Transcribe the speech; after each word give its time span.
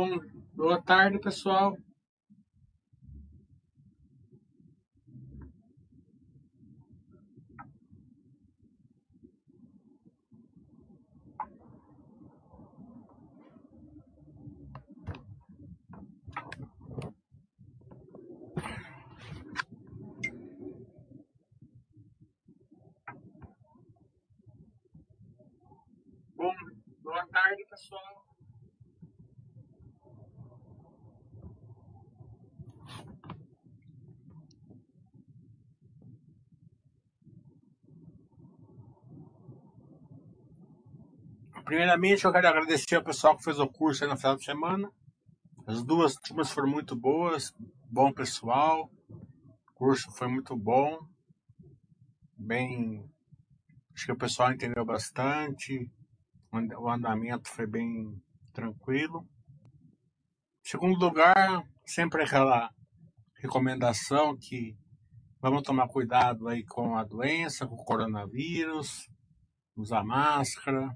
Bom, 0.00 0.18
boa 0.54 0.80
tarde, 0.80 1.20
pessoal. 1.20 1.76
Bom, 26.34 26.54
boa 27.02 27.26
tarde, 27.26 27.66
pessoal. 27.68 28.24
Primeiramente, 41.70 42.24
eu 42.24 42.32
quero 42.32 42.48
agradecer 42.48 42.96
ao 42.96 43.04
pessoal 43.04 43.36
que 43.36 43.44
fez 43.44 43.60
o 43.60 43.68
curso 43.68 44.02
aí 44.02 44.10
no 44.10 44.16
final 44.16 44.34
de 44.34 44.44
semana. 44.44 44.90
As 45.68 45.84
duas 45.84 46.16
turmas 46.16 46.50
foram 46.50 46.68
muito 46.68 46.96
boas, 46.96 47.54
bom 47.88 48.12
pessoal. 48.12 48.90
O 49.08 49.72
curso 49.74 50.10
foi 50.10 50.26
muito 50.26 50.56
bom, 50.56 50.98
bem. 52.36 53.08
Acho 53.94 54.06
que 54.06 54.10
o 54.10 54.16
pessoal 54.16 54.50
entendeu 54.50 54.84
bastante. 54.84 55.88
O 56.52 56.56
and- 56.56 56.76
o 56.76 56.90
andamento 56.90 57.48
foi 57.48 57.68
bem 57.68 58.20
tranquilo. 58.52 59.24
Segundo 60.64 60.98
lugar, 60.98 61.62
sempre 61.86 62.24
aquela 62.24 62.68
recomendação 63.36 64.36
que 64.36 64.76
vamos 65.40 65.62
tomar 65.62 65.86
cuidado 65.86 66.48
aí 66.48 66.64
com 66.64 66.96
a 66.96 67.04
doença, 67.04 67.64
com 67.64 67.76
o 67.76 67.84
coronavírus, 67.84 69.08
usar 69.76 70.02
máscara, 70.02 70.90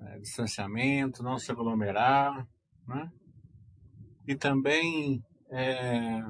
eh, 0.00 0.18
distanciamento, 0.18 1.22
não 1.22 1.38
se 1.38 1.50
aglomerar, 1.50 2.46
né? 2.86 3.10
E 4.26 4.34
também 4.34 5.22
eh, 5.50 6.24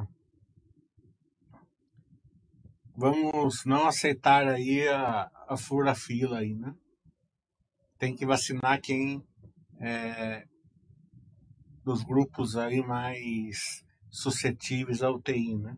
vamos 2.95 3.65
não 3.65 3.87
aceitar 3.87 4.47
aí 4.49 4.89
a, 4.89 5.31
a 5.49 5.57
fura-fila 5.57 6.39
aí, 6.39 6.55
né? 6.55 6.75
Tem 7.99 8.15
que 8.15 8.27
vacinar 8.27 8.81
quem 8.81 9.25
é 9.81 10.47
dos 11.85 12.03
grupos 12.03 12.57
aí 12.57 12.83
mais 12.83 13.85
suscetíveis 14.11 15.03
à 15.03 15.11
UTI, 15.11 15.57
né? 15.57 15.77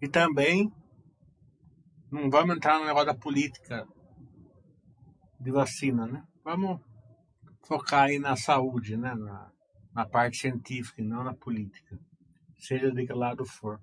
E 0.00 0.08
também 0.08 0.72
não 2.12 2.28
vamos 2.28 2.54
entrar 2.54 2.78
no 2.78 2.84
negócio 2.84 3.06
da 3.06 3.14
política 3.14 3.88
de 5.40 5.50
vacina, 5.50 6.06
né? 6.06 6.22
Vamos 6.44 6.78
focar 7.66 8.04
aí 8.04 8.18
na 8.18 8.36
saúde, 8.36 8.98
né? 8.98 9.14
Na, 9.14 9.50
na 9.94 10.06
parte 10.06 10.36
científica 10.36 11.00
e 11.00 11.04
não 11.04 11.24
na 11.24 11.32
política, 11.32 11.98
seja 12.58 12.92
de 12.92 13.06
que 13.06 13.12
lado 13.14 13.46
for. 13.46 13.80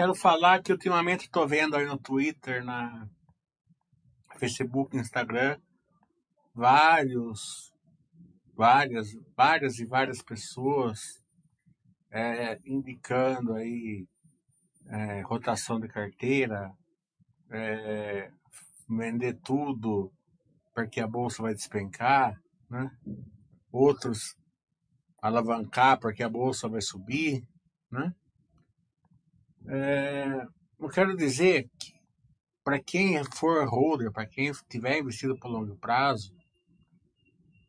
Quero 0.00 0.14
falar 0.14 0.62
que 0.62 0.72
ultimamente 0.72 1.26
estou 1.26 1.46
vendo 1.46 1.76
aí 1.76 1.84
no 1.84 1.98
Twitter, 1.98 2.64
na 2.64 3.06
Facebook, 4.38 4.96
Instagram, 4.96 5.60
vários, 6.54 7.70
várias, 8.56 9.08
várias 9.36 9.78
e 9.78 9.84
várias 9.84 10.22
pessoas 10.22 11.22
é, 12.10 12.58
indicando 12.64 13.52
aí 13.52 14.06
é, 14.86 15.20
rotação 15.20 15.78
de 15.78 15.86
carteira, 15.86 16.72
é, 17.50 18.30
vender 18.88 19.34
tudo 19.44 20.10
porque 20.74 20.98
a 21.02 21.06
bolsa 21.06 21.42
vai 21.42 21.52
despencar, 21.52 22.40
né? 22.70 22.90
Outros 23.70 24.34
alavancar 25.20 26.00
porque 26.00 26.22
a 26.22 26.28
bolsa 26.30 26.70
vai 26.70 26.80
subir, 26.80 27.46
né? 27.92 28.14
É, 29.68 30.46
eu 30.78 30.88
quero 30.88 31.16
dizer 31.16 31.68
que 31.78 31.92
para 32.64 32.78
quem 32.78 33.22
for 33.24 33.66
holder, 33.68 34.12
para 34.12 34.26
quem 34.26 34.52
tiver 34.68 34.98
investido 34.98 35.36
por 35.38 35.48
longo 35.48 35.76
prazo, 35.76 36.32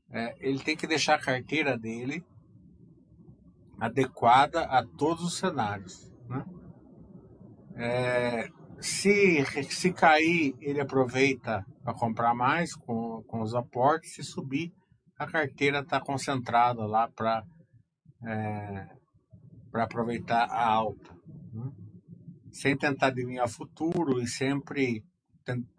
é, 0.09 0.35
ele 0.39 0.59
tem 0.59 0.75
que 0.75 0.87
deixar 0.87 1.15
a 1.15 1.21
carteira 1.21 1.77
dele 1.77 2.23
adequada 3.79 4.63
a 4.63 4.85
todos 4.85 5.23
os 5.23 5.37
cenários. 5.37 6.11
Né? 6.27 6.45
É, 7.75 8.49
se, 8.79 9.43
se 9.69 9.93
cair, 9.93 10.55
ele 10.59 10.81
aproveita 10.81 11.65
para 11.83 11.93
comprar 11.93 12.33
mais 12.33 12.75
com, 12.75 13.23
com 13.23 13.41
os 13.41 13.55
aportes. 13.55 14.13
Se 14.13 14.23
subir, 14.23 14.73
a 15.17 15.25
carteira 15.25 15.79
está 15.79 15.99
concentrada 15.99 16.85
lá 16.85 17.07
para 17.07 17.43
é, 18.23 18.87
para 19.71 19.83
aproveitar 19.83 20.43
a 20.49 20.67
alta. 20.67 21.15
Sem 22.51 22.77
tentar 22.77 23.07
adivinhar 23.07 23.45
o 23.45 23.49
futuro 23.49 24.21
e 24.21 24.27
sempre 24.27 25.03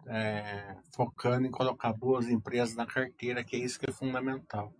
é, 0.07 0.75
focando 0.93 1.47
em 1.47 1.51
colocar 1.51 1.93
boas 1.93 2.27
empresas 2.27 2.75
na 2.75 2.85
carteira, 2.85 3.43
que 3.43 3.55
é 3.55 3.59
isso 3.59 3.79
que 3.79 3.89
é 3.89 3.93
fundamental. 3.93 4.73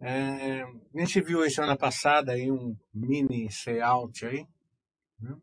É, 0.00 0.62
a 0.62 0.98
gente 0.98 1.20
viu 1.22 1.42
aí 1.42 1.50
semana 1.50 1.76
passada 1.76 2.32
aí 2.32 2.50
um 2.50 2.76
mini 2.92 3.50
sellout 3.50 4.26
aí, 4.26 4.46
né? 5.18 5.36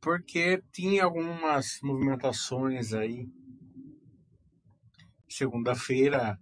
porque 0.00 0.62
tinha 0.72 1.04
algumas 1.04 1.80
movimentações 1.82 2.92
aí. 2.94 3.28
Segunda-feira 5.28 6.38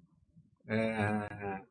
é, 0.69 1.63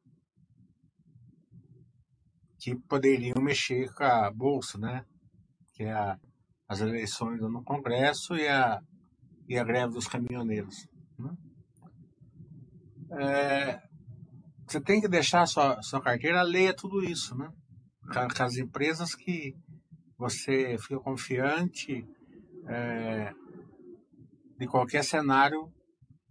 que 2.65 2.75
poderiam 2.75 3.39
mexer 3.43 3.93
com 3.93 4.03
a 4.03 4.31
bolsa, 4.31 4.79
né? 4.79 5.05
Que 5.75 5.83
é 5.83 5.91
a- 5.91 6.19
as 6.67 6.81
eleições 6.81 7.39
no 7.39 7.63
Congresso 7.63 8.35
e 8.35 8.47
a, 8.47 8.81
e 9.47 9.55
a 9.55 9.63
greve 9.63 9.93
dos 9.93 10.07
caminhoneiros. 10.07 10.87
né? 11.19 11.31
É, 13.11 13.81
você 14.67 14.81
tem 14.81 14.99
que 14.99 15.07
deixar 15.07 15.45
sua, 15.45 15.79
sua 15.83 16.01
carteira 16.01 16.41
leia 16.41 16.75
tudo 16.75 17.03
isso, 17.03 17.37
né? 17.37 17.53
Com, 18.11 18.43
as 18.43 18.57
empresas 18.57 19.13
que 19.13 19.55
você 20.17 20.75
fica 20.79 20.99
confiante 20.99 22.03
é, 22.67 23.31
de 24.57 24.65
qualquer 24.65 25.03
cenário 25.03 25.71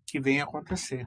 que 0.04 0.18
venha 0.18 0.42
acontecer, 0.42 1.06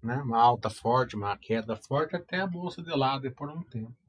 né? 0.00 0.22
Uma 0.22 0.40
alta 0.40 0.70
forte, 0.70 1.16
uma 1.16 1.36
queda 1.36 1.74
forte, 1.74 2.14
até 2.14 2.40
a 2.40 2.46
bolsa 2.46 2.80
de 2.80 2.96
lado 2.96 3.26
e 3.26 3.34
por 3.34 3.50
um 3.50 3.64
tempo. 3.64 3.99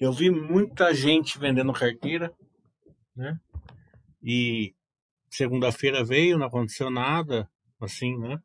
Eu 0.00 0.14
vi 0.14 0.30
muita 0.30 0.94
gente 0.94 1.38
vendendo 1.38 1.74
carteira, 1.74 2.34
né? 3.14 3.38
E 4.22 4.74
segunda-feira 5.28 6.02
veio, 6.02 6.38
não 6.38 6.46
aconteceu 6.46 6.90
nada, 6.90 7.46
assim, 7.78 8.16
né? 8.18 8.40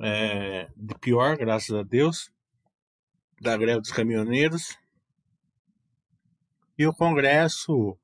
É, 0.00 0.68
de 0.74 0.94
pior, 1.00 1.36
graças 1.36 1.74
a 1.76 1.82
Deus, 1.82 2.30
da 3.42 3.58
greve 3.58 3.82
dos 3.82 3.92
caminhoneiros. 3.92 4.74
E 6.78 6.86
o 6.86 6.94
Congresso, 6.94 7.74
o 7.74 7.98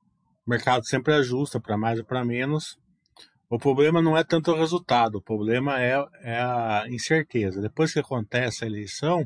mercado 0.47 0.85
sempre 0.87 1.14
ajusta 1.14 1.58
para 1.58 1.79
mais 1.79 1.99
ou 1.99 2.05
para 2.05 2.26
menos. 2.26 2.79
O 3.49 3.58
problema 3.58 4.02
não 4.02 4.19
é 4.19 4.23
tanto 4.23 4.50
o 4.50 4.56
resultado, 4.56 5.17
o 5.17 5.23
problema 5.23 5.81
é, 5.81 5.94
é 6.20 6.38
a 6.43 6.85
incerteza. 6.90 7.62
Depois 7.62 7.90
que 7.90 8.00
acontece 8.00 8.64
a 8.64 8.67
eleição, 8.67 9.23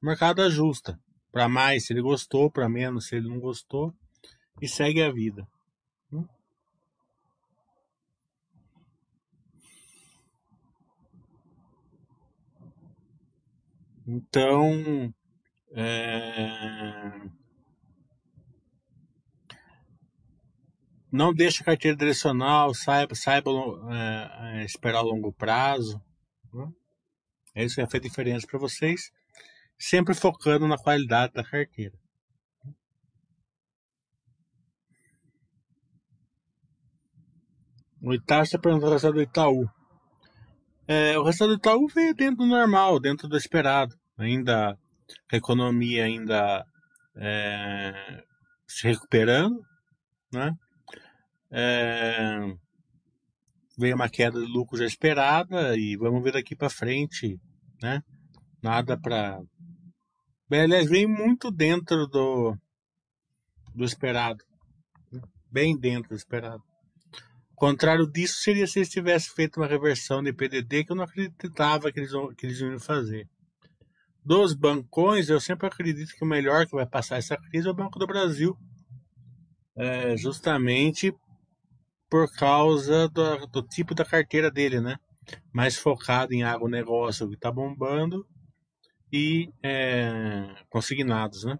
o 0.00 0.06
mercado 0.06 0.40
ajusta. 0.40 0.98
Para 1.34 1.48
mais 1.48 1.84
se 1.84 1.92
ele 1.92 2.00
gostou, 2.00 2.48
para 2.48 2.68
menos 2.68 3.08
se 3.08 3.16
ele 3.16 3.28
não 3.28 3.40
gostou. 3.40 3.92
E 4.62 4.68
segue 4.68 5.02
a 5.02 5.10
vida. 5.10 5.44
Né? 6.12 6.24
Então. 14.06 15.12
É... 15.72 17.20
Não 21.10 21.34
deixe 21.34 21.62
a 21.62 21.66
carteira 21.66 21.96
direcional, 21.96 22.72
saiba, 22.74 23.16
saiba 23.16 23.50
é, 23.90 24.60
é 24.60 24.64
esperar 24.64 25.00
longo 25.00 25.32
prazo. 25.32 26.00
Né? 26.52 26.72
É 27.56 27.64
isso 27.64 27.74
já 27.74 27.88
fez 27.88 28.00
diferença 28.00 28.46
para 28.46 28.60
vocês 28.60 29.10
sempre 29.78 30.14
focando 30.14 30.66
na 30.66 30.76
qualidade 30.76 31.32
da 31.32 31.44
carteira. 31.44 31.98
O 38.00 38.12
está 38.12 38.58
perguntando 38.58 38.90
o 38.90 38.92
resultado 38.92 39.14
do 39.14 39.22
Itaú. 39.22 39.66
É, 40.86 41.18
o 41.18 41.22
resultado 41.22 41.48
do 41.48 41.58
Itaú 41.58 41.86
veio 41.88 42.14
dentro 42.14 42.44
do 42.44 42.46
normal, 42.46 43.00
dentro 43.00 43.26
do 43.26 43.36
esperado. 43.36 43.94
Ainda 44.18 44.78
a 45.32 45.36
economia 45.36 46.04
ainda 46.04 46.66
é, 47.16 48.22
se 48.66 48.86
recuperando, 48.88 49.58
né? 50.32 50.52
É, 51.50 52.40
veio 53.78 53.94
uma 53.94 54.08
queda 54.08 54.38
de 54.38 54.46
lucro 54.46 54.76
já 54.76 54.84
esperada 54.84 55.76
e 55.76 55.96
vamos 55.96 56.22
ver 56.22 56.32
daqui 56.32 56.54
para 56.54 56.68
frente, 56.68 57.40
né? 57.82 58.02
Nada 58.62 58.98
para 59.00 59.40
Aliás, 60.60 60.88
vem 60.88 61.06
muito 61.06 61.50
dentro 61.50 62.06
do 62.06 62.56
do 63.74 63.84
esperado, 63.84 64.44
bem 65.50 65.76
dentro 65.76 66.10
do 66.10 66.14
esperado. 66.14 66.62
O 67.52 67.56
contrário 67.56 68.06
disso 68.06 68.40
seria 68.40 68.66
se 68.66 68.78
eles 68.78 68.88
tivessem 68.88 69.34
feito 69.34 69.58
uma 69.58 69.66
reversão 69.66 70.22
de 70.22 70.32
PDD 70.32 70.84
que 70.84 70.92
eu 70.92 70.96
não 70.96 71.04
acreditava 71.04 71.90
que 71.90 72.00
eles, 72.00 72.12
que 72.36 72.46
eles 72.46 72.60
iam 72.60 72.78
fazer. 72.78 73.28
Dos 74.24 74.54
bancões, 74.54 75.28
eu 75.28 75.40
sempre 75.40 75.66
acredito 75.66 76.14
que 76.14 76.24
o 76.24 76.28
melhor 76.28 76.66
que 76.66 76.74
vai 76.74 76.86
passar 76.86 77.18
essa 77.18 77.36
crise 77.36 77.68
é 77.68 77.70
o 77.70 77.74
Banco 77.74 77.98
do 77.98 78.06
Brasil. 78.06 78.56
É 79.76 80.16
justamente 80.16 81.12
por 82.08 82.32
causa 82.32 83.08
do, 83.08 83.46
do 83.48 83.62
tipo 83.62 83.94
da 83.94 84.04
carteira 84.04 84.50
dele, 84.50 84.80
né? 84.80 84.96
Mais 85.52 85.76
focado 85.76 86.32
em 86.32 86.42
agronegócio 86.42 87.28
que 87.28 87.34
está 87.34 87.50
bombando 87.50 88.26
e 89.16 89.48
é, 89.62 90.56
consignados, 90.68 91.44
né? 91.44 91.56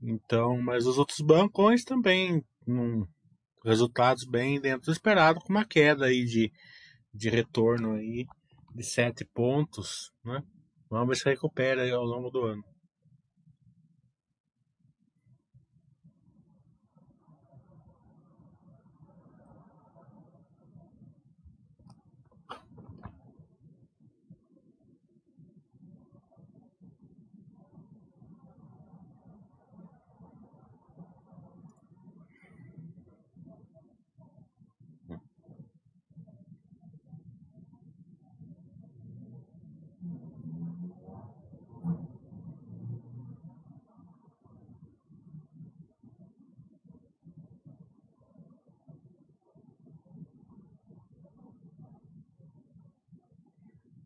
Então, 0.00 0.56
mas 0.62 0.86
os 0.86 0.96
outros 0.96 1.20
bancões 1.20 1.82
também 1.82 2.40
resultados 3.64 4.24
bem 4.24 4.60
dentro 4.60 4.86
do 4.86 4.92
esperado, 4.92 5.40
com 5.40 5.48
uma 5.48 5.64
queda 5.64 6.04
aí 6.04 6.24
de, 6.24 6.52
de 7.12 7.28
retorno 7.28 7.94
aí 7.94 8.24
de 8.72 8.84
7 8.84 9.24
pontos, 9.24 10.12
né? 10.24 10.40
Vamos 10.88 11.08
ver 11.08 11.16
se 11.16 11.28
recupera 11.28 11.92
ao 11.92 12.04
longo 12.04 12.30
do 12.30 12.44
ano. 12.44 12.64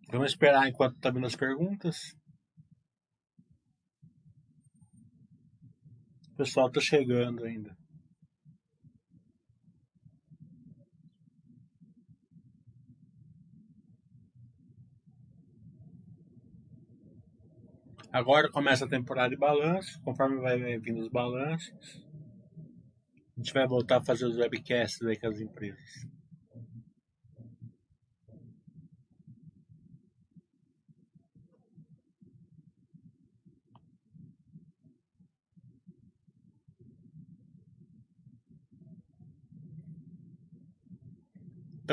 Vamos 0.09 0.31
esperar 0.31 0.69
enquanto 0.69 1.01
tá 1.01 1.11
vindo 1.11 1.27
as 1.27 1.35
perguntas. 1.35 1.97
O 6.33 6.37
pessoal 6.37 6.71
tá 6.71 6.81
chegando 6.81 7.45
ainda. 7.45 7.77
Agora 18.13 18.51
começa 18.51 18.87
a 18.87 18.89
temporada 18.89 19.31
de 19.31 19.37
balanço, 19.37 20.01
conforme 20.03 20.41
vai 20.41 20.79
vindo 20.79 21.01
os 21.01 21.09
balanços. 21.09 22.03
A 23.37 23.41
gente 23.41 23.53
vai 23.53 23.67
voltar 23.67 23.99
a 23.99 24.05
fazer 24.05 24.25
os 24.25 24.39
webcasts 24.39 25.03
aí 25.03 25.19
com 25.19 25.27
as 25.27 25.41
empresas. 25.41 26.06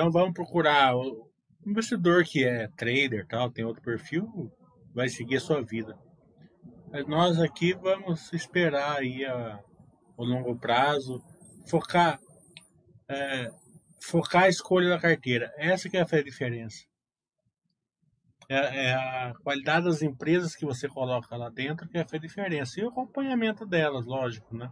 Então 0.04 0.12
vamos 0.12 0.34
procurar 0.34 0.98
o 0.98 1.32
investidor 1.66 2.26
que 2.26 2.44
é 2.44 2.68
trader, 2.76 3.26
tal, 3.26 3.50
tem 3.50 3.64
outro 3.64 3.82
perfil, 3.82 4.52
vai 4.94 5.08
seguir 5.08 5.38
a 5.38 5.40
sua 5.40 5.64
vida. 5.64 5.98
Mas 6.92 7.08
nós 7.08 7.40
aqui 7.40 7.74
vamos 7.74 8.34
esperar 8.34 8.98
aí 8.98 9.24
a, 9.24 9.62
o 10.18 10.26
longo 10.26 10.60
prazo, 10.60 11.24
focar 11.70 12.20
é, 13.08 13.48
focar 14.02 14.44
a 14.44 14.50
escolha 14.50 14.90
da 14.90 15.00
carteira. 15.00 15.54
Essa 15.56 15.88
que 15.90 15.96
é 15.96 16.02
a 16.02 16.22
diferença. 16.22 16.84
É, 18.50 18.58
é, 18.58 18.94
a 18.94 19.34
qualidade 19.42 19.86
das 19.86 20.02
empresas 20.02 20.54
que 20.54 20.66
você 20.66 20.90
coloca 20.90 21.34
lá 21.38 21.50
dentro 21.50 21.88
que 21.88 21.98
é 21.98 22.02
a 22.02 22.18
diferença. 22.18 22.78
E 22.78 22.84
o 22.84 22.90
acompanhamento 22.90 23.66
delas, 23.66 24.06
lógico, 24.06 24.54
né? 24.54 24.70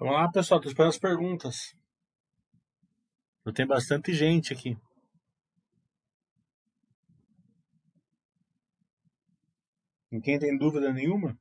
Vamos 0.00 0.14
lá, 0.14 0.30
pessoal, 0.32 0.58
tô 0.58 0.66
esperando 0.66 0.88
as 0.88 0.98
perguntas. 0.98 1.76
Eu 3.44 3.52
tenho 3.52 3.68
bastante 3.68 4.14
gente 4.14 4.50
aqui. 4.50 4.74
Ninguém 10.10 10.38
tem 10.38 10.56
dúvida 10.56 10.90
nenhuma? 10.90 11.38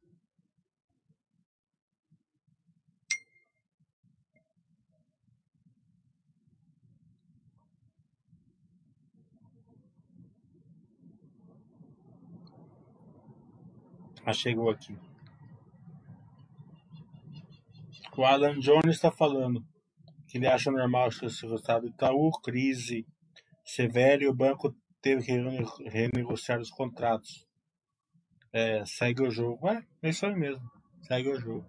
Ah, 14.25 14.33
chegou 14.33 14.69
aqui. 14.69 14.97
O 18.19 18.25
Alan 18.25 18.59
Jones 18.59 18.97
está 18.97 19.09
falando 19.09 19.65
que 20.27 20.37
ele 20.37 20.45
acha 20.45 20.69
normal 20.69 21.07
esse 21.07 21.41
resultado 21.41 21.83
do 21.83 21.87
Itaú, 21.87 22.29
crise 22.43 23.07
severa 23.63 24.21
e 24.21 24.27
o 24.27 24.35
banco 24.35 24.75
teve 25.01 25.23
que 25.23 25.89
renegociar 25.89 26.59
os 26.59 26.69
contratos. 26.69 27.47
É, 28.51 28.83
segue 28.85 29.25
o 29.25 29.31
jogo. 29.31 29.69
É, 29.69 29.85
é 30.01 30.09
isso 30.09 30.25
aí 30.25 30.35
mesmo. 30.35 30.69
segue 31.03 31.29
o 31.29 31.39
jogo. 31.39 31.65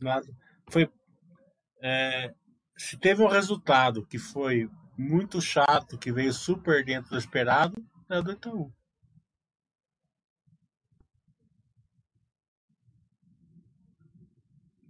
Nada. 0.00 0.26
Foi, 0.68 0.90
é, 1.80 2.34
se 2.76 2.98
teve 2.98 3.22
um 3.22 3.28
resultado 3.28 4.04
que 4.04 4.18
foi 4.18 4.68
muito 4.98 5.40
chato, 5.40 5.96
que 5.96 6.10
veio 6.10 6.32
super 6.32 6.84
dentro 6.84 7.10
do 7.10 7.18
esperado, 7.18 7.80
é 8.10 8.20
do 8.20 8.32
Itaú. 8.32 8.72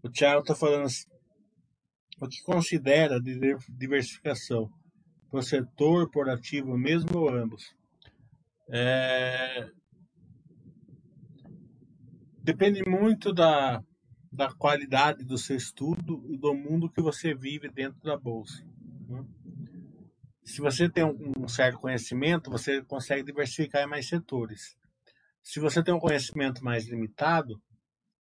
O 0.09 0.11
Thiago 0.11 0.41
está 0.41 0.55
falando 0.55 0.87
assim, 0.87 1.07
o 2.19 2.27
que 2.27 2.43
considera 2.43 3.21
de 3.21 3.39
diversificação? 3.69 4.71
Por 5.31 5.45
setor, 5.45 6.11
por 6.11 6.31
ativo 6.31 6.79
mesmo 6.79 7.19
ou 7.19 7.29
ambos? 7.29 7.77
É... 8.71 9.69
Depende 12.43 12.83
muito 12.89 13.35
da, 13.35 13.85
da 14.33 14.51
qualidade 14.51 15.27
do 15.27 15.37
seu 15.37 15.59
estudo 15.59 16.25
e 16.33 16.39
do 16.39 16.55
mundo 16.55 16.91
que 16.91 17.03
você 17.03 17.35
vive 17.35 17.69
dentro 17.69 18.01
da 18.01 18.17
bolsa. 18.17 18.67
Né? 19.07 19.27
Se 20.43 20.63
você 20.63 20.89
tem 20.89 21.05
um 21.05 21.47
certo 21.47 21.79
conhecimento, 21.79 22.51
você 22.51 22.83
consegue 22.83 23.23
diversificar 23.23 23.83
em 23.83 23.87
mais 23.87 24.09
setores. 24.09 24.75
Se 25.43 25.61
você 25.61 25.83
tem 25.83 25.93
um 25.93 26.01
conhecimento 26.01 26.65
mais 26.65 26.89
limitado, 26.89 27.61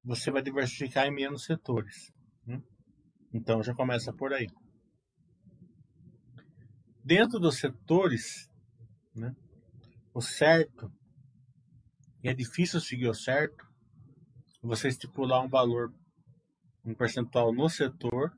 você 0.04 0.30
vai 0.30 0.42
diversificar 0.42 1.06
em 1.06 1.14
menos 1.14 1.44
setores. 1.44 2.12
Né? 2.46 2.62
Então 3.32 3.62
já 3.62 3.74
começa 3.74 4.12
por 4.12 4.32
aí. 4.32 4.46
Dentro 7.04 7.38
dos 7.38 7.58
setores, 7.58 8.50
né, 9.14 9.34
o 10.12 10.20
certo, 10.20 10.92
e 12.22 12.28
é 12.28 12.34
difícil 12.34 12.80
seguir 12.80 13.08
o 13.08 13.14
certo, 13.14 13.66
você 14.62 14.88
estipular 14.88 15.42
um 15.42 15.48
valor, 15.48 15.92
um 16.84 16.94
percentual 16.94 17.52
no 17.52 17.68
setor, 17.68 18.32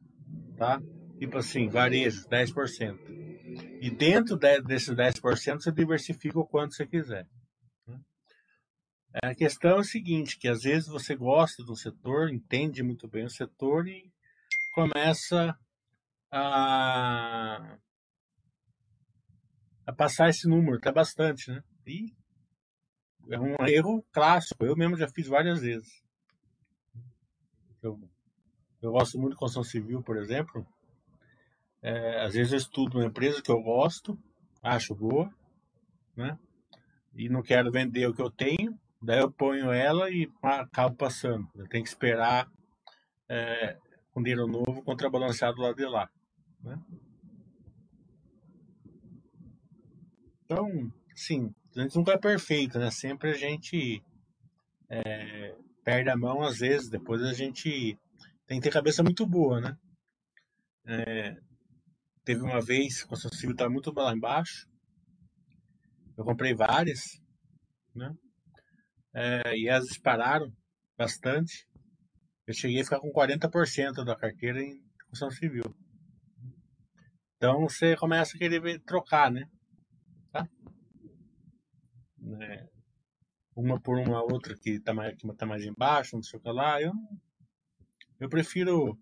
tá? 0.57 0.81
Tipo 1.19 1.38
assim, 1.38 1.69
varejo, 1.69 2.29
10%. 2.29 2.99
E 3.81 3.90
dentro 3.90 4.37
de, 4.37 4.61
desses 4.61 4.95
10% 4.95 5.61
você 5.61 5.73
diversifica 5.73 6.38
o 6.38 6.47
quanto 6.47 6.75
você 6.75 6.87
quiser. 6.87 7.26
Né? 9.12 9.31
A 9.31 9.35
questão 9.35 9.73
é 9.73 9.81
o 9.81 9.85
seguinte, 9.85 10.38
que 10.38 10.49
às 10.49 10.62
vezes 10.62 10.88
você 10.88 11.14
gosta 11.14 11.62
do 11.64 11.76
setor, 11.76 12.31
entende 12.31 12.83
muito 12.83 13.09
bem 13.09 13.25
o 13.25 13.31
setor 13.31 13.87
e 13.88 14.11
começa 14.75 15.59
a, 16.31 17.76
a 19.87 19.93
passar 19.93 20.29
esse 20.29 20.49
número, 20.49 20.76
até 20.76 20.93
bastante, 20.93 21.50
né? 21.50 21.62
E 21.87 22.14
é 23.31 23.38
um 23.38 23.57
erro 23.67 24.05
clássico, 24.12 24.64
eu 24.64 24.76
mesmo 24.76 24.97
já 24.97 25.09
fiz 25.09 25.26
várias 25.26 25.61
vezes. 25.61 26.02
Eu, 27.83 27.99
eu 28.81 28.93
gosto 28.93 29.19
muito 29.19 29.33
de 29.33 29.38
construção 29.38 29.64
civil, 29.64 30.02
por 30.02 30.17
exemplo. 30.17 30.67
É, 31.83 32.25
às 32.25 32.35
vezes 32.35 32.52
eu 32.52 32.59
estudo 32.59 32.99
uma 32.99 33.07
empresa 33.07 33.43
que 33.43 33.50
eu 33.50 33.61
gosto, 33.62 34.19
acho 34.62 34.95
boa, 34.95 35.33
né? 36.14 36.38
E 37.14 37.29
não 37.29 37.43
quero 37.43 37.73
vender 37.73 38.07
o 38.07 38.14
que 38.14 38.23
eu 38.23 38.31
tenho, 38.31 38.79
daí 39.02 39.21
eu 39.21 39.30
ponho 39.30 39.73
ela 39.73 40.11
e 40.11 40.30
acabo 40.42 40.97
passando. 40.97 41.49
Eu 41.54 41.69
tenho 41.69 41.83
que 41.85 41.90
esperar 41.90 42.50
é, 43.28 43.78
com 44.12 44.23
dinheiro 44.23 44.47
novo 44.47 44.83
contrabalanceado 44.83 45.61
lá 45.61 45.73
de 45.73 45.87
lá. 45.87 46.11
Né? 46.62 46.78
Então, 50.45 50.92
sim, 51.14 51.54
a 51.76 51.83
gente 51.83 51.97
nunca 51.97 52.12
é 52.12 52.19
perfeito, 52.19 52.78
né? 52.78 52.90
Sempre 52.90 53.30
a 53.30 53.35
gente 53.35 54.02
é, 54.88 55.57
perde 55.85 56.11
a 56.11 56.16
mão 56.16 56.42
às 56.42 56.59
vezes, 56.59 56.90
depois 56.90 57.23
a 57.23 57.33
gente 57.33 57.97
tem 58.47 58.59
que 58.59 58.64
ter 58.64 58.73
cabeça 58.73 59.02
muito 59.02 59.25
boa, 59.26 59.61
né? 59.61 59.78
É, 60.87 61.37
teve 62.25 62.42
uma 62.42 62.61
vez, 62.61 63.04
quando 63.04 63.25
o 63.25 63.35
civil 63.35 63.52
estava 63.52 63.71
muito 63.71 63.92
lá 63.92 64.12
embaixo, 64.12 64.69
eu 66.19 66.25
comprei 66.25 66.52
várias, 66.52 67.21
né? 67.95 68.12
É, 69.12 69.57
e 69.57 69.69
elas 69.69 69.87
dispararam 69.87 70.52
bastante. 70.97 71.67
Eu 72.47 72.55
cheguei 72.55 72.81
a 72.81 72.85
ficar 72.85 73.00
com 73.00 73.12
40% 73.12 74.05
da 74.05 74.17
carteira 74.17 74.62
em 74.62 74.83
construção 74.99 75.31
civil. 75.31 75.64
Então 77.37 77.61
você 77.61 77.97
começa 77.97 78.37
a 78.37 78.38
querer 78.38 78.81
trocar, 78.81 79.31
né? 79.31 79.49
Tá? 80.31 80.49
É, 82.40 82.69
uma 83.57 83.81
por 83.81 83.99
uma 83.99 84.23
outra 84.23 84.55
que 84.57 84.71
está 84.73 84.93
mais, 84.93 85.17
que 85.17 85.35
tá 85.35 85.47
mais 85.47 85.64
embaixo, 85.64 86.17
não 86.17 86.23
sei 86.23 86.38
o 86.38 86.43
que 86.43 86.50
lá. 86.50 86.81
Eu, 86.81 86.93
eu 88.21 88.29
prefiro 88.29 88.99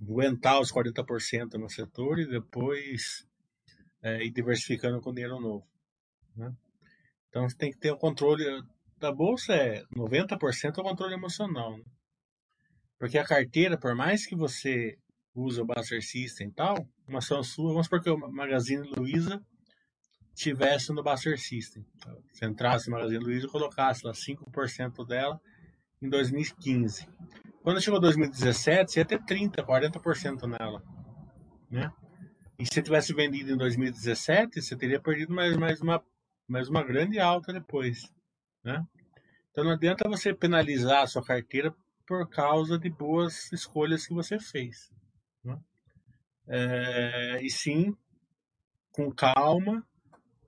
aguentar 0.00 0.60
os 0.60 0.72
40% 0.72 1.54
no 1.54 1.68
setor 1.68 2.18
e 2.18 2.26
depois 2.26 3.26
é, 4.02 4.24
ir 4.24 4.30
diversificando 4.30 5.00
com 5.00 5.12
dinheiro 5.12 5.40
novo. 5.40 5.66
Né? 6.36 6.54
Então 7.28 7.48
você 7.48 7.56
tem 7.56 7.70
que 7.70 7.78
ter 7.78 7.90
o 7.90 7.98
controle 7.98 8.44
da 8.98 9.12
bolsa, 9.12 9.54
é 9.54 9.82
90% 9.94 10.78
é 10.78 10.80
o 10.80 10.84
controle 10.84 11.14
emocional. 11.14 11.76
Né? 11.76 11.84
Porque 12.98 13.18
a 13.18 13.24
carteira, 13.24 13.78
por 13.78 13.94
mais 13.94 14.26
que 14.26 14.34
você 14.34 14.96
use 15.34 15.60
o 15.60 15.66
Buster 15.66 16.02
System 16.02 16.48
e 16.48 16.52
tal, 16.52 16.88
uma 17.06 17.18
ação 17.18 17.42
sua, 17.42 17.68
vamos 17.68 17.86
supor 17.86 18.02
que 18.02 18.08
o 18.08 18.16
Magazine 18.16 18.88
Luiza 18.96 19.40
tivesse 20.34 20.92
no 20.92 21.02
Buster 21.02 21.38
System. 21.38 21.84
Se 22.32 22.46
entrasse 22.46 22.88
no 22.88 22.96
Magazine 22.96 23.22
Luiza 23.22 23.46
e 23.46 23.50
colocasse 23.50 24.06
lá 24.06 24.12
5% 24.12 25.06
dela 25.06 25.40
em 26.00 26.08
2015. 26.08 27.06
Quando 27.62 27.80
chegou 27.80 28.00
2017, 28.00 28.92
você 28.92 29.00
ia 29.00 29.04
ter 29.04 29.20
30%, 29.20 29.56
40% 29.64 30.42
nela. 30.46 30.82
Né? 31.70 31.90
E 32.58 32.64
se 32.64 32.74
você 32.74 32.82
tivesse 32.82 33.12
vendido 33.12 33.52
em 33.52 33.56
2017, 33.56 34.62
você 34.62 34.76
teria 34.76 35.00
perdido 35.00 35.34
mais, 35.34 35.56
mais, 35.56 35.80
uma, 35.80 36.02
mais 36.48 36.68
uma 36.68 36.82
grande 36.82 37.18
alta 37.18 37.52
depois. 37.52 38.10
Né? 38.66 38.84
Então 39.52 39.62
não 39.62 39.70
adianta 39.70 40.08
você 40.08 40.34
penalizar 40.34 41.04
a 41.04 41.06
sua 41.06 41.24
carteira 41.24 41.72
por 42.04 42.28
causa 42.28 42.76
de 42.76 42.90
boas 42.90 43.52
escolhas 43.52 44.04
que 44.04 44.12
você 44.12 44.40
fez. 44.40 44.90
Né? 45.44 45.56
É, 46.48 47.38
e 47.42 47.48
sim, 47.48 47.96
com 48.90 49.08
calma, 49.12 49.86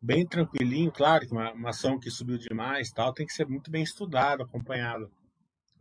bem 0.02 0.26
tranquilinho, 0.26 0.90
claro 0.90 1.26
que 1.26 1.32
uma, 1.32 1.52
uma 1.52 1.70
ação 1.70 1.96
que 1.96 2.10
subiu 2.10 2.38
demais 2.38 2.90
tal 2.90 3.14
tem 3.14 3.24
que 3.24 3.32
ser 3.32 3.46
muito 3.46 3.70
bem 3.70 3.84
estudado, 3.84 4.42
acompanhado, 4.42 5.08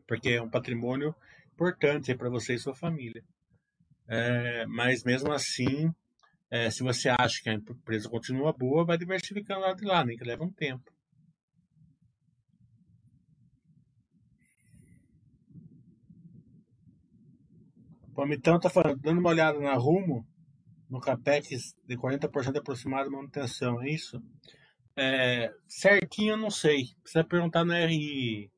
porque 0.08 0.30
é 0.30 0.42
um 0.42 0.50
patrimônio 0.50 1.16
importante 1.52 2.14
para 2.14 2.30
você 2.30 2.54
e 2.54 2.60
sua 2.60 2.76
família. 2.76 3.24
É, 4.08 4.68
mas 4.68 5.04
mesmo 5.04 5.32
assim, 5.34 5.92
é, 6.52 6.70
se 6.70 6.84
você 6.84 7.10
acha 7.10 7.42
que 7.42 7.50
a 7.50 7.54
empresa 7.54 8.08
continua 8.08 8.54
boa, 8.54 8.86
vai 8.86 8.96
diversificando 8.96 9.62
lá 9.62 9.74
de 9.74 9.86
lá, 9.86 10.06
nem 10.06 10.16
que 10.16 10.24
leva 10.24 10.44
um 10.44 10.52
tempo. 10.52 10.96
Palmitão 18.18 18.58
está 18.58 18.72
dando 18.96 19.20
uma 19.20 19.30
olhada 19.30 19.60
na 19.60 19.76
Rumo, 19.76 20.26
no 20.90 21.00
CAPEX 21.00 21.76
de 21.86 21.96
40% 21.96 22.58
aproximado 22.58 23.08
de 23.08 23.16
manutenção, 23.16 23.80
é 23.80 23.92
isso? 23.92 24.20
É, 24.96 25.54
certinho 25.68 26.32
eu 26.32 26.38
não 26.38 26.50
sei. 26.50 26.86
Precisa 27.04 27.24
perguntar 27.24 27.64
no 27.64 27.74
RI, 27.74 28.52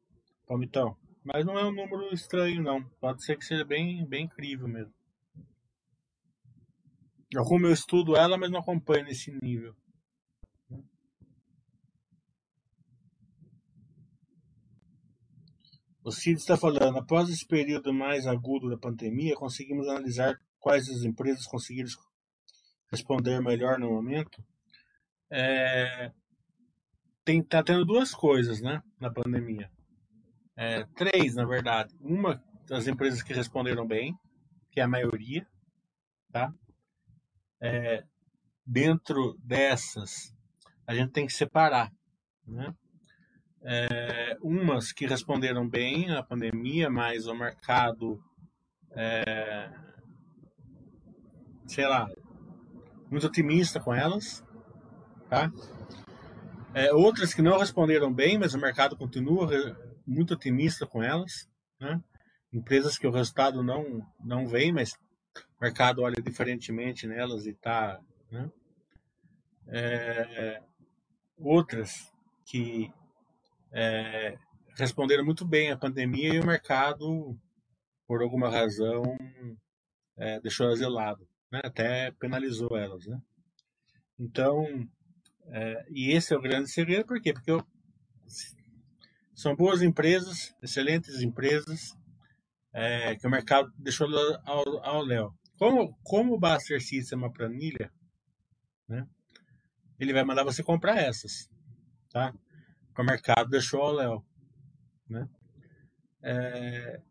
Palmitão. 0.47 0.95
Mas 1.25 1.45
não 1.45 1.59
é 1.59 1.65
um 1.65 1.73
número 1.73 2.13
estranho, 2.13 2.63
não. 2.63 2.81
Pode 3.01 3.21
ser 3.21 3.35
que 3.35 3.43
seja 3.43 3.65
bem, 3.65 4.07
bem 4.07 4.23
incrível 4.27 4.65
mesmo. 4.65 4.93
Como 7.45 7.67
eu 7.67 7.73
estudo 7.73 8.15
ela, 8.15 8.37
mas 8.37 8.49
não 8.49 8.61
acompanho 8.61 9.03
nesse 9.03 9.29
nível. 9.43 9.75
O 16.03 16.11
Cid 16.11 16.39
está 16.39 16.55
falando, 16.55 16.97
após 16.97 17.29
esse 17.29 17.45
período 17.45 17.93
mais 17.93 18.25
agudo 18.25 18.69
da 18.69 18.77
pandemia, 18.77 19.35
conseguimos 19.35 19.87
analisar 19.87 20.39
quais 20.57 20.89
as 20.89 21.03
empresas 21.03 21.45
conseguiram 21.45 21.89
responder 22.91 23.41
melhor 23.41 23.77
no 23.77 23.91
momento. 23.91 24.43
É, 25.31 26.11
tem, 27.23 27.43
tá 27.43 27.61
tendo 27.61 27.85
duas 27.85 28.11
coisas, 28.11 28.61
né, 28.61 28.81
na 28.99 29.11
pandemia. 29.11 29.69
É, 30.55 30.83
três, 30.95 31.35
na 31.35 31.45
verdade. 31.45 31.93
Uma 31.99 32.41
das 32.67 32.87
empresas 32.87 33.21
que 33.21 33.33
responderam 33.33 33.85
bem, 33.85 34.17
que 34.71 34.79
é 34.79 34.83
a 34.83 34.87
maioria, 34.87 35.45
tá? 36.31 36.53
É, 37.61 38.03
dentro 38.65 39.37
dessas, 39.43 40.33
a 40.87 40.93
gente 40.95 41.11
tem 41.11 41.25
que 41.25 41.33
separar, 41.33 41.91
né? 42.47 42.73
É, 43.61 44.37
umas 44.41 44.91
que 44.91 45.05
responderam 45.05 45.67
bem 45.67 46.07
na 46.07 46.23
pandemia, 46.23 46.89
mas 46.89 47.27
o 47.27 47.35
mercado, 47.35 48.23
é, 48.91 49.69
sei 51.67 51.85
lá, 51.85 52.09
muito 53.11 53.27
otimista 53.27 53.79
com 53.79 53.93
elas, 53.93 54.43
tá? 55.29 55.51
É, 56.73 56.93
outras 56.93 57.33
que 57.33 57.41
não 57.41 57.57
responderam 57.57 58.13
bem, 58.13 58.37
mas 58.37 58.53
o 58.53 58.59
mercado 58.59 58.95
continua 58.95 59.49
muito 60.05 60.33
otimista 60.33 60.85
com 60.85 61.03
elas, 61.03 61.49
né? 61.79 62.01
Empresas 62.53 62.97
que 62.97 63.07
o 63.07 63.11
resultado 63.11 63.61
não 63.61 64.01
não 64.23 64.47
vem, 64.47 64.71
mas 64.71 64.93
o 64.93 65.61
mercado 65.61 66.01
olha 66.01 66.21
diferentemente 66.21 67.07
nelas 67.07 67.45
e 67.45 67.51
está, 67.51 67.99
né? 68.31 68.49
É, 69.67 70.61
outras 71.37 72.11
que 72.45 72.91
é, 73.71 74.37
responderam 74.77 75.25
muito 75.25 75.45
bem 75.45 75.71
à 75.71 75.77
pandemia 75.77 76.33
e 76.35 76.39
o 76.39 76.45
mercado, 76.45 77.37
por 78.07 78.21
alguma 78.21 78.49
razão, 78.49 79.03
é, 80.17 80.39
deixou 80.41 80.65
elas 80.65 80.79
de 80.79 80.85
lado, 80.85 81.27
né? 81.51 81.61
até 81.63 82.11
penalizou 82.11 82.77
elas. 82.77 83.05
Né? 83.05 83.19
Então, 84.19 84.65
é, 85.47 85.85
e 85.89 86.11
esse 86.11 86.33
é 86.33 86.37
o 86.37 86.41
grande 86.41 86.69
segredo, 86.69 87.05
por 87.05 87.21
quê? 87.21 87.33
Porque 87.33 87.51
eu, 87.51 87.65
são 89.35 89.55
boas 89.55 89.81
empresas, 89.81 90.53
excelentes 90.61 91.21
empresas, 91.21 91.97
é, 92.73 93.15
que 93.15 93.25
o 93.25 93.31
mercado 93.31 93.71
deixou 93.77 94.07
ao, 94.45 94.85
ao 94.85 95.01
léu. 95.01 95.33
Como, 95.57 95.93
como 96.03 96.33
o 96.33 96.39
Buster 96.39 96.81
System 96.81 97.17
é 97.17 97.21
uma 97.21 97.33
planilha, 97.33 97.91
né? 98.87 99.05
ele 99.99 100.13
vai 100.13 100.23
mandar 100.23 100.43
você 100.43 100.63
comprar 100.63 100.97
essas, 100.97 101.49
tá? 102.11 102.33
O 103.01 103.05
mercado 103.05 103.49
deixou 103.49 103.81
ao 103.81 103.93
léu, 103.93 104.25
né? 105.09 105.27
É, 106.21 107.01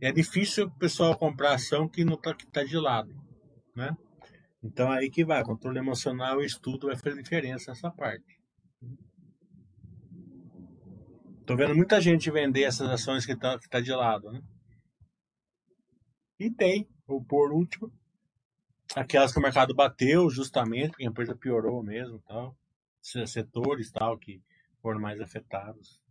é 0.00 0.12
difícil 0.12 0.66
o 0.66 0.78
pessoal 0.78 1.16
comprar 1.16 1.54
ação 1.54 1.88
que 1.88 2.04
não 2.04 2.14
está 2.14 2.34
tá 2.52 2.62
de 2.62 2.76
lado, 2.76 3.14
né? 3.74 3.96
Então 4.62 4.90
aí 4.90 5.10
que 5.10 5.24
vai, 5.24 5.42
controle 5.42 5.78
emocional 5.78 6.42
e 6.42 6.46
estudo 6.46 6.88
vai 6.88 6.96
fazer 6.96 7.22
diferença 7.22 7.70
nessa 7.70 7.90
parte. 7.90 8.40
Tô 11.46 11.56
vendo 11.56 11.74
muita 11.74 12.00
gente 12.00 12.30
vender 12.30 12.62
essas 12.62 12.88
ações 12.88 13.26
que 13.26 13.34
tá, 13.34 13.58
que 13.58 13.68
tá 13.68 13.80
de 13.80 13.92
lado, 13.92 14.30
né? 14.30 14.42
E 16.38 16.50
tem, 16.50 16.88
ou 17.06 17.24
por 17.24 17.52
último, 17.52 17.92
aquelas 18.94 19.32
que 19.32 19.38
o 19.38 19.42
mercado 19.42 19.74
bateu 19.74 20.28
justamente, 20.28 20.90
porque 20.90 21.04
a 21.04 21.08
empresa 21.08 21.34
piorou 21.34 21.82
mesmo, 21.82 22.20
tal, 22.20 22.56
setores 23.00 23.90
tal 23.90 24.18
que 24.18 24.42
foram 24.82 25.00
mais 25.00 25.20
afetados. 25.20 26.02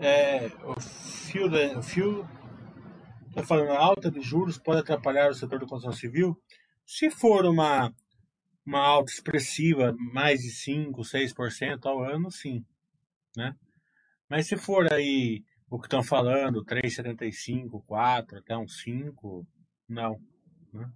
É, 0.00 0.50
o 0.64 0.80
fio, 0.80 1.48
da, 1.48 1.78
o 1.78 1.82
fio 1.82 2.28
está 3.28 3.44
falando 3.44 3.70
a 3.70 3.78
alta 3.78 4.10
de 4.10 4.20
juros 4.20 4.58
pode 4.58 4.80
atrapalhar 4.80 5.30
o 5.30 5.34
setor 5.34 5.60
da 5.60 5.66
construção 5.66 5.92
civil. 5.92 6.36
Se 6.84 7.08
for 7.08 7.46
uma, 7.46 7.94
uma 8.66 8.80
alta 8.80 9.12
expressiva, 9.12 9.94
mais 10.12 10.40
de 10.40 10.50
5, 10.50 11.02
6% 11.02 11.86
ao 11.86 12.02
ano, 12.02 12.32
sim. 12.32 12.64
Né? 13.36 13.54
Mas 14.28 14.46
se 14.46 14.56
for 14.56 14.92
aí 14.92 15.44
o 15.70 15.78
que 15.78 15.86
estão 15.86 16.02
falando, 16.02 16.64
3,75, 16.64 17.82
4, 17.86 18.38
até 18.38 18.56
um 18.56 18.68
5, 18.68 19.46
não. 19.88 20.20
Né? 20.72 20.90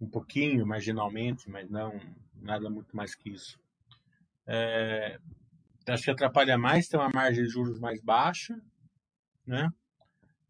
Um 0.00 0.08
pouquinho, 0.08 0.66
marginalmente, 0.66 1.48
mas 1.48 1.68
não 1.70 1.98
nada 2.42 2.68
muito 2.68 2.94
mais 2.96 3.14
que 3.14 3.30
isso. 3.30 3.58
É, 4.46 5.18
acho 5.88 6.04
que 6.04 6.10
atrapalha 6.10 6.58
mais 6.58 6.88
ter 6.88 6.96
uma 6.96 7.10
margem 7.10 7.44
de 7.44 7.50
juros 7.50 7.78
mais 7.78 8.02
baixa, 8.02 8.60
né? 9.46 9.70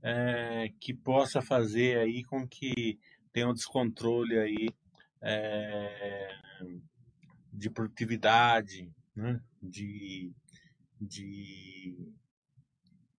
É, 0.02 0.68
que 0.80 0.92
possa 0.92 1.40
fazer 1.40 1.98
aí 1.98 2.24
com 2.24 2.46
que 2.46 2.98
tenha 3.32 3.48
um 3.48 3.54
descontrole 3.54 4.36
aí 4.36 4.68
é, 5.20 6.36
de 7.52 7.70
produtividade, 7.70 8.90
né? 9.14 9.40
de, 9.62 10.32
de 11.06 12.12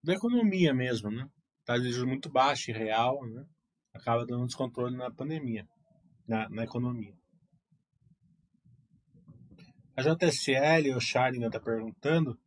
da 0.04 0.13
economia 0.13 0.74
mesmo, 0.74 1.10
né? 1.10 1.28
Tá 1.65 1.78
de 1.78 1.91
juros 1.91 2.10
muito 2.10 2.30
baixo 2.30 2.72
e 2.72 2.74
real, 2.74 3.26
né? 3.26 3.46
Acaba 3.93 4.26
dando 4.26 4.46
descontrole 4.46 4.98
na 4.98 5.12
pandemia, 5.12 5.67
na, 6.28 6.50
na 6.50 6.63
economia. 6.63 7.15
A 9.96 10.02
JSL, 10.02 10.96
o 10.96 11.00
Sharingan 11.00 11.48
está 11.48 11.60
perguntando. 11.60 12.38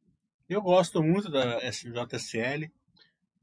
Eu 0.49 0.61
gosto 0.61 1.03
muito 1.03 1.31
da 1.31 1.59
JSL. 1.61 2.71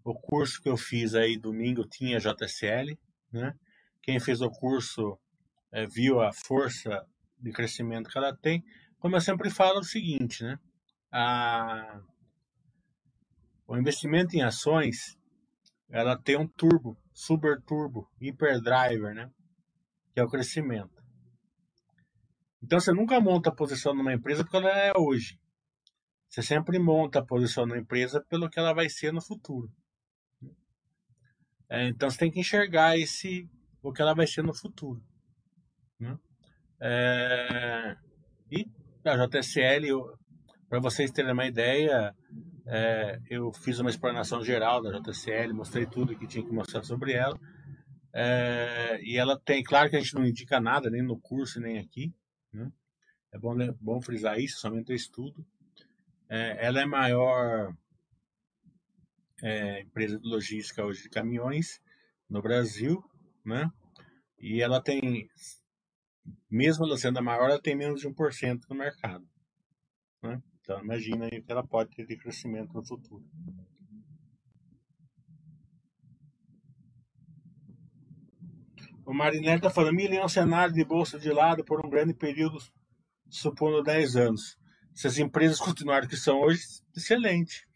O 0.04 0.14
curso 0.14 0.62
que 0.62 0.70
eu 0.70 0.76
fiz 0.76 1.16
aí 1.16 1.38
domingo 1.38 1.88
tinha 1.88 2.20
JSL. 2.20 2.98
Né? 3.32 3.54
Quem 4.02 4.20
fez 4.20 4.42
o 4.42 4.50
curso 4.50 5.18
é, 5.72 5.88
viu 5.88 6.22
a 6.22 6.32
força 6.34 7.06
de 7.40 7.52
crescimento 7.52 8.10
que 8.10 8.18
ela 8.18 8.36
tem. 8.36 8.64
Como 9.00 9.16
eu 9.16 9.22
sempre 9.22 9.50
falo, 9.50 9.78
é 9.78 9.80
o 9.80 9.84
seguinte, 9.84 10.44
né? 10.44 10.60
A... 11.14 12.02
O 13.68 13.78
investimento 13.78 14.36
em 14.36 14.42
ações, 14.42 15.16
ela 15.90 16.18
tem 16.18 16.38
um 16.38 16.48
turbo, 16.48 16.98
super 17.14 17.62
turbo, 17.62 18.10
hiperdriver, 18.20 19.14
né? 19.14 19.30
Que 20.14 20.20
é 20.20 20.24
o 20.24 20.30
crescimento. 20.30 21.04
Então 22.64 22.80
você 22.80 22.92
nunca 22.92 23.20
monta 23.20 23.50
a 23.50 23.56
posição 23.56 23.94
numa 23.94 24.14
empresa 24.14 24.44
porque 24.44 24.58
ela 24.58 24.70
é 24.72 24.92
hoje. 24.98 25.40
Você 26.30 26.42
sempre 26.42 26.80
monta 26.80 27.20
a 27.20 27.26
posição 27.26 27.66
numa 27.66 27.78
empresa 27.78 28.24
pelo 28.28 28.50
que 28.50 28.60
ela 28.60 28.74
vai 28.74 28.90
ser 28.90 29.14
no 29.14 29.22
futuro. 29.22 29.72
É, 31.70 31.88
então 31.90 32.10
você 32.10 32.18
tem 32.18 32.32
que 32.32 32.40
enxergar 32.40 32.98
esse 32.98 33.48
o 33.84 33.92
que 33.92 34.02
ela 34.02 34.16
vai 34.16 34.26
ser 34.26 34.44
no 34.44 34.54
futuro. 34.54 35.04
Né? 36.00 36.18
É, 36.82 37.96
e 38.52 38.66
a 39.06 39.28
JSL, 39.28 40.18
para 40.74 40.80
vocês 40.80 41.12
terem 41.12 41.34
uma 41.34 41.46
ideia, 41.46 42.16
é, 42.66 43.22
eu 43.30 43.54
fiz 43.54 43.78
uma 43.78 43.92
explanação 43.92 44.44
geral 44.44 44.82
da 44.82 45.00
JSL, 45.00 45.54
mostrei 45.54 45.86
tudo 45.86 46.18
que 46.18 46.26
tinha 46.26 46.44
que 46.44 46.52
mostrar 46.52 46.82
sobre 46.84 47.14
ela. 47.14 47.40
É, 48.12 49.00
e 49.04 49.16
ela 49.16 49.40
tem, 49.40 49.62
claro 49.62 49.88
que 49.88 49.98
a 49.98 50.00
gente 50.00 50.16
não 50.16 50.26
indica 50.26 50.60
nada, 50.60 50.90
nem 50.90 51.04
no 51.04 51.16
curso, 51.20 51.60
nem 51.60 51.78
aqui. 51.78 52.12
Né? 52.52 52.72
É 53.32 53.38
bom, 53.38 53.54
né, 53.54 53.72
bom 53.80 54.02
frisar 54.02 54.40
isso, 54.40 54.58
somente 54.58 54.92
estudo. 54.96 55.46
É, 56.28 56.66
ela 56.66 56.80
é 56.80 56.84
a 56.86 56.88
maior 56.88 57.72
é, 59.44 59.82
empresa 59.82 60.20
de 60.20 60.28
logística 60.28 60.84
hoje 60.84 61.04
de 61.04 61.10
caminhões 61.10 61.80
no 62.28 62.42
Brasil, 62.42 63.00
né? 63.46 63.70
E 64.40 64.60
ela 64.60 64.82
tem, 64.82 65.30
mesmo 66.50 66.84
ela 66.84 66.98
sendo 66.98 67.20
a 67.20 67.22
maior, 67.22 67.52
ela 67.52 67.62
tem 67.62 67.76
menos 67.76 68.02
de 68.02 68.10
1% 68.10 68.62
no 68.68 68.76
mercado. 68.76 69.24
Né? 70.24 70.42
Então 70.64 70.80
imagina 70.80 71.26
aí 71.26 71.42
que 71.42 71.52
ela 71.52 71.62
pode 71.62 71.94
ter 71.94 72.08
de 72.08 72.16
crescimento 72.16 72.74
no 72.74 72.86
futuro. 72.86 73.22
O 79.06 79.14
Marinelli 79.14 79.58
está 79.58 79.70
falando, 79.70 79.96
milha 79.96 80.20
é 80.20 80.24
um 80.24 80.30
cenário 80.30 80.74
de 80.74 80.86
bolsa 80.86 81.20
de 81.20 81.30
lado 81.30 81.66
por 81.66 81.86
um 81.86 81.90
grande 81.90 82.14
período, 82.14 82.58
supondo 83.30 83.84
10 83.84 84.16
anos. 84.16 84.58
Se 84.94 85.06
as 85.06 85.18
empresas 85.18 85.60
continuarem 85.60 86.08
que 86.08 86.16
são 86.16 86.40
hoje, 86.40 86.64
excelente. 86.96 87.68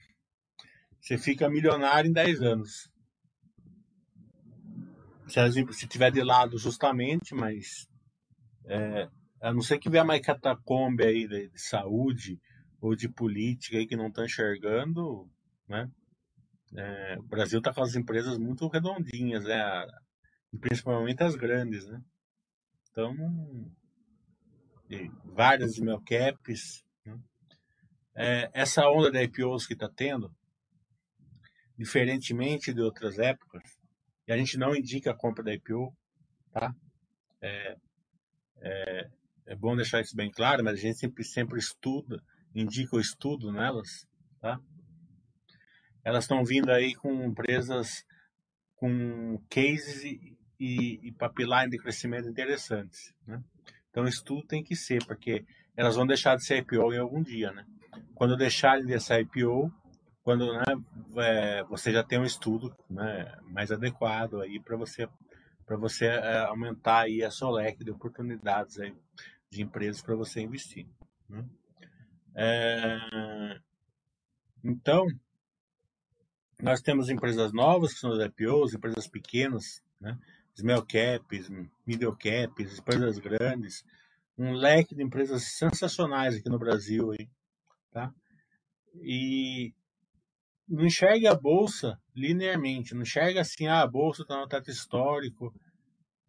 Você 1.01 1.17
fica 1.17 1.49
milionário 1.49 2.09
em 2.09 2.13
10 2.13 2.41
anos. 2.41 2.89
Se, 5.27 5.41
as, 5.41 5.55
se 5.75 5.87
tiver 5.87 6.09
de 6.09 6.23
lado 6.23 6.57
justamente, 6.57 7.35
mas 7.35 7.85
é, 8.65 9.09
a 9.41 9.53
não 9.53 9.61
ser 9.61 9.77
que 9.77 9.89
venha 9.89 10.05
mais 10.05 10.25
catacombe 10.25 11.03
aí 11.03 11.27
de, 11.27 11.49
de, 11.49 11.61
saúde 11.61 12.39
ou 12.79 12.95
de 12.95 13.09
política 13.09 13.77
aí 13.77 13.87
que 13.87 13.95
não 13.95 14.07
está 14.07 14.25
enxergando, 14.25 15.29
né? 15.67 15.89
É, 16.75 17.17
o 17.17 17.23
Brasil 17.23 17.59
está 17.59 17.73
com 17.73 17.81
as 17.81 17.95
empresas 17.95 18.37
muito 18.37 18.67
redondinhas, 18.67 19.43
né? 19.43 19.87
principalmente 20.59 21.23
as 21.23 21.35
grandes, 21.35 21.85
né? 21.87 22.01
Então, 22.91 23.13
várias 25.23 25.75
small 25.75 26.01
caps. 26.01 26.83
Né? 27.05 27.19
É, 28.15 28.49
essa 28.53 28.87
onda 28.89 29.11
de 29.11 29.23
IPOs 29.23 29.65
que 29.65 29.73
está 29.73 29.89
tendo, 29.89 30.33
diferentemente 31.77 32.73
de 32.73 32.81
outras 32.81 33.19
épocas, 33.19 33.63
e 34.27 34.33
a 34.33 34.37
gente 34.37 34.57
não 34.57 34.75
indica 34.75 35.11
a 35.11 35.17
compra 35.17 35.43
da 35.43 35.53
IPO, 35.53 35.95
tá? 36.51 36.73
É, 37.41 37.77
é, 38.61 39.09
é 39.45 39.55
bom 39.55 39.75
deixar 39.75 40.01
isso 40.01 40.15
bem 40.15 40.31
claro, 40.31 40.63
mas 40.63 40.79
a 40.79 40.81
gente 40.81 40.97
sempre, 40.97 41.23
sempre 41.23 41.59
estuda, 41.59 42.21
indica 42.61 42.95
o 42.95 42.99
estudo 42.99 43.51
nelas, 43.51 44.07
tá? 44.39 44.59
Elas 46.03 46.23
estão 46.23 46.43
vindo 46.43 46.71
aí 46.71 46.95
com 46.95 47.25
empresas 47.25 48.05
com 48.77 49.41
cases 49.49 50.03
e, 50.03 50.37
e 50.59 51.11
pipeline 51.11 51.69
de 51.69 51.77
crescimento 51.77 52.29
interessantes. 52.29 53.13
Né? 53.25 53.43
Então, 53.89 54.07
isso 54.07 54.23
tudo 54.23 54.45
tem 54.45 54.63
que 54.63 54.75
ser, 54.75 55.03
porque 55.05 55.45
elas 55.75 55.95
vão 55.95 56.05
deixar 56.05 56.35
de 56.35 56.45
ser 56.45 56.59
IPO 56.59 56.93
em 56.93 56.99
algum 56.99 57.21
dia. 57.21 57.51
Né? 57.51 57.65
Quando 58.15 58.37
deixarem 58.37 58.85
de 58.85 58.99
ser 58.99 59.21
IPO, 59.21 59.71
quando 60.23 60.53
né, 60.53 60.63
é, 61.17 61.63
você 61.63 61.91
já 61.91 62.03
tem 62.03 62.19
um 62.19 62.25
estudo 62.25 62.75
né, 62.89 63.33
mais 63.43 63.71
adequado 63.71 64.41
aí 64.41 64.59
para 64.59 64.75
você 64.75 65.07
para 65.65 65.75
você 65.75 66.05
é, 66.05 66.39
aumentar 66.45 67.01
aí 67.01 67.21
a 67.21 67.29
sua 67.29 67.51
leque 67.51 67.83
de 67.83 67.91
oportunidades 67.91 68.79
aí 68.79 68.95
de 69.49 69.61
empresas 69.61 70.01
para 70.01 70.15
você 70.15 70.39
investir. 70.39 70.87
Né? 71.29 71.43
É, 72.39 73.59
então, 74.63 75.07
nós 76.61 76.81
temos 76.81 77.09
empresas 77.09 77.51
novas, 77.51 77.95
que 77.95 77.99
são 77.99 78.11
as 78.11 78.23
IPOs, 78.23 78.75
empresas 78.75 79.07
pequenas, 79.07 79.81
né? 79.99 80.15
small 80.55 80.85
caps, 80.85 81.49
middle 81.85 82.15
caps, 82.15 82.77
empresas 82.77 83.17
grandes, 83.17 83.83
um 84.37 84.53
leque 84.53 84.93
de 84.93 85.01
empresas 85.01 85.45
sensacionais 85.45 86.35
aqui 86.35 86.47
no 86.47 86.59
Brasil. 86.59 87.11
Aí, 87.11 87.27
tá? 87.91 88.13
E 89.01 89.73
não 90.69 90.85
enxerga 90.85 91.31
a 91.31 91.35
bolsa 91.35 91.99
linearmente, 92.15 92.93
não 92.93 93.01
enxerga 93.01 93.41
assim, 93.41 93.65
ah, 93.65 93.81
a 93.81 93.87
bolsa 93.87 94.21
está 94.21 94.37
no 94.37 94.47
teto 94.47 94.69
histórico, 94.69 95.51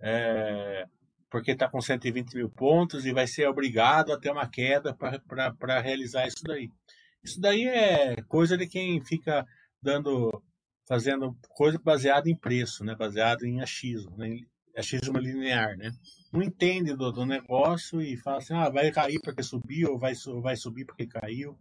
é, 0.01 0.87
porque 1.31 1.53
está 1.53 1.69
com 1.69 1.81
120 1.81 2.35
mil 2.35 2.49
pontos 2.49 3.05
e 3.05 3.13
vai 3.13 3.27
ser 3.27 3.47
obrigado 3.49 4.13
a 4.13 4.19
ter 4.19 4.31
uma 4.31 4.49
queda 4.49 4.95
para 4.95 5.81
realizar 5.81 6.27
isso 6.27 6.43
daí. 6.43 6.71
Isso 7.23 7.41
daí 7.41 7.67
é 7.67 8.17
coisa 8.23 8.57
de 8.57 8.67
quem 8.67 9.05
fica 9.05 9.47
dando, 9.83 10.43
fazendo 10.87 11.37
coisa 11.51 11.79
baseada 11.79 12.31
em 12.31 12.37
preço, 12.37 12.85
né? 12.85 12.95
baseado 12.95 13.45
em 13.45 13.61
achismo, 13.61 14.17
né? 14.17 14.39
achismo 14.77 15.19
linear. 15.19 15.77
Né? 15.77 15.91
Não 16.33 16.43
entende 16.43 16.95
do, 16.95 17.13
do 17.13 17.27
negócio 17.27 18.01
e 18.01 18.17
fala 18.17 18.39
assim, 18.39 18.55
ah, 18.55 18.71
vai 18.71 18.91
cair 18.91 19.21
porque 19.23 19.43
subiu, 19.43 19.93
ou 19.93 19.99
vai, 19.99 20.15
vai 20.41 20.57
subir 20.57 20.87
porque 20.87 21.07
caiu, 21.07 21.59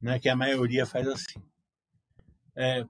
né? 0.00 0.18
que 0.18 0.28
a 0.28 0.36
maioria 0.36 0.86
faz 0.86 1.08
assim. 1.08 1.42
É, 2.54 2.84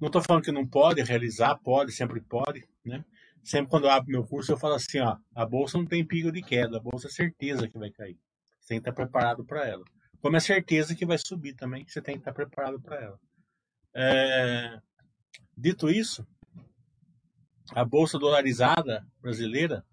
não 0.00 0.08
estou 0.08 0.22
falando 0.22 0.44
que 0.44 0.52
não 0.52 0.66
pode 0.66 1.02
realizar, 1.02 1.56
pode, 1.56 1.92
sempre 1.92 2.20
pode, 2.20 2.66
né? 2.84 3.04
Sempre 3.44 3.70
quando 3.70 3.84
eu 3.84 3.90
abro 3.90 4.10
meu 4.10 4.24
curso, 4.24 4.52
eu 4.52 4.56
falo 4.56 4.74
assim, 4.74 4.98
ó, 4.98 5.16
a 5.34 5.46
bolsa 5.46 5.78
não 5.78 5.86
tem 5.86 6.04
pico 6.04 6.32
de 6.32 6.42
queda, 6.42 6.78
a 6.78 6.80
bolsa 6.80 7.06
é 7.08 7.10
certeza 7.10 7.68
que 7.68 7.78
vai 7.78 7.90
cair. 7.90 8.18
Você 8.58 8.68
tem 8.68 8.80
que 8.80 8.88
estar 8.88 8.92
preparado 8.92 9.44
para 9.44 9.66
ela. 9.68 9.84
Como 10.20 10.36
é 10.36 10.40
certeza 10.40 10.94
que 10.94 11.04
vai 11.04 11.18
subir 11.18 11.54
também, 11.54 11.86
você 11.86 12.00
tem 12.00 12.14
que 12.14 12.20
estar 12.20 12.32
preparado 12.32 12.80
para 12.80 13.00
ela. 13.00 13.20
É... 13.94 14.80
Dito 15.56 15.90
isso, 15.90 16.26
a 17.72 17.84
bolsa 17.84 18.18
dolarizada 18.18 19.06
brasileira 19.20 19.84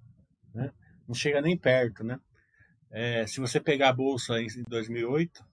né, 0.54 0.72
não 1.08 1.14
chega 1.14 1.42
nem 1.42 1.58
perto, 1.58 2.04
né? 2.04 2.20
É, 2.90 3.26
se 3.26 3.40
você 3.40 3.60
pegar 3.60 3.90
a 3.90 3.94
bolsa 3.94 4.42
em 4.42 4.48
2008, 4.68 5.46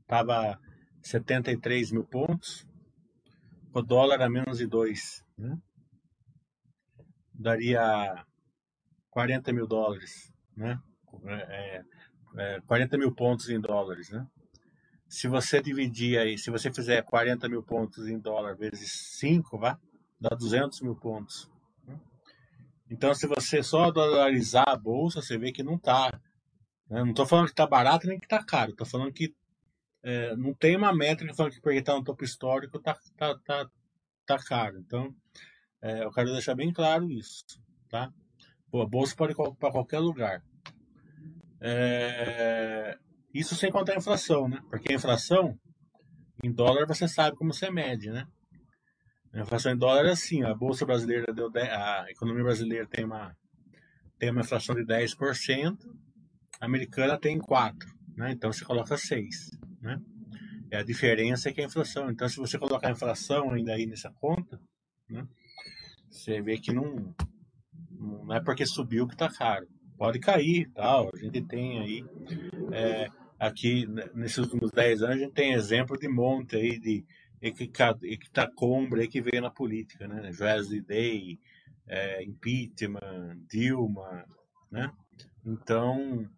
estava 0.00 0.58
73 1.02 1.92
mil 1.92 2.04
pontos, 2.04 2.66
o 3.74 3.82
dólar 3.82 4.22
a 4.22 4.28
menos 4.28 4.58
de 4.58 4.66
2, 4.66 5.24
né? 5.36 5.58
Daria 7.38 8.24
40 9.10 9.52
mil 9.52 9.66
dólares, 9.66 10.32
né? 10.56 10.80
É, 11.24 11.84
é, 12.36 12.60
40 12.66 12.98
mil 12.98 13.14
pontos 13.14 13.48
em 13.48 13.60
dólares, 13.60 14.10
né? 14.10 14.26
Se 15.08 15.26
você 15.26 15.62
dividir 15.62 16.18
aí, 16.18 16.36
se 16.36 16.50
você 16.50 16.72
fizer 16.72 17.02
40 17.02 17.48
mil 17.48 17.62
pontos 17.62 18.06
em 18.08 18.18
dólar 18.18 18.56
vezes 18.56 19.16
5, 19.18 19.58
vá, 19.58 19.78
dá 20.20 20.36
200 20.36 20.82
mil 20.82 20.94
pontos. 20.94 21.50
Né? 21.86 21.98
Então, 22.90 23.14
se 23.14 23.26
você 23.26 23.62
só 23.62 23.90
dolarizar 23.90 24.68
a 24.68 24.76
bolsa, 24.76 25.22
você 25.22 25.38
vê 25.38 25.50
que 25.50 25.62
não 25.62 25.76
está. 25.76 26.10
Né? 26.90 27.00
Não 27.00 27.10
estou 27.10 27.26
falando 27.26 27.46
que 27.46 27.52
está 27.52 27.66
barato 27.66 28.06
nem 28.06 28.18
que 28.18 28.26
está 28.26 28.44
caro. 28.44 28.72
Estou 28.72 28.86
falando 28.86 29.12
que 29.12 29.34
é, 30.02 30.36
não 30.36 30.52
tem 30.52 30.76
uma 30.76 30.94
métrica 30.94 31.34
falando 31.34 31.52
que 31.52 31.60
porque 31.60 31.78
está 31.78 31.94
no 31.94 32.04
topo 32.04 32.22
histórico 32.22 32.76
está 32.76 32.94
tá, 33.16 33.38
tá, 33.38 33.70
tá 34.26 34.38
caro. 34.38 34.78
Então, 34.78 35.14
é, 35.82 36.04
eu 36.04 36.10
quero 36.10 36.32
deixar 36.32 36.54
bem 36.54 36.72
claro 36.72 37.10
isso, 37.10 37.44
tá? 37.88 38.12
A 38.74 38.86
bolsa 38.86 39.14
pode 39.16 39.32
ir 39.32 39.36
para 39.58 39.72
qualquer 39.72 39.98
lugar. 39.98 40.42
É, 41.60 42.96
isso 43.32 43.54
sem 43.54 43.70
contar 43.70 43.94
a 43.94 43.98
inflação, 43.98 44.48
né? 44.48 44.60
Porque 44.68 44.92
a 44.92 44.96
inflação, 44.96 45.58
em 46.42 46.52
dólar, 46.52 46.86
você 46.86 47.08
sabe 47.08 47.36
como 47.36 47.52
você 47.52 47.70
mede, 47.70 48.10
né? 48.10 48.26
A 49.32 49.40
inflação 49.40 49.72
em 49.72 49.76
dólar 49.76 50.06
é 50.06 50.10
assim, 50.10 50.42
a 50.42 50.54
bolsa 50.54 50.86
brasileira 50.86 51.32
deu 51.32 51.50
10, 51.50 51.68
a 51.68 52.06
economia 52.10 52.42
brasileira 52.42 52.86
tem 52.86 53.04
uma 53.04 53.36
tem 54.18 54.30
uma 54.30 54.40
inflação 54.40 54.74
de 54.74 54.84
10%, 54.84 55.78
a 56.60 56.66
americana 56.66 57.16
tem 57.16 57.38
4, 57.38 57.88
né? 58.16 58.32
Então 58.32 58.52
você 58.52 58.64
coloca 58.64 58.96
6, 58.96 59.50
né? 59.80 60.00
É 60.70 60.78
a 60.78 60.82
diferença 60.82 61.48
é 61.48 61.52
que 61.52 61.60
a 61.60 61.64
inflação. 61.64 62.10
Então 62.10 62.28
se 62.28 62.36
você 62.36 62.58
colocar 62.58 62.88
a 62.88 62.92
inflação 62.92 63.52
ainda 63.52 63.74
aí 63.74 63.86
nessa 63.86 64.10
conta, 64.10 64.60
né? 65.08 65.26
Você 66.18 66.42
vê 66.42 66.58
que 66.58 66.72
não, 66.72 67.14
não 67.92 68.34
é 68.34 68.40
porque 68.40 68.66
subiu 68.66 69.06
que 69.06 69.14
está 69.14 69.28
caro. 69.28 69.68
Pode 69.96 70.18
cair 70.18 70.68
tal. 70.74 71.10
A 71.14 71.16
gente 71.16 71.42
tem 71.42 71.78
aí, 71.78 72.04
é, 72.72 73.08
aqui 73.38 73.86
nesses 74.14 74.38
últimos 74.38 74.72
10 74.72 75.02
anos, 75.02 75.16
a 75.16 75.18
gente 75.18 75.32
tem 75.32 75.52
exemplo 75.52 75.96
de 75.96 76.08
monte 76.08 76.56
aí 76.56 76.78
de 76.78 77.04
Equitacombra 77.40 79.00
aí 79.00 79.08
que 79.08 79.20
veio 79.20 79.40
na 79.40 79.50
política, 79.50 80.08
né? 80.08 80.32
Wesley 80.40 80.80
Day, 80.80 81.38
é, 81.86 82.24
impeachment, 82.24 83.38
Dilma, 83.48 84.24
né? 84.72 84.90
Então, 85.46 86.28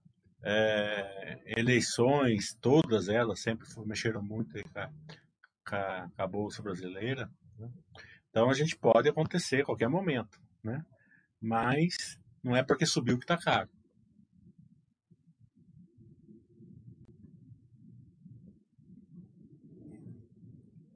é, 0.42 1.40
eleições, 1.58 2.54
todas 2.60 3.08
elas 3.08 3.40
sempre 3.40 3.66
mexeram 3.86 4.22
muito 4.22 4.52
com 4.62 4.78
a, 4.78 4.90
com 5.66 5.76
a, 5.76 6.08
com 6.14 6.22
a 6.22 6.26
Bolsa 6.26 6.62
Brasileira. 6.62 7.30
Né? 7.58 7.70
Então 8.30 8.48
a 8.48 8.54
gente 8.54 8.76
pode 8.76 9.08
acontecer 9.08 9.62
a 9.62 9.64
qualquer 9.64 9.88
momento, 9.88 10.40
né? 10.62 10.84
Mas 11.40 12.18
não 12.42 12.56
é 12.56 12.62
porque 12.62 12.86
subiu 12.86 13.18
que 13.18 13.24
está 13.24 13.36
caro. 13.36 13.68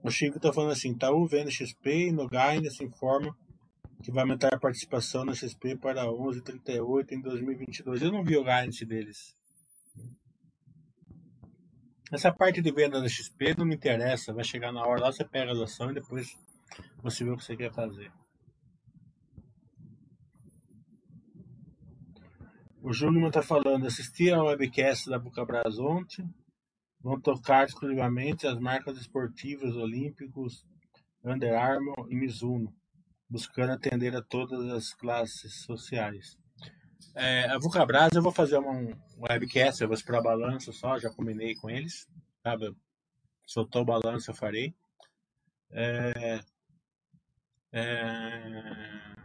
O 0.03 0.11
Chico 0.11 0.37
está 0.37 0.53
falando 0.53 0.73
assim, 0.73 0.91
Itaú 0.91 1.27
vendo 1.27 1.51
XP 1.51 2.09
e 2.09 2.13
no 2.13 2.29
Guidance 2.29 2.85
informa 2.85 3.35
que 4.05 4.13
vai 4.13 4.23
aumentar 4.23 4.53
a 4.53 4.59
participação 4.59 5.25
na 5.25 5.33
XP 5.33 5.79
para 5.79 6.05
11,38 6.05 7.13
em 7.13 7.23
2022. 7.23 8.03
Eu 8.03 8.13
não 8.13 8.23
vi 8.23 8.37
o 8.37 8.45
guidance 8.45 8.85
deles. 8.85 9.35
Essa 12.13 12.31
parte 12.31 12.61
de 12.61 12.71
venda 12.71 13.01
da 13.01 13.09
XP 13.09 13.55
não 13.57 13.65
me 13.65 13.75
interessa. 13.75 14.35
Vai 14.35 14.45
chegar 14.45 14.73
na 14.73 14.85
hora 14.85 15.01
lá, 15.01 15.11
você 15.11 15.25
pega 15.25 15.53
a 15.53 15.65
ação 15.65 15.91
e 15.91 15.95
depois 15.95 16.37
você 17.03 17.25
vê 17.25 17.31
o 17.31 17.37
que 17.37 17.45
você 17.45 17.57
quer 17.57 17.73
fazer. 17.73 18.13
O 22.83 22.93
Júnior 22.93 23.29
está 23.29 23.43
falando, 23.43 23.87
assisti 23.87 24.31
a 24.31 24.43
webcast 24.43 25.09
da 25.09 25.19
Bucabras 25.19 25.79
ontem, 25.79 26.29
vão 27.01 27.19
tocar 27.19 27.67
exclusivamente 27.67 28.47
as 28.47 28.59
marcas 28.59 28.99
esportivas 28.99 29.75
olímpicos 29.75 30.67
Under 31.25 31.55
Armour 31.55 32.07
e 32.11 32.15
Mizuno, 32.15 32.75
buscando 33.29 33.73
atender 33.73 34.15
a 34.15 34.23
todas 34.23 34.71
as 34.71 34.93
classes 34.93 35.63
sociais. 35.63 36.37
É, 37.15 37.49
a 37.51 37.59
Vulcabras 37.59 38.13
eu 38.13 38.23
vou 38.23 38.33
fazer 38.33 38.59
um 38.59 38.93
webcast, 39.19 39.81
eu 39.81 39.89
vou 39.89 39.95
esperar 39.95 40.21
balanço 40.21 40.73
só, 40.73 40.99
já 40.99 41.09
combinei 41.11 41.55
com 41.55 41.71
eles. 41.71 42.07
Sabe? 42.43 42.75
Soltou 43.47 43.83
o 43.83 43.87
balanço, 43.87 44.31
eu 44.31 44.35
farei. 44.35 44.75
É, 45.71 46.41
é, 47.77 49.17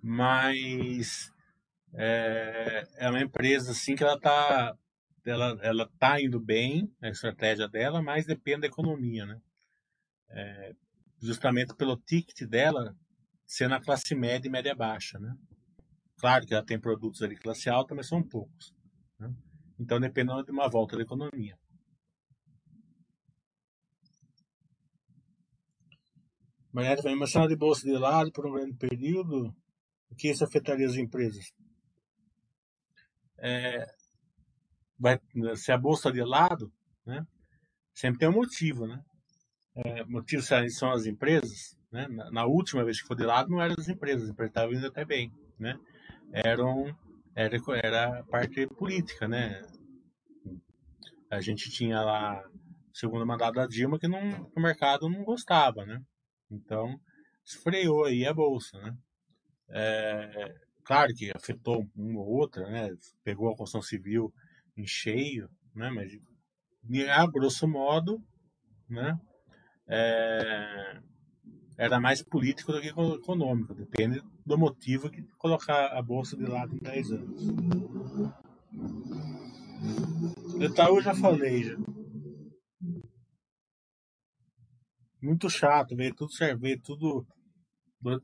mas 0.00 1.32
é, 1.92 2.86
é 2.96 3.10
uma 3.10 3.20
empresa 3.20 3.72
assim 3.72 3.96
que 3.96 4.04
ela 4.04 4.14
está 4.14 4.76
ela, 5.26 5.58
ela 5.60 5.90
tá 5.98 6.20
indo 6.20 6.38
bem 6.38 6.94
a 7.02 7.08
estratégia 7.08 7.66
dela, 7.66 8.00
mas 8.00 8.24
depende 8.24 8.60
da 8.60 8.66
economia, 8.68 9.26
né? 9.26 9.40
É, 10.28 10.74
justamente 11.20 11.74
pelo 11.74 11.96
ticket 11.96 12.46
dela 12.48 12.94
ser 13.44 13.68
na 13.68 13.80
classe 13.80 14.14
média 14.14 14.46
e 14.46 14.50
média 14.50 14.74
baixa, 14.74 15.18
né? 15.18 15.34
Claro 16.18 16.46
que 16.46 16.54
ela 16.54 16.64
tem 16.64 16.78
produtos 16.78 17.20
ali 17.20 17.34
classe 17.34 17.68
alta, 17.68 17.96
mas 17.96 18.06
são 18.06 18.22
poucos. 18.22 18.72
Né? 19.18 19.34
Então 19.80 19.98
dependendo 19.98 20.44
de 20.44 20.52
uma 20.52 20.68
volta 20.68 20.96
da 20.96 21.02
economia. 21.02 21.58
Também, 26.74 27.14
uma 27.14 27.48
de 27.48 27.56
bolsa 27.56 27.86
de 27.86 27.96
lado 27.96 28.32
por 28.32 28.46
um 28.46 28.52
grande 28.52 28.74
período, 28.74 29.54
o 30.10 30.14
que 30.16 30.28
isso 30.28 30.42
afetaria 30.42 30.86
as 30.86 30.96
empresas? 30.96 31.52
É, 33.38 33.86
vai, 34.98 35.20
se 35.54 35.70
a 35.70 35.78
bolsa 35.78 36.10
de 36.10 36.20
lado, 36.22 36.72
né, 37.06 37.24
sempre 37.94 38.18
tem 38.18 38.28
um 38.28 38.32
motivo, 38.32 38.88
né? 38.88 39.00
É, 39.76 40.04
motivo 40.04 40.42
são 40.42 40.90
as 40.90 41.06
empresas, 41.06 41.76
né? 41.92 42.08
Na, 42.08 42.30
na, 42.30 42.44
última 42.44 42.84
vez 42.84 43.00
que 43.00 43.06
foi 43.06 43.16
de 43.16 43.24
lado 43.24 43.50
não 43.50 43.60
eram 43.62 43.76
as 43.78 43.88
empresas, 43.88 44.24
as 44.24 44.30
empresas 44.30 44.50
estavam 44.50 44.74
indo 44.74 44.86
até 44.86 45.04
bem, 45.04 45.32
né? 45.58 45.78
Eram, 46.32 46.96
era, 47.36 47.56
era 47.82 48.18
a 48.18 48.24
parte 48.24 48.66
política, 48.66 49.28
né? 49.28 49.62
A 51.30 51.40
gente 51.40 51.70
tinha 51.70 52.00
lá 52.00 52.42
segundo 52.92 53.26
mandato 53.26 53.54
da 53.54 53.66
Dilma 53.66 53.98
que 53.98 54.08
não, 54.08 54.50
o 54.56 54.60
mercado 54.60 55.08
não 55.08 55.24
gostava, 55.24 55.84
né? 55.84 56.00
Então, 56.54 56.98
freou 57.62 58.04
aí 58.04 58.26
a 58.26 58.32
bolsa, 58.32 58.78
né? 58.78 58.96
É, 59.68 60.54
claro 60.84 61.12
que 61.14 61.30
afetou 61.34 61.86
uma 61.96 62.20
ou 62.20 62.28
outra, 62.28 62.68
né? 62.70 62.90
Pegou 63.22 63.48
a 63.48 63.56
construção 63.56 63.82
civil 63.82 64.32
em 64.76 64.86
cheio, 64.86 65.48
né? 65.74 65.90
Mas 65.90 66.12
a 67.10 67.26
grosso 67.26 67.66
modo, 67.66 68.22
né? 68.88 69.18
É, 69.86 71.00
era 71.76 72.00
mais 72.00 72.22
político 72.22 72.72
do 72.72 72.80
que 72.80 72.88
econômico, 72.88 73.74
depende 73.74 74.22
do 74.46 74.56
motivo 74.56 75.10
que 75.10 75.22
colocar 75.38 75.88
a 75.88 76.00
bolsa 76.00 76.36
de 76.36 76.44
lado 76.44 76.74
em 76.74 76.78
10 76.78 77.10
anos. 77.12 77.42
Itaú 80.60 81.00
já 81.00 81.14
falei 81.14 81.64
já. 81.64 81.76
Muito 85.24 85.48
chato, 85.48 85.96
veio 85.96 86.14
tudo 86.14 86.34
cerveja, 86.34 86.78
tudo 86.84 87.26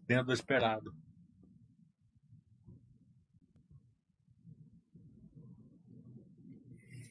dentro 0.06 0.26
do 0.26 0.32
esperado. 0.34 0.94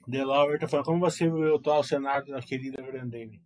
Delaware 0.08 0.60
tá 0.60 0.67
falando, 0.67 0.86
como 0.86 0.99
você 0.99 1.25
viu 1.25 1.54
o 1.54 1.56
atual 1.56 1.84
cenário 1.84 2.28
da 2.28 2.39
querida 2.39 2.84
Grandene? 2.84 3.41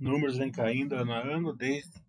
Números 0.00 0.38
vêm 0.38 0.50
caindo 0.50 0.94
ano 0.94 1.12
a 1.12 1.18
ano, 1.18 1.54
desde, 1.54 2.02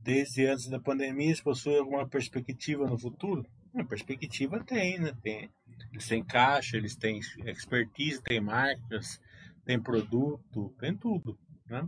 desde 0.00 0.46
antes 0.46 0.66
da 0.66 0.80
pandemia. 0.80 1.36
Se 1.36 1.42
possui 1.42 1.76
alguma 1.76 2.08
perspectiva 2.08 2.86
no 2.86 2.98
futuro? 2.98 3.44
A 3.74 3.84
perspectiva 3.84 4.64
tem, 4.64 4.98
né? 4.98 5.14
Tem, 5.22 5.50
eles 5.92 6.08
têm 6.08 6.24
caixa, 6.24 6.78
eles 6.78 6.96
têm 6.96 7.20
expertise, 7.44 8.22
têm 8.22 8.40
marcas, 8.40 9.20
tem 9.66 9.78
produto, 9.78 10.74
tem 10.80 10.96
tudo, 10.96 11.38
né? 11.66 11.86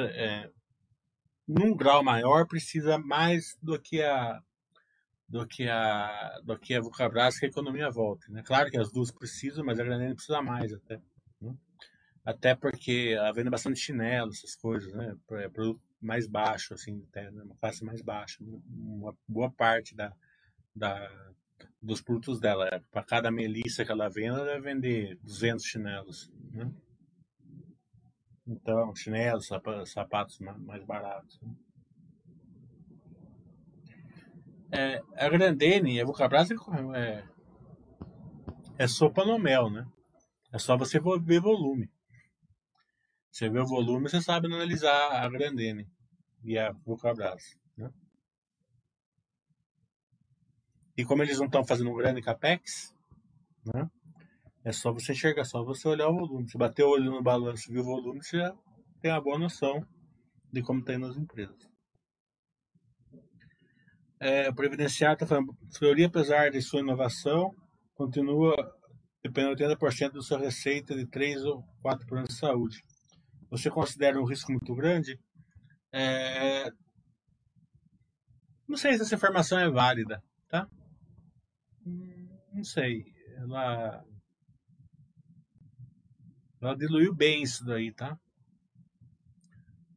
É, 0.00 0.50
num 1.46 1.76
grau 1.76 2.02
maior 2.02 2.46
precisa 2.46 2.98
mais 2.98 3.56
do 3.62 3.78
que 3.80 4.02
a 4.02 4.42
do 5.28 5.46
que 5.46 5.68
a 5.68 6.40
do 6.44 6.58
que 6.58 6.74
a 6.74 6.80
Vulcabras 6.80 7.38
que 7.38 7.46
a 7.46 7.48
economia 7.48 7.90
volte. 7.90 8.30
Né? 8.30 8.42
Claro 8.42 8.70
que 8.70 8.78
as 8.78 8.92
duas 8.92 9.10
precisam, 9.10 9.64
mas 9.64 9.80
a 9.80 9.84
Granada 9.84 10.14
precisa 10.14 10.42
mais 10.42 10.72
até. 10.72 11.00
Né? 11.40 11.54
Até 12.24 12.54
porque 12.54 13.14
ela 13.16 13.32
vende 13.32 13.50
bastante 13.50 13.80
chinelo, 13.80 14.30
essas 14.30 14.54
coisas, 14.54 14.92
né? 14.92 15.16
É 15.32 15.48
produto 15.48 15.80
mais 16.00 16.26
baixo, 16.26 16.74
assim, 16.74 17.04
até, 17.08 17.30
né? 17.30 17.42
uma 17.42 17.56
classe 17.56 17.84
mais 17.84 18.02
baixa. 18.02 18.38
Uma 18.68 19.16
boa 19.26 19.50
parte 19.50 19.94
da, 19.94 20.12
da, 20.74 21.10
dos 21.80 22.00
produtos 22.00 22.38
dela. 22.38 22.82
Para 22.90 23.02
cada 23.02 23.30
melissa 23.30 23.84
que 23.84 23.90
ela 23.90 24.08
vende, 24.08 24.28
ela 24.28 24.44
deve 24.44 24.60
vender 24.60 25.18
200 25.22 25.64
chinelos. 25.64 26.30
Né? 26.52 26.70
Então, 28.46 28.94
chinelos, 28.94 29.48
sapatos 29.86 30.38
mais 30.40 30.84
baratos. 30.84 31.40
Né? 31.40 31.54
É, 34.72 35.02
a 35.16 35.28
Grandene, 35.28 36.00
a 36.00 36.04
Vulcabras 36.04 36.50
é, 36.50 37.24
é 38.78 38.88
sopa 38.88 39.24
no 39.24 39.38
mel, 39.38 39.70
né? 39.70 39.86
É 40.50 40.58
só 40.58 40.76
você 40.76 40.98
ver 40.98 41.40
volume. 41.40 41.90
Você 43.30 43.48
vê 43.48 43.60
o 43.60 43.66
volume, 43.66 44.08
você 44.08 44.20
sabe 44.20 44.46
analisar 44.46 45.12
a 45.12 45.28
Grandene 45.28 45.86
e 46.44 46.58
a 46.58 46.72
Vulcabras. 46.84 47.58
Né? 47.76 47.90
E 50.96 51.04
como 51.04 51.22
eles 51.22 51.38
não 51.38 51.46
estão 51.46 51.64
fazendo 51.64 51.90
um 51.90 51.96
grande 51.96 52.20
capex, 52.20 52.94
né? 53.64 53.90
É 54.64 54.70
só 54.70 54.92
você 54.92 55.12
enxergar, 55.12 55.44
só 55.44 55.64
você 55.64 55.88
olhar 55.88 56.08
o 56.08 56.16
volume. 56.16 56.48
Se 56.48 56.56
bater 56.56 56.84
o 56.84 56.90
olho 56.90 57.10
no 57.10 57.22
balanço 57.22 57.70
e 57.70 57.74
ver 57.74 57.80
o 57.80 57.84
volume, 57.84 58.22
você 58.22 58.38
já 58.38 58.54
tem 59.00 59.10
uma 59.10 59.20
boa 59.20 59.38
noção 59.38 59.84
de 60.52 60.62
como 60.62 60.80
está 60.80 60.94
indo 60.94 61.06
as 61.06 61.16
empresas. 61.16 61.56
É, 64.20 64.52
Previdenciário 64.52 65.14
está 65.14 65.26
falando, 65.26 65.56
Fleury, 65.76 66.04
apesar 66.04 66.50
de 66.50 66.62
sua 66.62 66.78
inovação, 66.78 67.52
continua 67.94 68.54
dependendo 69.20 69.56
de 69.56 69.64
80% 69.64 70.12
da 70.12 70.20
sua 70.20 70.38
receita 70.38 70.94
de 70.94 71.06
3 71.06 71.44
ou 71.44 71.64
4 71.82 72.06
planos 72.06 72.28
de 72.28 72.36
saúde. 72.36 72.82
Você 73.50 73.68
considera 73.68 74.20
um 74.20 74.24
risco 74.24 74.52
muito 74.52 74.74
grande? 74.76 75.18
É... 75.92 76.70
Não 78.68 78.76
sei 78.76 78.94
se 78.94 79.02
essa 79.02 79.14
informação 79.14 79.58
é 79.58 79.68
válida, 79.68 80.22
tá? 80.48 80.68
Hum, 81.84 82.28
não 82.54 82.64
sei. 82.64 83.04
Ela 83.36 84.04
ela 86.62 86.76
diluiu 86.76 87.14
bem 87.14 87.42
isso 87.42 87.64
daí, 87.64 87.92
tá? 87.92 88.16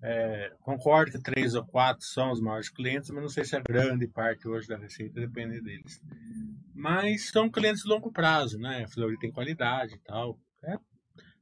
É, 0.01 0.51
concordo 0.62 1.12
que 1.12 1.21
três 1.21 1.56
ou 1.56 1.65
quatro 1.65 2.06
são 2.06 2.32
os 2.32 2.39
maiores 2.39 2.69
clientes, 2.69 3.10
mas 3.10 3.21
não 3.23 3.30
sei 3.30 3.43
se 3.43 3.56
a 3.56 3.60
grande 3.60 4.08
parte 4.08 4.47
hoje 4.47 4.67
da 4.67 4.78
receita 4.78 5.19
depende 5.19 5.62
deles. 5.62 5.99
Mas 6.73 7.30
são 7.30 7.49
clientes 7.49 7.84
de 7.84 7.89
longo 7.89 8.12
prazo, 8.12 8.60
né? 8.60 8.84
A 8.84 8.88
Fleury 8.88 9.17
tem 9.17 9.32
qualidade 9.32 9.95
e 9.95 9.99
tal. 9.99 10.39
É. 10.63 10.78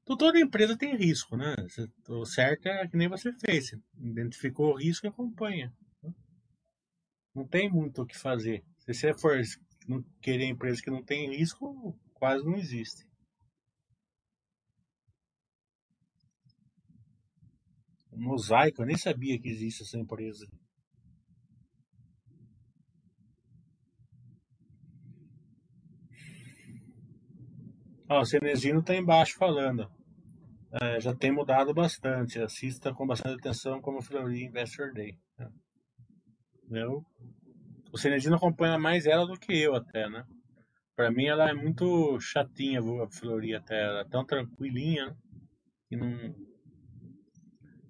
Então, 0.02 0.18
toda 0.18 0.40
empresa 0.40 0.78
tem 0.78 0.96
risco, 0.96 1.36
né? 1.36 1.56
O 2.08 2.26
certo 2.26 2.68
é 2.68 2.88
que 2.88 2.96
nem 2.96 3.08
você 3.08 3.34
fez. 3.34 3.74
Identificou 3.98 4.74
o 4.74 4.78
risco 4.78 5.06
e 5.06 5.10
acompanha. 5.10 5.74
Não 7.34 7.48
tem 7.48 7.70
muito 7.70 8.02
o 8.02 8.06
que 8.06 8.18
fazer. 8.18 8.64
Se 8.80 8.94
você 8.94 9.14
for 9.14 9.42
querer 10.22 10.46
empresa 10.46 10.82
que 10.82 10.92
não 10.92 11.04
tem 11.04 11.36
risco, 11.36 11.98
quase 12.14 12.46
não 12.46 12.56
existe. 12.56 13.06
Mosaico, 18.16 18.82
eu 18.82 18.86
nem 18.86 18.98
sabia 18.98 19.40
que 19.40 19.50
existe 19.50 19.84
essa 19.84 19.98
empresa. 19.98 20.48
Ó, 28.10 28.22
o 28.22 28.26
Cenezino 28.26 28.80
está 28.80 28.96
embaixo 28.96 29.36
falando. 29.38 29.90
É, 30.82 31.00
já 31.00 31.16
tem 31.16 31.32
mudado 31.32 31.74
bastante. 31.74 32.40
Assista 32.40 32.94
com 32.94 33.08
bastante 33.08 33.40
atenção 33.40 33.82
como 33.82 34.02
Fleury 34.02 34.46
Investor 34.46 34.94
Day. 34.94 35.18
Eu, 36.72 37.04
o 37.92 37.98
Cenezino 37.98 38.36
acompanha 38.36 38.78
mais 38.80 39.06
ela 39.06 39.26
do 39.26 39.40
que 39.40 39.54
eu 39.54 39.76
até, 39.76 40.10
né? 40.10 40.26
Para 40.96 41.12
mim 41.12 41.26
ela 41.26 41.50
é 41.50 41.54
muito 41.54 42.20
chatinha 42.20 42.80
a 42.80 43.12
Fleury 43.12 43.56
até. 43.56 43.84
Ela 43.84 44.02
é 44.02 44.10
tão 44.10 44.26
tranquilinha 44.26 45.16
que 45.88 45.96
não 45.96 46.36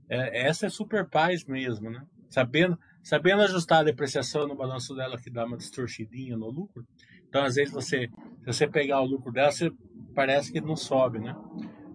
é, 0.10 0.48
essa 0.48 0.66
é 0.66 0.70
super 0.70 1.08
paz 1.10 1.46
mesmo, 1.46 1.90
né? 1.90 2.02
Sabendo, 2.30 2.78
sabendo 3.04 3.44
ajustar 3.44 3.80
a 3.80 3.84
depreciação 3.84 4.48
no 4.48 4.56
balanço 4.56 4.96
dela, 4.96 5.18
que 5.18 5.30
dá 5.30 5.46
uma 5.46 5.58
distorcidinha 5.58 6.36
no 6.36 6.50
lucro. 6.50 6.86
Então, 7.28 7.44
às 7.44 7.56
vezes, 7.56 7.74
você, 7.74 8.10
se 8.42 8.46
você 8.46 8.68
pegar 8.68 9.02
o 9.02 9.06
lucro 9.06 9.32
dela, 9.32 9.52
você, 9.52 9.72
parece 10.14 10.52
que 10.52 10.62
não 10.62 10.76
sobe, 10.76 11.20
né? 11.20 11.36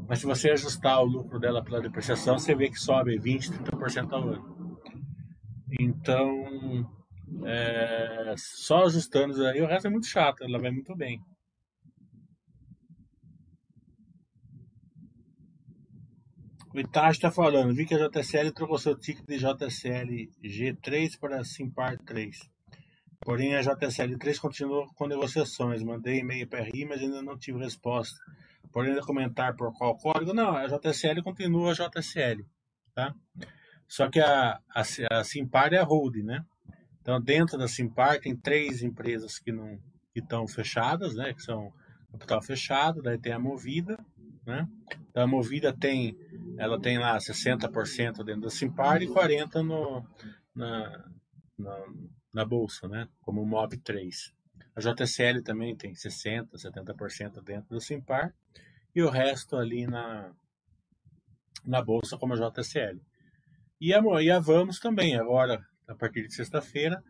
Mas 0.09 0.21
se 0.21 0.27
você 0.27 0.51
ajustar 0.51 1.01
o 1.01 1.05
lucro 1.05 1.39
dela 1.39 1.63
pela 1.63 1.81
depreciação, 1.81 2.39
você 2.39 2.55
vê 2.55 2.71
que 2.71 2.81
sobe 2.81 3.19
20%, 3.19 3.63
30% 3.63 4.13
ao 4.13 4.29
ano. 4.29 4.79
Então, 5.79 6.89
é, 7.45 8.35
só 8.37 8.85
ajustando 8.85 9.47
aí, 9.47 9.61
o 9.61 9.67
resto 9.67 9.87
é 9.87 9.91
muito 9.91 10.07
chato, 10.07 10.43
ela 10.43 10.59
vai 10.59 10.71
muito 10.71 10.97
bem. 10.97 11.21
O 16.75 16.79
Itachi 16.79 17.19
está 17.19 17.31
falando, 17.31 17.75
vi 17.75 17.87
que 17.87 17.95
a 17.95 18.09
JSL 18.09 18.53
trocou 18.53 18.79
seu 18.79 18.95
ticket 18.95 19.25
de 19.27 19.39
JSL 19.39 20.29
G3 20.45 21.19
para 21.19 21.43
Simpar 21.43 21.97
3. 21.99 22.39
Porém, 23.21 23.55
a 23.55 23.63
JSL 23.63 24.19
3 24.19 24.39
continua 24.39 24.87
com 24.95 25.07
negociações. 25.07 25.83
Mandei 25.83 26.19
e-mail 26.19 26.47
para 26.47 26.63
RI, 26.63 26.85
mas 26.85 27.01
ainda 27.01 27.23
não 27.23 27.39
tive 27.39 27.59
resposta. 27.59 28.17
Porém, 28.71 28.99
comentar 29.01 29.57
por 29.57 29.73
qual 29.73 29.97
código? 29.97 30.35
Não, 30.35 30.55
a 30.55 30.67
JSL 30.67 31.23
continua 31.23 31.73
a 31.73 31.75
JSL. 31.75 32.45
Tá? 32.95 33.15
Só 33.87 34.11
que 34.11 34.21
a, 34.21 34.61
a, 34.75 34.83
a 35.11 35.25
Simpar 35.25 35.73
é 35.73 35.79
a 35.79 35.85
holding, 35.85 36.23
né? 36.23 36.45
Então, 37.01 37.19
dentro 37.21 37.57
da 37.57 37.67
Simpar 37.67 38.21
tem 38.21 38.37
três 38.37 38.83
empresas 38.83 39.39
que 39.39 39.51
não 39.51 39.79
estão 40.15 40.47
fechadas, 40.47 41.15
né? 41.15 41.33
Que 41.33 41.43
são 41.43 41.73
capital 42.13 42.43
fechado, 42.43 43.03
daí 43.03 43.19
tem 43.19 43.33
a 43.33 43.39
Movida, 43.39 43.99
né? 44.49 44.67
Então, 45.11 45.23
a 45.23 45.27
Movida 45.27 45.73
tem 45.73 46.17
ela 46.57 46.81
tem 46.81 46.99
lá 46.99 47.17
60% 47.19 48.25
dentro 48.25 48.43
da 48.43 48.51
Simpar 48.51 49.01
e 49.01 49.07
40% 49.07 49.63
no, 49.63 50.05
na, 50.55 51.11
na, 51.57 51.87
na, 52.35 52.45
bolsa, 52.45 52.89
né? 52.89 53.09
como 53.21 53.43
o 53.43 53.47
MOB3. 53.47 54.33
A 54.75 54.81
JSL 54.81 55.43
também 55.43 55.77
tem 55.77 55.93
60%, 55.93 56.49
70% 56.55 57.43
dentro 57.45 57.71
da 57.71 57.81
Simpar 57.81 58.35
e 58.95 59.03
o 59.03 59.11
resto 59.11 59.57
ali 59.57 59.87
na, 59.87 60.33
na 61.65 61.81
bolsa 61.81 62.17
como 62.17 62.35
a 62.35 62.37
JSL. 62.37 63.01
E 63.81 63.95
a, 63.95 64.01
e 64.21 64.31
a 64.31 64.41
Vamos 64.41 64.81
também, 64.81 65.17
agora, 65.17 65.65
a 65.87 65.95
partir 65.95 66.27
de 66.27 66.35
sexta-feira, 66.35 67.03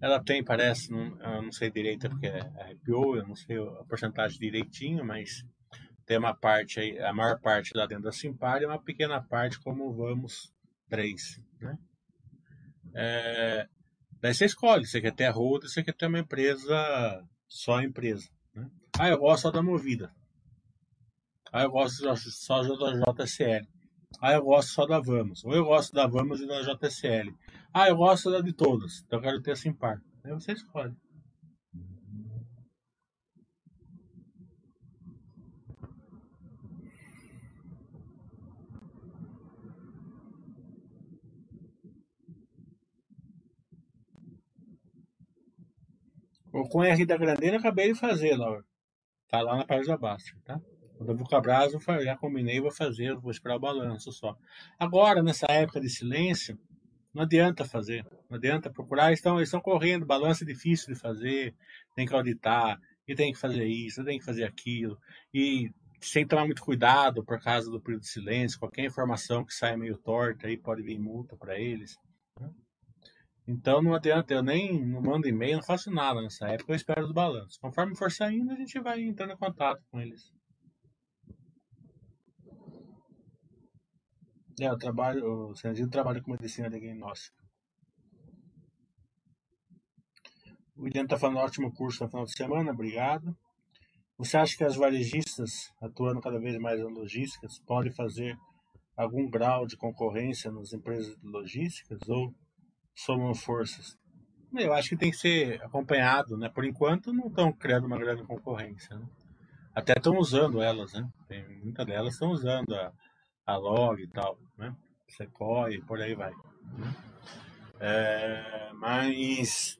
ela 0.00 0.22
tem, 0.22 0.42
parece, 0.42 0.90
não, 0.90 1.18
eu 1.20 1.42
não 1.42 1.52
sei 1.52 1.70
direito 1.70 2.08
porque 2.08 2.26
é 2.26 2.72
IPO, 2.72 3.16
eu 3.16 3.26
não 3.26 3.34
sei 3.34 3.58
a 3.58 3.84
porcentagem 3.84 4.38
direitinho, 4.38 5.04
mas 5.04 5.44
tem 6.06 6.18
uma 6.18 6.34
parte 6.34 6.80
aí, 6.80 6.98
a 6.98 7.12
maior 7.12 7.40
parte 7.40 7.72
lá 7.74 7.86
dentro 7.86 8.04
da 8.04 8.12
Simpar 8.12 8.62
e 8.62 8.66
uma 8.66 8.78
pequena 8.78 9.20
parte 9.22 9.58
como 9.60 9.92
Vamos 9.92 10.52
3, 10.88 11.40
né? 11.60 11.78
É, 12.94 13.68
daí 14.20 14.34
você 14.34 14.44
escolhe, 14.44 14.86
você 14.86 15.00
quer 15.00 15.12
ter 15.12 15.24
a 15.24 15.32
roda, 15.32 15.68
você 15.68 15.82
quer 15.82 15.94
ter 15.94 16.06
uma 16.06 16.18
empresa, 16.18 17.24
só 17.48 17.80
empresa, 17.80 18.28
né? 18.54 18.70
Ah, 18.98 19.08
eu 19.08 19.18
gosto 19.18 19.42
só 19.42 19.50
da 19.50 19.62
Movida. 19.62 20.14
Ah, 21.52 21.62
eu 21.62 21.70
gosto 21.70 22.04
só 22.30 22.62
da 22.62 23.12
JSL. 23.12 23.66
Ah, 24.20 24.32
eu 24.32 24.42
gosto 24.42 24.70
só 24.70 24.86
da 24.86 25.00
Vamos. 25.00 25.44
Ou 25.44 25.52
eu 25.52 25.64
gosto 25.64 25.92
da 25.92 26.06
Vamos 26.06 26.40
e 26.40 26.46
da 26.46 26.62
JSL. 26.62 27.32
Ah, 27.72 27.88
eu 27.88 27.96
gosto 27.96 28.30
da 28.30 28.40
de 28.40 28.52
todas. 28.52 29.02
Então 29.06 29.18
eu 29.18 29.22
quero 29.22 29.42
ter 29.42 29.52
a 29.52 29.56
Simpar. 29.56 30.00
Aí 30.24 30.32
você 30.32 30.52
escolhe. 30.52 30.94
O 46.56 46.84
R 46.84 47.04
da 47.04 47.16
Grandeira 47.16 47.58
acabei 47.58 47.92
de 47.92 47.98
fazer, 47.98 48.36
Laura. 48.36 48.64
Tá 49.28 49.40
lá 49.40 49.56
na 49.56 49.66
página 49.66 49.96
Baster, 49.96 50.40
tá? 50.44 50.60
Eu 51.00 51.16
vou 51.16 51.26
cobrar, 51.26 51.66
eu 51.66 52.04
já 52.04 52.16
combinei, 52.16 52.60
vou 52.60 52.70
fazer, 52.70 53.16
vou 53.16 53.32
esperar 53.32 53.56
o 53.56 53.60
balanço 53.60 54.12
só. 54.12 54.36
Agora, 54.78 55.20
nessa 55.20 55.46
época 55.50 55.80
de 55.80 55.88
silêncio, 55.88 56.56
não 57.12 57.24
adianta 57.24 57.64
fazer, 57.64 58.06
não 58.30 58.36
adianta 58.36 58.70
procurar, 58.70 59.12
estão, 59.12 59.36
eles 59.36 59.48
estão 59.48 59.60
correndo, 59.60 60.06
balanço 60.06 60.44
é 60.44 60.46
difícil 60.46 60.94
de 60.94 61.00
fazer, 61.00 61.52
tem 61.96 62.06
que 62.06 62.14
auditar, 62.14 62.78
e 63.06 63.16
tem 63.16 63.32
que 63.32 63.38
fazer 63.38 63.66
isso, 63.66 64.04
tem 64.04 64.20
que 64.20 64.24
fazer 64.24 64.44
aquilo, 64.44 64.96
e 65.32 65.72
sem 66.00 66.24
tomar 66.24 66.44
muito 66.44 66.62
cuidado 66.62 67.24
por 67.24 67.40
causa 67.40 67.68
do 67.68 67.80
período 67.80 68.02
de 68.02 68.08
silêncio, 68.08 68.60
qualquer 68.60 68.84
informação 68.84 69.44
que 69.44 69.52
saia 69.52 69.76
meio 69.76 69.98
torta 69.98 70.46
aí 70.46 70.56
pode 70.56 70.82
vir 70.82 71.00
multa 71.00 71.36
para 71.36 71.58
eles. 71.58 71.96
Então 73.46 73.82
não 73.82 73.94
adianta, 73.94 74.32
eu 74.32 74.42
nem 74.42 74.82
não 74.86 75.02
mando 75.02 75.28
e-mail, 75.28 75.56
não 75.56 75.62
faço 75.62 75.90
nada 75.90 76.22
nessa 76.22 76.48
época, 76.48 76.72
eu 76.72 76.76
espero 76.76 77.04
os 77.04 77.12
balanços. 77.12 77.58
Conforme 77.58 77.96
for 77.96 78.10
saindo, 78.10 78.50
a 78.50 78.56
gente 78.56 78.80
vai 78.80 79.02
entrando 79.02 79.32
em 79.32 79.36
contato 79.36 79.82
com 79.90 80.00
eles. 80.00 80.32
É, 84.58 84.66
eu 84.66 84.78
trabalho, 84.78 85.50
o 85.50 85.56
Sérgio 85.56 85.90
trabalha 85.90 86.22
com 86.22 86.30
medicina 86.30 86.70
diagnóstica. 86.70 87.36
O 90.76 90.84
William 90.84 91.02
está 91.02 91.18
falando 91.18 91.38
ótimo 91.38 91.72
curso 91.72 92.02
no 92.02 92.10
final 92.10 92.24
de 92.24 92.36
semana, 92.36 92.72
obrigado. 92.72 93.36
Você 94.16 94.36
acha 94.36 94.56
que 94.56 94.64
as 94.64 94.76
varejistas, 94.76 95.50
atuando 95.82 96.20
cada 96.20 96.38
vez 96.38 96.56
mais 96.58 96.80
em 96.80 96.84
logísticas, 96.84 97.58
podem 97.66 97.92
fazer 97.92 98.36
algum 98.96 99.28
grau 99.28 99.66
de 99.66 99.76
concorrência 99.76 100.50
nas 100.50 100.72
empresas 100.72 101.14
de 101.16 101.26
logísticas 101.26 101.98
ou 102.08 102.32
somam 102.94 103.34
forças? 103.34 103.98
Eu 104.56 104.72
acho 104.72 104.90
que 104.90 104.96
tem 104.96 105.10
que 105.10 105.16
ser 105.16 105.60
acompanhado, 105.62 106.36
né? 106.36 106.48
Por 106.48 106.64
enquanto 106.64 107.12
não 107.12 107.26
estão 107.26 107.52
criando 107.52 107.86
uma 107.86 107.98
grande 107.98 108.22
concorrência. 108.22 108.96
Né? 108.96 109.06
Até 109.74 109.94
estão 109.94 110.16
usando 110.16 110.62
elas, 110.62 110.92
né? 110.92 111.08
Tem, 111.26 111.44
muitas 111.58 111.84
delas 111.84 112.14
estão 112.14 112.30
usando 112.30 112.74
a, 112.74 112.92
a 113.44 113.56
log 113.56 114.00
e 114.00 114.08
tal, 114.08 114.38
né? 114.56 114.74
Sequoia, 115.08 115.82
por 115.84 116.00
aí 116.00 116.14
vai. 116.14 116.30
Né? 116.30 116.94
É, 117.80 118.70
mas 118.74 119.78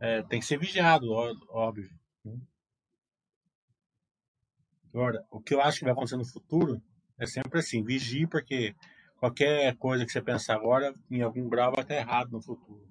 é, 0.00 0.22
tem 0.22 0.38
que 0.38 0.46
ser 0.46 0.58
vigiado, 0.58 1.10
óbvio. 1.10 1.90
Né? 2.24 2.38
Agora, 4.94 5.26
o 5.30 5.40
que 5.40 5.52
eu 5.52 5.60
acho 5.60 5.80
que 5.80 5.84
vai 5.84 5.92
acontecer 5.92 6.16
no 6.16 6.24
futuro 6.24 6.80
é 7.18 7.26
sempre 7.26 7.58
assim, 7.58 7.82
vigie, 7.82 8.26
porque 8.26 8.74
qualquer 9.16 9.76
coisa 9.76 10.04
que 10.04 10.12
você 10.12 10.22
pensar 10.22 10.54
agora, 10.54 10.94
em 11.10 11.22
algum 11.22 11.48
grau 11.48 11.72
vai 11.72 11.82
estar 11.82 11.94
errado 11.94 12.30
no 12.30 12.40
futuro. 12.40 12.86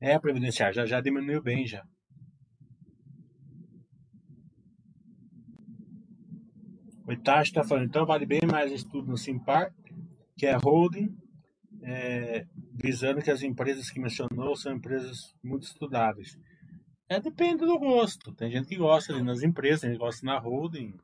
É, 0.00 0.18
previdenciário, 0.18 0.74
já, 0.74 0.84
já 0.84 1.00
diminuiu 1.00 1.40
bem 1.40 1.64
já. 1.64 1.86
O 7.06 7.12
Itachi 7.12 7.50
está 7.50 7.62
falando, 7.62 7.86
então 7.86 8.04
vale 8.04 8.26
bem 8.26 8.40
mais 8.50 8.72
estudo 8.72 9.08
no 9.08 9.16
Simpar, 9.16 9.72
que 10.36 10.46
é 10.46 10.56
holding, 10.56 11.16
é, 11.82 12.46
visando 12.74 13.22
que 13.22 13.30
as 13.30 13.42
empresas 13.42 13.90
que 13.90 14.00
mencionou 14.00 14.56
são 14.56 14.72
empresas 14.72 15.34
muito 15.42 15.64
estudáveis. 15.64 16.38
É, 17.08 17.20
depende 17.20 17.66
do 17.66 17.78
gosto. 17.78 18.34
Tem 18.34 18.50
gente 18.50 18.68
que 18.68 18.76
gosta 18.76 19.12
ali 19.12 19.22
nas 19.22 19.42
empresas, 19.42 19.80
tem 19.80 19.90
gente 19.90 19.98
que 19.98 20.04
gosta 20.04 20.24
na 20.24 20.38
holding. 20.38 20.94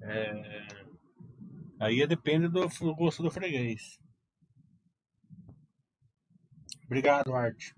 É, 0.00 0.66
aí 1.80 2.00
é, 2.00 2.06
depende 2.06 2.48
do, 2.48 2.66
do 2.66 2.94
gosto 2.94 3.22
do 3.22 3.30
freguês. 3.30 3.98
Obrigado, 6.86 7.34
Arte. 7.34 7.74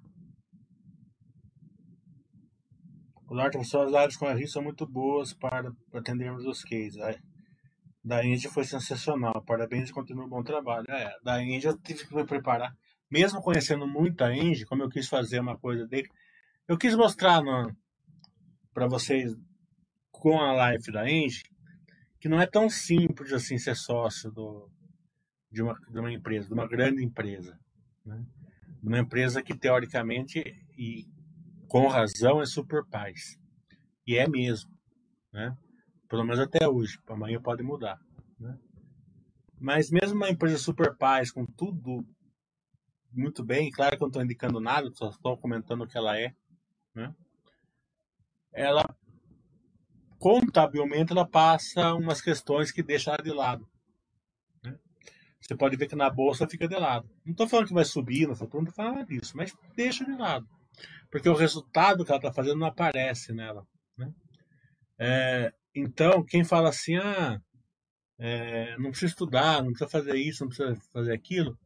O 3.27 3.35
Norte 3.35 3.63
suas 3.63 3.93
lives 3.93 4.17
com 4.17 4.27
a 4.27 4.33
Ri 4.33 4.49
são 4.49 4.63
muito 4.63 4.87
boas 4.87 5.35
para 5.35 5.71
atendermos 5.93 6.47
os 6.47 6.63
cases. 6.63 6.97
Da 8.05 8.25
Índia 8.25 8.51
foi 8.51 8.65
sensacional. 8.65 9.43
Parabéns 9.45 9.91
e 9.91 9.93
continua 9.93 10.25
um 10.25 10.29
bom 10.29 10.43
trabalho. 10.43 10.87
É, 10.91 11.13
da 11.23 11.43
Índia 11.43 11.69
eu 11.69 11.79
tive 11.79 12.07
que 12.07 12.15
me 12.15 12.25
preparar. 12.25 12.73
Mesmo 13.11 13.43
conhecendo 13.43 13.87
muito 13.87 14.23
a 14.23 14.35
Índia, 14.35 14.67
como 14.67 14.83
eu 14.83 14.89
quis 14.89 15.09
fazer 15.09 15.41
uma 15.41 15.59
coisa 15.59 15.87
dele, 15.87 16.09
eu 16.67 16.77
quis 16.77 16.95
mostrar 16.95 17.43
para 18.73 18.87
vocês 18.87 19.35
com 20.11 20.41
a 20.41 20.53
live 20.53 20.93
da 20.93 21.09
Engie 21.11 21.43
que 22.21 22.29
não 22.29 22.41
é 22.41 22.47
tão 22.47 22.69
simples 22.69 23.33
assim 23.33 23.59
ser 23.59 23.77
sócio 23.77 24.31
do, 24.31 24.71
de, 25.51 25.63
uma, 25.63 25.75
de 25.89 25.99
uma 25.99 26.13
empresa, 26.13 26.49
de 26.49 26.55
uma 26.55 26.67
grande 26.67 27.05
empresa. 27.05 27.59
Né? 28.05 28.25
Uma 28.83 28.99
empresa 28.99 29.43
que 29.43 29.57
teoricamente 29.57 30.43
e 30.77 31.07
com 31.69 31.87
razão 31.87 32.41
é 32.41 32.47
super 32.47 32.85
paz. 32.87 33.39
E 34.07 34.17
é 34.17 34.29
mesmo, 34.29 34.71
né? 35.33 35.57
Pelo 36.09 36.25
menos 36.25 36.41
até 36.41 36.69
hoje. 36.69 36.99
Amanhã 37.07 37.41
pode 37.41 37.63
mudar, 37.63 38.01
né? 38.39 38.59
Mas 39.61 39.91
mesmo 39.91 40.17
uma 40.17 40.31
empresa 40.31 40.57
super 40.59 40.97
paz, 40.97 41.31
com 41.31 41.45
tudo 41.45 42.07
muito 43.13 43.45
bem, 43.45 43.71
claro 43.71 43.97
que 43.97 44.03
eu 44.03 44.07
não 44.07 44.09
estou 44.09 44.23
indicando 44.23 44.61
nada, 44.61 44.91
só 44.95 45.11
estou 45.11 45.37
comentando 45.37 45.83
o 45.83 45.87
que 45.87 45.99
ela 45.99 46.17
é, 46.19 46.33
né? 46.95 47.15
Ela 48.53 48.85
contabilmente 50.19 51.13
ela 51.13 51.27
passa 51.27 51.95
umas 51.95 52.21
questões 52.21 52.71
que 52.71 52.83
deixam 52.83 53.15
ela 53.15 53.23
de 53.23 53.31
lado. 53.31 53.69
Né? 54.65 54.79
Você 55.41 55.57
pode 55.57 55.77
ver 55.77 55.89
que 55.89 55.97
na 55.97 56.11
bolsa 56.11 56.49
fica 56.49 56.69
de 56.69 56.77
lado. 56.77 57.09
Não 57.25 57.33
estou 57.33 57.49
falando 57.49 57.69
que 57.69 57.75
vai 57.75 57.85
subir 57.85 58.27
não 58.27 58.33
estou 58.35 58.73
falando 58.73 59.07
disso, 59.07 59.37
mas 59.37 59.57
deixa 59.75 60.05
de 60.05 60.13
lado 60.13 60.49
porque 61.11 61.29
o 61.29 61.35
resultado 61.35 62.05
que 62.05 62.11
ela 62.11 62.19
está 62.19 62.33
fazendo 62.33 62.59
não 62.59 62.67
aparece 62.67 63.33
nela. 63.33 63.67
Né? 63.97 64.13
É, 64.99 65.53
então, 65.75 66.25
quem 66.25 66.45
fala 66.45 66.69
assim, 66.69 66.97
ah, 66.97 67.41
é, 68.19 68.77
não 68.79 68.91
precisa 68.91 69.13
estudar, 69.13 69.63
não 69.63 69.71
precisa 69.71 69.89
fazer 69.89 70.17
isso, 70.17 70.45
não 70.45 70.49
precisa 70.49 70.75
fazer 70.93 71.13
aquilo, 71.13 71.59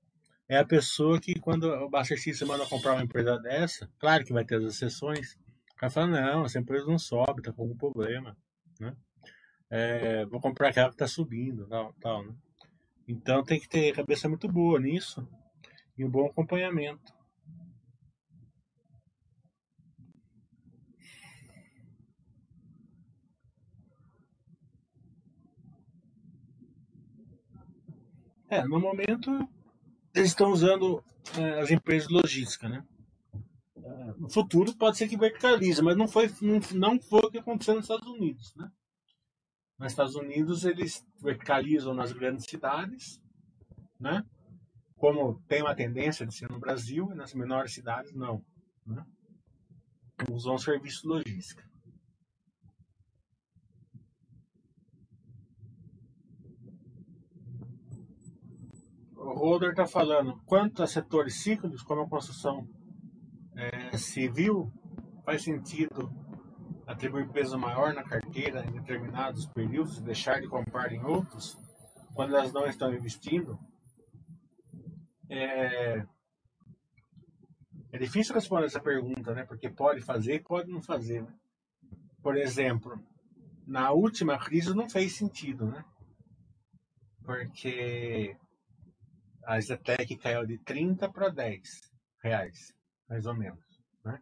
é 0.49 0.59
a 0.59 0.67
pessoa 0.67 1.21
que, 1.21 1.39
quando 1.41 1.65
o 1.65 1.89
baixista 1.89 2.45
manda 2.45 2.67
comprar 2.67 2.93
uma 2.93 3.03
empresa 3.03 3.39
dessa, 3.39 3.91
claro 3.99 4.25
que 4.25 4.33
vai 4.33 4.45
ter 4.45 4.57
as 4.57 4.65
exceções, 4.65 5.35
o 5.73 5.77
cara 5.77 5.91
fala, 5.91 6.07
não, 6.09 6.45
essa 6.45 6.59
empresa 6.59 6.87
não 6.87 6.99
sobe, 6.99 7.41
está 7.41 7.53
com 7.53 7.63
algum 7.63 7.77
problema. 7.77 8.37
Né? 8.79 8.95
É, 9.71 10.27
vou 10.27 10.41
comprar 10.41 10.69
aquela 10.69 10.89
que 10.89 10.95
está 10.95 11.07
subindo, 11.07 11.67
tal, 11.67 11.95
tal, 12.01 12.25
né? 12.25 12.35
Então 13.09 13.43
tem 13.43 13.59
que 13.59 13.69
ter 13.69 13.95
cabeça 13.95 14.29
muito 14.29 14.49
boa 14.49 14.79
nisso 14.79 15.27
e 15.97 16.05
um 16.05 16.11
bom 16.11 16.27
acompanhamento. 16.27 17.12
É, 28.53 28.63
no 28.67 28.79
momento 28.79 29.31
eles 30.15 30.29
estão 30.29 30.53
usando 30.53 31.03
é, 31.39 31.61
as 31.61 31.71
empresas 31.71 32.07
de 32.07 32.15
logística, 32.15 32.69
né? 32.69 32.85
É, 33.83 34.13
no 34.19 34.29
futuro 34.29 34.77
pode 34.77 34.99
ser 34.99 35.09
que 35.09 35.17
verticalize, 35.17 35.81
mas 35.81 35.97
não 35.97 36.07
foi, 36.07 36.31
não, 36.75 37.01
foi 37.01 37.21
o 37.21 37.31
que 37.31 37.39
aconteceu 37.39 37.75
nos 37.75 37.85
Estados 37.85 38.07
Unidos, 38.07 38.55
né? 38.55 38.71
Nos 39.79 39.93
Estados 39.93 40.15
Unidos 40.17 40.67
eles 40.67 41.03
verticalizam 41.23 41.95
nas 41.95 42.13
grandes 42.13 42.45
cidades, 42.45 43.23
né? 43.99 44.23
Como 44.97 45.43
tem 45.49 45.63
uma 45.63 45.75
tendência 45.75 46.27
de 46.27 46.35
ser 46.35 46.51
no 46.51 46.61
Brasil, 46.61 47.11
e 47.11 47.15
nas 47.15 47.33
menores 47.33 47.73
cidades 47.73 48.13
não. 48.13 48.45
Né? 48.85 49.03
Usam 50.31 50.59
serviço 50.59 51.03
de 51.03 51.09
logística. 51.09 51.72
Holder 59.45 59.71
está 59.71 59.87
falando, 59.87 60.41
quanto 60.47 60.85
a 60.85 60.87
setores 60.87 61.43
cíclicos, 61.43 61.83
como 61.83 62.03
a 62.03 62.09
construção 62.09 62.65
é, 63.57 63.97
civil, 63.97 64.73
faz 65.25 65.43
sentido 65.43 66.13
atribuir 66.87 67.29
peso 67.29 67.59
maior 67.59 67.93
na 67.93 68.05
carteira 68.05 68.65
em 68.65 68.73
determinados 68.73 69.47
períodos 69.47 69.99
e 69.99 70.03
deixar 70.03 70.41
de 70.41 70.47
comprar 70.47 70.93
em 70.93 71.03
outros, 71.03 71.59
quando 72.15 72.37
elas 72.37 72.53
não 72.53 72.67
estão 72.67 72.95
investindo? 72.95 73.59
É, 75.29 76.07
é 77.91 77.99
difícil 77.99 78.37
responder 78.37 78.67
essa 78.67 78.81
pergunta, 78.81 79.35
né? 79.35 79.45
Porque 79.45 79.69
pode 79.69 80.03
fazer 80.03 80.37
e 80.37 80.43
pode 80.43 80.71
não 80.71 80.81
fazer. 80.81 81.21
Né? 81.21 81.35
Por 82.23 82.37
exemplo, 82.37 82.97
na 83.67 83.91
última 83.91 84.39
crise 84.39 84.73
não 84.73 84.89
fez 84.89 85.17
sentido, 85.17 85.67
né? 85.67 85.85
Porque 87.25 88.37
a 89.45 89.61
Zetec 89.61 90.17
caiu 90.17 90.47
de 90.47 90.59
30 90.59 91.11
para 91.11 91.29
10 91.29 91.61
reais, 92.23 92.59
mais 93.09 93.27
ou 93.27 93.35
menos, 93.35 93.65
né? 94.05 94.21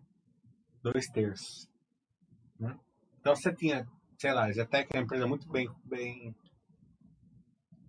Dois 0.83 1.07
terços. 1.07 1.69
Né? 2.59 2.79
Então 3.19 3.35
você 3.35 3.55
tinha, 3.55 3.87
sei 4.19 4.33
lá, 4.33 4.47
a 4.47 4.53
Zetec 4.53 4.89
é 4.93 4.99
uma 4.99 5.05
empresa 5.05 5.27
muito 5.27 5.49
bem, 5.51 5.69
bem, 5.85 6.35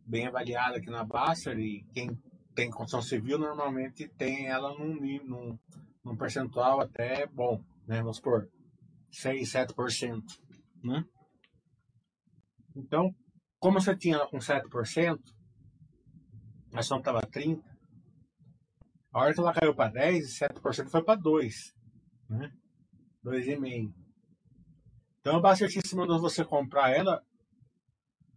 bem 0.05 0.27
avaliada 0.27 0.77
aqui 0.77 0.89
na 0.89 1.05
Baster 1.05 1.57
e 1.57 1.83
quem 1.93 2.09
tem 2.53 2.69
construção 2.69 3.01
civil 3.01 3.37
normalmente 3.37 4.09
tem 4.09 4.47
ela 4.47 4.77
num, 4.77 4.95
num, 5.23 5.59
num 6.03 6.17
percentual 6.17 6.81
até 6.81 7.25
bom, 7.27 7.63
né? 7.87 7.99
Vamos 7.99 8.17
supor, 8.17 8.49
6, 9.11 9.51
7%, 9.51 10.21
né? 10.83 11.05
Então, 12.75 13.13
como 13.59 13.79
você 13.79 13.95
tinha 13.95 14.15
ela 14.15 14.27
com 14.27 14.37
7%, 14.37 15.19
a 16.73 16.79
ação 16.79 16.99
estava 16.99 17.21
30%, 17.21 17.61
a 19.13 19.19
hora 19.19 19.33
que 19.33 19.39
ela 19.39 19.53
caiu 19.53 19.75
para 19.75 19.91
10%, 19.91 20.21
7% 20.61 20.89
foi 20.89 21.03
para 21.03 21.19
2%, 21.19 21.73
né? 22.29 22.51
2,5%. 23.25 23.93
Então, 25.19 25.37
o 25.37 25.41
Bastertista 25.41 25.95
mandou 25.95 26.19
você 26.19 26.43
comprar 26.43 26.89
ela 26.91 27.21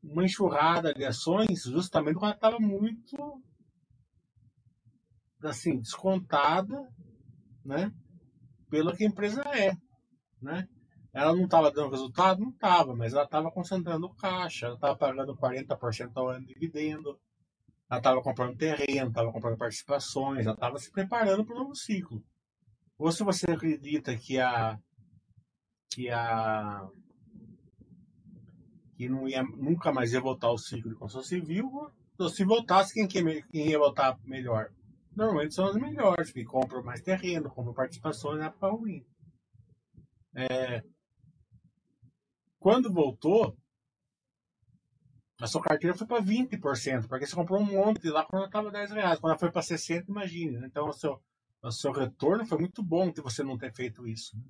uma 0.03 0.25
enxurrada 0.25 0.93
de 0.93 1.05
ações 1.05 1.63
justamente 1.63 2.17
quando 2.17 2.25
ela 2.25 2.35
estava 2.35 2.59
muito 2.59 3.43
assim, 5.43 5.79
descontada, 5.79 6.89
né? 7.65 7.93
Pelo 8.69 8.95
que 8.95 9.05
a 9.05 9.09
empresa 9.09 9.43
é, 9.43 9.77
né? 10.41 10.69
Ela 11.13 11.35
não 11.35 11.45
estava 11.45 11.71
dando 11.71 11.91
resultado? 11.91 12.41
Não 12.41 12.51
estava, 12.51 12.95
mas 12.95 13.13
ela 13.13 13.25
estava 13.25 13.51
concentrando 13.51 14.13
caixa, 14.15 14.67
ela 14.67 14.75
estava 14.75 14.97
pagando 14.97 15.37
40% 15.37 16.11
ao 16.17 16.29
ano 16.29 16.47
de 16.47 16.55
dividendo, 16.55 17.19
ela 17.91 17.99
estava 17.99 18.23
comprando 18.23 18.57
terreno, 18.57 19.09
estava 19.09 19.33
comprando 19.33 19.59
participações, 19.59 20.47
ela 20.47 20.55
estava 20.55 20.79
se 20.79 20.91
preparando 20.91 21.45
para 21.45 21.55
o 21.55 21.59
novo 21.59 21.75
ciclo. 21.75 22.23
Ou 22.99 23.11
se 23.13 23.23
você 23.23 23.51
acredita 23.51 24.17
que 24.17 24.39
a 24.39 24.79
que 25.91 26.11
a 26.11 26.89
que 28.97 29.09
não 29.09 29.29
ia 29.29 29.43
nunca 29.43 29.93
mais 29.93 30.13
ia 30.13 30.21
voltar 30.21 30.49
ao 30.49 30.59
ciclo 30.59 30.91
de 30.91 30.97
construção 30.97 31.29
civil, 31.29 31.91
se 32.31 32.45
voltasse 32.45 32.95
quem, 32.95 33.09
quem 33.09 33.69
ia 33.69 33.79
voltar 33.79 34.19
melhor? 34.25 34.71
Normalmente 35.15 35.55
são 35.55 35.67
as 35.67 35.77
melhores, 35.77 36.33
que 36.33 36.45
compram 36.45 36.83
mais 36.83 37.01
terreno, 37.01 37.51
compram 37.51 37.75
participações 37.75 38.39
na 38.39 38.49
ruim. 38.49 39.05
É, 40.35 40.83
quando 42.59 42.93
voltou, 42.93 43.57
a 45.41 45.47
sua 45.47 45.61
carteira 45.61 45.97
foi 45.97 46.07
para 46.07 46.23
20%, 46.23 47.09
porque 47.09 47.27
você 47.27 47.35
comprou 47.35 47.61
um 47.61 47.65
monte 47.65 48.09
lá 48.09 48.25
quando 48.25 48.47
estava 48.47 48.71
10 48.71 48.93
reais. 48.93 49.19
Quando 49.19 49.33
ela 49.33 49.39
foi 49.39 49.51
para 49.51 49.63
60, 49.63 50.11
imagine. 50.11 50.59
Né? 50.59 50.67
Então, 50.67 50.89
o 50.89 50.93
seu, 50.93 51.21
o 51.63 51.73
seu 51.73 51.93
retorno 51.93 52.47
foi 52.47 52.59
muito 52.59 52.83
bom 52.83 53.11
de 53.11 53.21
você 53.21 53.43
não 53.43 53.59
ter 53.59 53.73
feito 53.73 54.07
isso. 54.07 54.37
Né? 54.37 54.45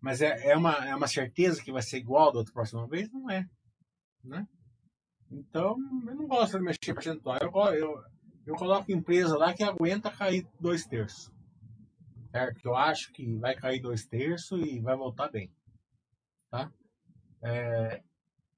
Mas 0.00 0.20
é, 0.20 0.50
é, 0.50 0.56
uma, 0.56 0.72
é 0.86 0.94
uma 0.94 1.06
certeza 1.06 1.62
que 1.62 1.72
vai 1.72 1.82
ser 1.82 1.98
igual 1.98 2.30
da 2.30 2.38
outra 2.38 2.52
próxima 2.52 2.86
vez? 2.86 3.10
Não 3.10 3.30
é. 3.30 3.48
Né? 4.22 4.46
Então, 5.30 5.76
eu 6.06 6.14
não 6.14 6.26
gosto 6.26 6.58
de 6.58 6.64
mexer 6.64 6.92
percentual. 6.92 7.38
Eu, 7.40 7.50
eu, 7.74 8.04
eu 8.46 8.54
coloco 8.56 8.92
empresa 8.92 9.38
lá 9.38 9.54
que 9.54 9.62
aguenta 9.62 10.10
cair 10.10 10.46
dois 10.60 10.84
terços. 10.84 11.32
Certo? 12.30 12.66
Eu 12.66 12.76
acho 12.76 13.12
que 13.12 13.36
vai 13.36 13.54
cair 13.54 13.80
dois 13.80 14.04
terços 14.04 14.60
e 14.60 14.78
vai 14.80 14.96
voltar 14.96 15.30
bem. 15.30 15.50
Tá? 16.50 16.70
É, 17.42 18.02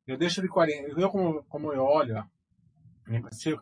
eu 0.06 0.18
deixo 0.18 0.42
de 0.42 0.48
40. 0.48 1.00
Eu, 1.00 1.10
como, 1.10 1.44
como 1.44 1.72
eu 1.72 1.82
olho, 1.82 2.24
se, 3.32 3.56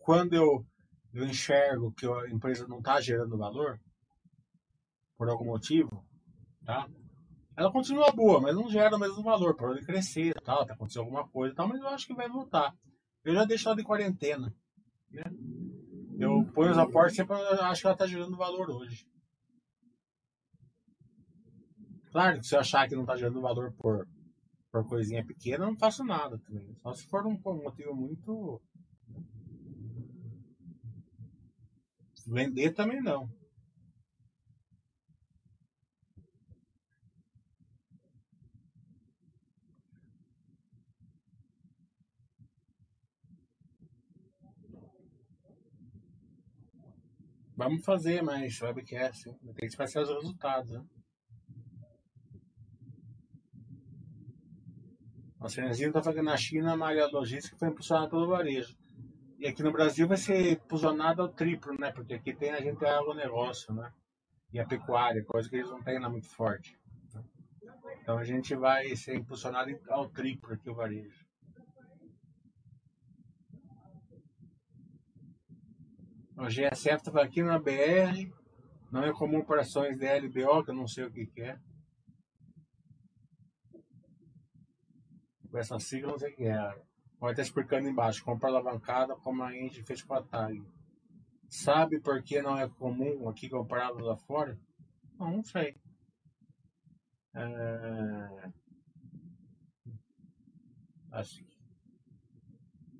quando 0.00 0.34
eu, 0.34 0.64
eu 1.12 1.24
enxergo 1.24 1.92
que 1.92 2.06
a 2.06 2.30
empresa 2.30 2.66
não 2.66 2.78
está 2.78 3.00
gerando 3.00 3.38
valor, 3.38 3.78
por 5.16 5.28
algum 5.28 5.46
motivo, 5.46 6.04
tá? 6.64 6.88
Ela 7.56 7.70
continua 7.70 8.10
boa, 8.10 8.40
mas 8.40 8.54
não 8.54 8.68
gera 8.68 8.96
o 8.96 8.98
mesmo 8.98 9.22
valor, 9.22 9.54
para 9.54 9.74
de 9.74 9.86
crescer, 9.86 10.34
tal, 10.42 10.66
tá 10.66 10.74
acontecendo 10.74 11.02
alguma 11.02 11.28
coisa, 11.28 11.54
tal, 11.54 11.68
mas 11.68 11.80
eu 11.80 11.88
acho 11.88 12.06
que 12.06 12.14
vai 12.14 12.28
voltar. 12.28 12.74
Eu 13.24 13.34
já 13.34 13.44
deixo 13.44 13.68
ela 13.68 13.76
de 13.76 13.84
quarentena. 13.84 14.52
Né? 15.10 15.24
Eu 16.18 16.44
ponho 16.52 16.72
os 16.72 16.78
aportes 16.78 17.16
sempre 17.16 17.36
acho 17.36 17.80
que 17.80 17.86
ela 17.86 17.94
está 17.94 18.06
gerando 18.06 18.36
valor 18.36 18.70
hoje. 18.70 19.06
Claro 22.10 22.38
que 22.38 22.46
se 22.46 22.54
eu 22.54 22.60
achar 22.60 22.88
que 22.88 22.94
não 22.94 23.02
está 23.02 23.16
gerando 23.16 23.40
valor 23.40 23.72
por, 23.72 24.06
por 24.74 24.88
coisinha 24.88 25.24
pequena, 25.24 25.66
não 25.66 25.76
faço 25.76 26.02
nada 26.02 26.36
também. 26.36 26.74
Só 26.82 26.92
se 26.92 27.06
for 27.06 27.24
um, 27.24 27.38
motivo 27.62 27.94
muito. 27.94 28.60
Vender 32.26 32.72
também 32.72 33.00
não. 33.00 33.30
Vamos 47.56 47.84
fazer 47.84 48.22
mais 48.22 48.60
webcast. 48.60 49.22
Tem 49.22 49.54
que 49.54 49.66
esperar 49.66 50.02
os 50.02 50.08
resultados. 50.08 50.70
Né? 50.72 50.84
A 55.44 55.48
Serenzinho 55.50 55.88
está 55.88 56.02
fazendo 56.02 56.24
na 56.24 56.38
China, 56.38 56.72
a 56.72 56.76
malha 56.76 57.06
logística 57.06 57.54
foi 57.58 57.68
impulsionada 57.68 58.08
pelo 58.08 58.26
varejo. 58.26 58.74
E 59.38 59.46
aqui 59.46 59.62
no 59.62 59.70
Brasil 59.70 60.08
vai 60.08 60.16
ser 60.16 60.52
impulsionada 60.52 61.20
ao 61.20 61.28
triplo, 61.28 61.78
né? 61.78 61.92
Porque 61.92 62.14
aqui 62.14 62.32
tem 62.32 62.50
a 62.50 62.62
gente 62.62 62.78
tem 62.78 62.88
agronegócio, 62.88 63.74
né? 63.74 63.92
E 64.54 64.58
a 64.58 64.66
pecuária, 64.66 65.22
coisa 65.22 65.46
que 65.46 65.56
eles 65.56 65.68
não 65.68 65.82
têm 65.82 65.98
lá 65.98 66.08
muito 66.08 66.30
forte. 66.30 66.78
Então 68.00 68.16
a 68.16 68.24
gente 68.24 68.54
vai 68.54 68.96
ser 68.96 69.16
impulsionado 69.16 69.70
ao 69.90 70.08
triplo 70.08 70.54
aqui 70.54 70.70
o 70.70 70.74
varejo. 70.74 71.26
O 76.38 76.46
GSF 76.46 76.96
estava 76.96 77.22
aqui 77.22 77.42
na 77.42 77.58
BR, 77.58 78.32
não 78.90 79.04
é 79.04 79.12
comum 79.12 79.40
operações 79.40 79.98
de 79.98 80.06
LBO, 80.06 80.64
que 80.64 80.70
eu 80.70 80.74
não 80.74 80.88
sei 80.88 81.04
o 81.04 81.10
que, 81.10 81.26
que 81.26 81.42
é. 81.42 81.58
Essa 85.58 85.78
sigla, 85.78 86.12
não 86.12 86.18
sei 86.18 86.32
o 86.32 86.36
que 86.36 86.44
é. 86.44 86.84
Pode 87.18 87.32
estar 87.32 87.42
explicando 87.42 87.88
embaixo. 87.88 88.24
Compra 88.24 88.48
alavancada, 88.48 89.16
como 89.16 89.42
a 89.42 89.52
gente 89.52 89.82
fez 89.82 90.02
com 90.02 90.14
a 90.14 90.22
TAG. 90.22 90.62
Sabe 91.48 92.00
por 92.00 92.22
que 92.22 92.42
não 92.42 92.58
é 92.58 92.68
comum 92.68 93.28
aqui 93.28 93.48
comparado 93.48 93.98
lá 94.04 94.16
fora? 94.16 94.58
Não, 95.18 95.36
não 95.36 95.44
sei. 95.44 95.76
É... 97.34 98.52
Acho, 101.12 101.44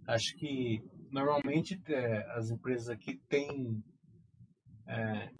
acho 0.07 0.37
que 0.37 0.81
normalmente 1.11 1.81
é, 1.89 2.19
as 2.37 2.51
empresas 2.51 2.89
aqui 2.89 3.17
têm 3.29 3.83
é, 4.87 5.31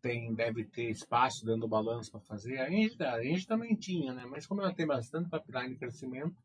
tem 0.00 0.34
deve 0.34 0.64
ter 0.64 0.90
espaço 0.90 1.44
dentro 1.44 1.62
do 1.62 1.68
balanço 1.68 2.10
para 2.10 2.20
fazer. 2.20 2.58
A 2.58 2.70
gente, 2.70 3.46
também 3.46 3.74
tinha, 3.74 4.12
né? 4.12 4.24
Mas 4.26 4.46
como 4.46 4.60
ela 4.60 4.74
tem 4.74 4.86
bastante 4.86 5.30
pipeline 5.30 5.70
de 5.70 5.76
crescimento, 5.76 6.36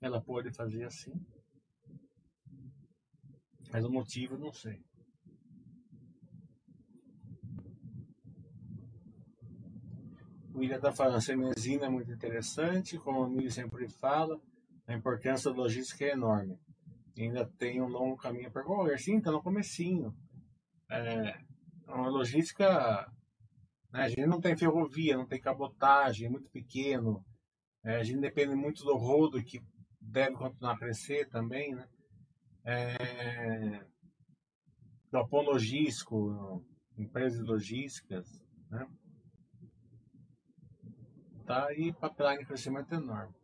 ela 0.00 0.20
pode 0.20 0.52
fazer 0.52 0.84
assim. 0.84 1.12
Mas 3.72 3.84
o 3.84 3.90
motivo 3.90 4.38
não 4.38 4.52
sei. 4.52 4.80
O 10.54 10.58
William 10.58 10.76
está 10.76 10.92
falando, 10.92 11.16
a 11.16 11.20
semenzina 11.20 11.86
é 11.86 11.88
muito 11.88 12.12
interessante, 12.12 12.98
como 12.98 13.22
o 13.22 13.28
Mili 13.28 13.50
sempre 13.50 13.88
fala, 13.88 14.38
a 14.86 14.92
importância 14.92 15.50
da 15.50 15.56
logística 15.56 16.04
é 16.04 16.12
enorme 16.12 16.58
ainda 17.20 17.46
tem 17.58 17.80
um 17.80 17.88
longo 17.88 18.16
caminho 18.16 18.48
a 18.48 18.50
percorrer. 18.50 18.98
Sim, 18.98 19.18
está 19.18 19.30
no 19.30 19.42
comecinho. 19.42 20.14
É 20.90 21.38
uma 21.94 22.08
logística... 22.08 23.10
Né, 23.92 24.02
a 24.02 24.08
gente 24.08 24.26
não 24.26 24.40
tem 24.40 24.56
ferrovia, 24.56 25.16
não 25.16 25.26
tem 25.26 25.40
cabotagem, 25.40 26.26
é 26.26 26.30
muito 26.30 26.50
pequeno. 26.50 27.24
É, 27.84 27.96
a 27.96 28.02
gente 28.02 28.20
depende 28.20 28.54
muito 28.54 28.84
do 28.84 28.96
rodo, 28.96 29.42
que 29.42 29.60
deve 30.00 30.36
continuar 30.36 30.72
a 30.72 30.78
crescer 30.78 31.28
também, 31.28 31.74
né? 31.74 31.86
é, 32.64 33.84
galpão 35.10 35.42
logístico, 35.42 36.64
empresas 36.96 37.40
logísticas, 37.46 38.42
né? 38.70 38.86
Tá 41.44 41.66
aí 41.66 41.92
pipeline 41.92 42.38
de 42.38 42.46
crescimento 42.46 42.94
enorme. 42.94 43.34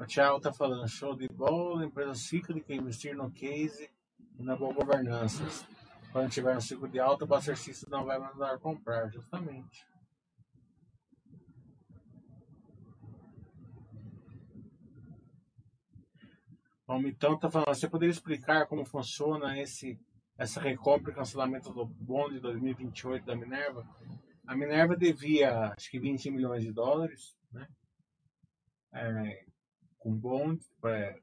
O 0.00 0.06
Thiago 0.06 0.40
tá 0.40 0.50
falando, 0.50 0.88
show 0.88 1.14
de 1.14 1.28
bola, 1.28 1.84
empresa 1.84 2.14
cíclica, 2.14 2.72
investir 2.72 3.14
no 3.14 3.30
case 3.30 3.90
e 4.38 4.42
na 4.42 4.56
boa 4.56 4.72
governança. 4.72 5.44
Quando 6.10 6.30
tiver 6.30 6.56
um 6.56 6.60
ciclo 6.60 6.88
de 6.88 6.98
alta, 6.98 7.26
o 7.26 7.28
bastercista 7.28 7.86
não 7.90 8.06
vai 8.06 8.18
mandar 8.18 8.58
comprar, 8.60 9.10
justamente. 9.10 9.86
Bom, 16.86 17.02
então 17.02 17.38
tá 17.38 17.50
falando, 17.50 17.74
você 17.74 17.86
poderia 17.86 18.10
explicar 18.10 18.66
como 18.66 18.86
funciona 18.86 19.60
esse 19.60 20.00
essa 20.38 20.58
recompra 20.62 21.12
e 21.12 21.14
cancelamento 21.14 21.74
do 21.74 21.84
bonde 21.84 22.36
de 22.36 22.40
2028 22.40 23.26
da 23.26 23.36
Minerva? 23.36 23.86
A 24.46 24.56
Minerva 24.56 24.96
devia 24.96 25.74
acho 25.76 25.90
que 25.90 25.98
20 25.98 26.30
milhões 26.30 26.64
de 26.64 26.72
dólares, 26.72 27.36
né? 27.52 27.68
É, 28.94 29.49
com 30.00 30.16
bonde, 30.16 30.64
é, 30.84 31.20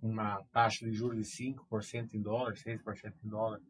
uma 0.00 0.42
taxa 0.52 0.86
de 0.86 0.92
juros 0.92 1.18
de 1.18 1.44
5% 1.44 2.14
em 2.14 2.22
dólar, 2.22 2.54
6% 2.54 3.12
em 3.24 3.28
dólar, 3.28 3.60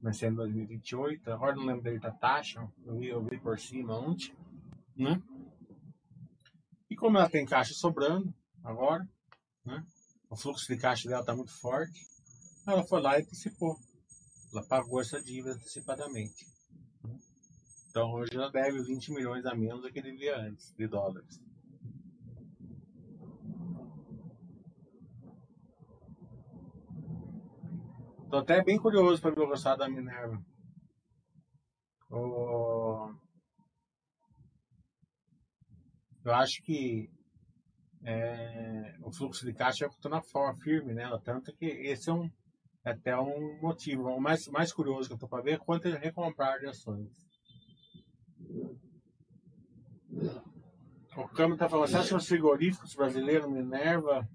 começando 0.00 0.32
em 0.32 0.36
2028. 0.36 1.30
Agora 1.30 1.54
não 1.54 1.64
lembro 1.64 2.00
da 2.00 2.10
taxa, 2.10 2.66
eu 2.84 2.98
vi, 2.98 3.08
eu 3.08 3.22
vi 3.22 3.38
por 3.38 3.58
cima 3.58 3.96
ontem, 3.98 4.34
né? 4.96 5.22
E 6.90 6.96
como 6.96 7.16
ela 7.16 7.30
tem 7.30 7.46
caixa 7.46 7.74
sobrando 7.74 8.34
agora, 8.62 9.08
né? 9.64 9.84
O 10.28 10.36
fluxo 10.36 10.66
de 10.66 10.80
caixa 10.80 11.08
dela 11.08 11.20
está 11.20 11.34
muito 11.34 11.52
forte, 11.52 12.00
ela 12.66 12.82
foi 12.84 13.00
lá 13.00 13.18
e 13.18 13.22
antecipou. 13.22 13.78
Ela 14.52 14.64
pagou 14.66 15.00
essa 15.00 15.20
dívida 15.22 15.54
antecipadamente. 15.54 16.46
Então 17.90 18.12
hoje 18.12 18.34
ela 18.34 18.50
deve 18.50 18.82
20 18.82 19.12
milhões 19.12 19.44
a 19.46 19.54
menos 19.54 19.82
do 19.82 19.92
que 19.92 20.02
devia 20.02 20.36
antes, 20.36 20.74
de 20.74 20.86
dólares. 20.86 21.40
Tô 28.34 28.38
até 28.38 28.64
bem 28.64 28.76
curioso 28.76 29.22
para 29.22 29.30
ver 29.30 29.42
o 29.42 29.48
resultado 29.48 29.78
da 29.78 29.88
Minerva. 29.88 30.44
O... 32.10 33.14
Eu 36.24 36.34
acho 36.34 36.60
que 36.64 37.08
é, 38.02 38.96
o 39.04 39.12
fluxo 39.12 39.46
de 39.46 39.54
caixa 39.54 39.86
está 39.86 40.08
na 40.08 40.20
forma 40.20 40.60
firme, 40.60 40.92
né? 40.92 41.08
Tanto 41.22 41.54
que 41.54 41.64
esse 41.64 42.10
é 42.10 42.12
um 42.12 42.28
é 42.84 42.90
até 42.90 43.16
um 43.16 43.60
motivo. 43.62 44.08
O 44.08 44.20
mais, 44.20 44.48
mais 44.48 44.72
curioso 44.72 45.08
que 45.08 45.12
eu 45.12 45.16
estou 45.16 45.28
para 45.28 45.44
ver 45.44 45.52
é 45.52 45.58
quanto 45.58 45.86
ele 45.86 45.96
recomprar 45.96 46.58
de 46.58 46.66
ações. 46.66 47.24
O 51.16 51.28
Câmbio 51.28 51.54
está 51.54 51.68
falando, 51.68 51.86
você 51.86 51.98
acha 51.98 52.08
que 52.08 52.14
os 52.16 52.26
frigoríficos 52.26 52.96
brasileiros, 52.96 53.48
Minerva, 53.48 54.28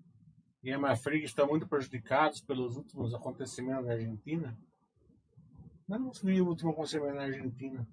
e 0.62 0.72
a 0.72 0.80
Mafrig 0.80 1.24
estão 1.24 1.47
muito 1.47 1.68
prejudicados 1.68 2.41
pelos 2.41 2.76
últimos 2.76 3.14
acontecimentos 3.14 3.86
na 3.86 3.93
Argentina. 3.93 4.57
Não 5.88 6.12
vi 6.12 6.41
o 6.41 6.47
último 6.47 6.72
acontecimento 6.72 7.16
na 7.16 7.24
Argentina. 7.24 7.88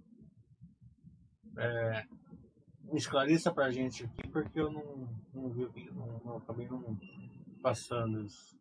É, 1.56 2.04
me 2.82 2.98
esclareça 2.98 3.52
pra 3.52 3.70
gente 3.70 4.04
aqui, 4.04 4.28
porque 4.28 4.60
eu 4.60 4.70
não, 4.70 5.08
não 5.32 5.48
vi, 5.50 5.90
não, 5.92 6.20
não, 6.24 6.36
acabei 6.36 6.68
não 6.68 6.98
passando 7.62 8.22
isso. 8.22 8.58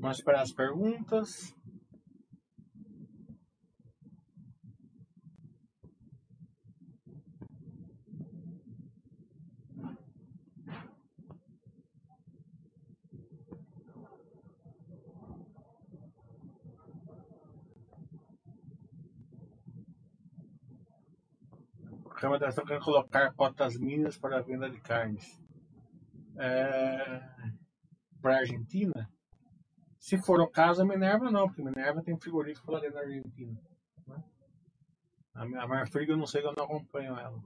Vamos 0.00 0.16
esperar 0.16 0.40
as 0.40 0.50
perguntas. 0.50 1.54
A 22.06 22.14
Câmara 22.14 22.50
querendo 22.50 22.84
colocar 22.84 23.34
cotas 23.34 23.76
mínimas 23.76 24.16
para 24.16 24.38
a 24.38 24.42
venda 24.42 24.70
de 24.70 24.80
carnes. 24.80 25.38
É... 26.38 27.20
Para 28.22 28.36
a 28.36 28.38
Argentina? 28.40 29.10
Se 30.00 30.16
for 30.16 30.40
o 30.40 30.48
caso, 30.48 30.80
a 30.80 30.84
Minerva 30.84 31.30
não, 31.30 31.46
porque 31.46 31.60
a 31.60 31.64
Minerva 31.66 32.02
tem 32.02 32.18
frigorífico 32.18 32.72
lá 32.72 32.80
da 32.80 33.00
Argentina. 33.00 33.60
Né? 34.06 34.24
A 35.34 35.68
Marfrig 35.68 36.08
eu 36.08 36.16
não 36.16 36.26
sei 36.26 36.40
que 36.40 36.48
eu 36.48 36.54
não 36.56 36.64
acompanho 36.64 37.18
ela. 37.18 37.38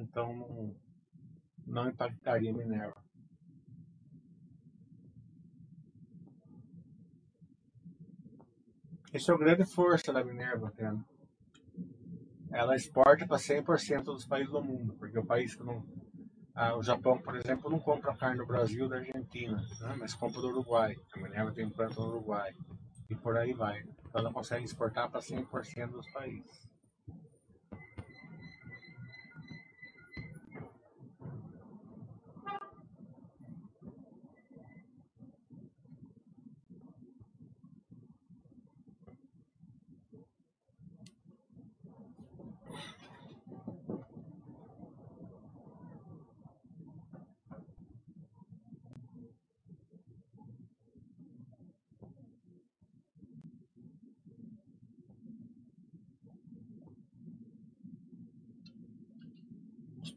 Então 0.00 0.34
não, 0.34 0.76
não 1.64 1.88
impactaria 1.88 2.50
a 2.50 2.54
Minerva. 2.54 3.00
Esse 9.12 9.30
é 9.30 9.34
o 9.34 9.38
grande 9.38 9.64
força 9.64 10.12
da 10.12 10.24
Minerva, 10.24 10.72
cara. 10.72 10.98
Ela 12.50 12.74
exporta 12.74 13.24
para 13.24 13.36
100% 13.36 14.02
dos 14.02 14.26
países 14.26 14.50
do 14.50 14.62
mundo, 14.62 14.94
porque 14.94 15.16
o 15.16 15.24
país 15.24 15.54
que 15.54 15.62
não 15.62 15.86
ah, 16.54 16.76
o 16.76 16.82
Japão, 16.82 17.18
por 17.18 17.34
exemplo, 17.34 17.68
não 17.68 17.80
compra 17.80 18.14
carne 18.14 18.38
do 18.38 18.46
Brasil 18.46 18.88
da 18.88 18.96
Argentina, 18.96 19.56
né? 19.80 19.96
mas 19.98 20.14
compra 20.14 20.40
do 20.40 20.48
Uruguai. 20.48 20.96
A 21.12 21.18
Minerva 21.18 21.50
tem 21.50 21.68
planta 21.68 22.00
no 22.00 22.08
Uruguai. 22.08 22.54
E 23.10 23.14
por 23.16 23.36
aí 23.36 23.52
vai. 23.52 23.80
Então 23.80 24.20
ela 24.20 24.32
consegue 24.32 24.64
exportar 24.64 25.10
para 25.10 25.20
100% 25.20 25.90
dos 25.90 26.08
países. 26.12 26.68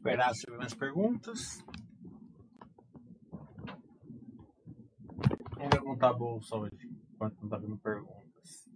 Esperar 0.08 0.34
se 0.34 0.50
mais 0.52 0.74
perguntas. 0.74 1.62
Vamos 5.54 5.78
como 5.80 5.98
tá 5.98 6.08
a 6.08 6.14
bolsa 6.14 6.56
hoje, 6.56 6.88
enquanto 7.12 7.42
não 7.42 7.48
tá 7.50 7.58
vindo 7.58 7.76
perguntas. 7.76 8.70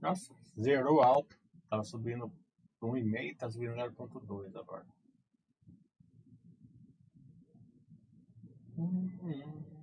Nossa, 0.00 0.32
zerou 0.60 1.02
alto. 1.02 1.36
Tava 1.68 1.82
subindo 1.82 2.30
1,5, 2.80 3.36
tá 3.36 3.50
subindo 3.50 3.74
0,2 3.74 4.56
agora. 4.56 4.86
Hum, 8.78 9.10
hum. 9.20 9.75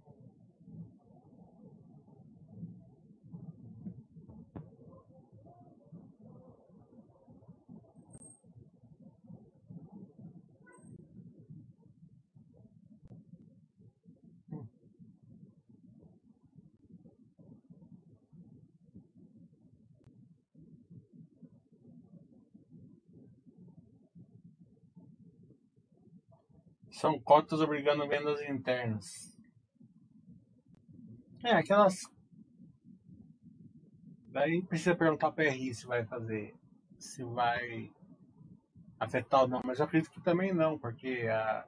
São 27.04 27.20
cotas 27.20 27.60
obrigando 27.60 28.08
vendas 28.08 28.42
internas. 28.44 29.06
É, 31.44 31.52
aquelas. 31.52 31.96
Daí 34.30 34.64
precisa 34.64 34.96
perguntar 34.96 35.34
para 35.34 35.44
a 35.44 35.52
RI 35.52 35.74
se 35.74 35.86
vai 35.86 36.06
fazer. 36.06 36.56
Se 36.98 37.22
vai 37.26 37.92
afetar 38.98 39.42
ou 39.42 39.48
não. 39.50 39.62
Mas 39.66 39.80
eu 39.80 39.86
acredito 39.86 40.14
que 40.14 40.22
também 40.22 40.54
não, 40.54 40.80
porque 40.80 41.28
a, 41.30 41.68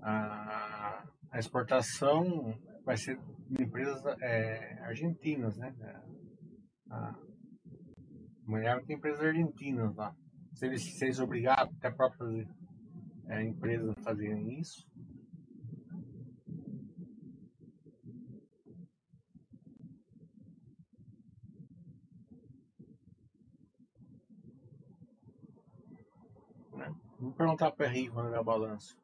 a, 0.00 1.04
a 1.32 1.38
exportação 1.40 2.56
vai 2.84 2.96
ser 2.96 3.18
de 3.50 3.64
empresas 3.64 4.04
é, 4.22 4.84
argentinas, 4.84 5.56
né? 5.56 5.74
A, 6.88 7.12
mulher 8.46 8.84
tem 8.84 8.94
empresas 8.94 9.20
argentinas 9.20 9.96
lá. 9.96 10.14
Se 10.54 10.66
eles, 10.66 10.96
se 10.96 11.06
eles 11.06 11.18
até 11.48 11.90
próprias 11.90 12.46
é, 12.46 12.61
empresas 13.28 13.88
a 13.90 14.02
fazerem 14.02 14.60
isso, 14.60 14.86
né? 26.74 26.94
Vou 27.18 27.32
perguntar 27.32 27.70
para 27.72 27.86
o 27.86 27.90
RI 27.90 28.08
quando 28.08 28.30
ver 28.30 28.38
a 28.38 28.42
balança. 28.42 28.96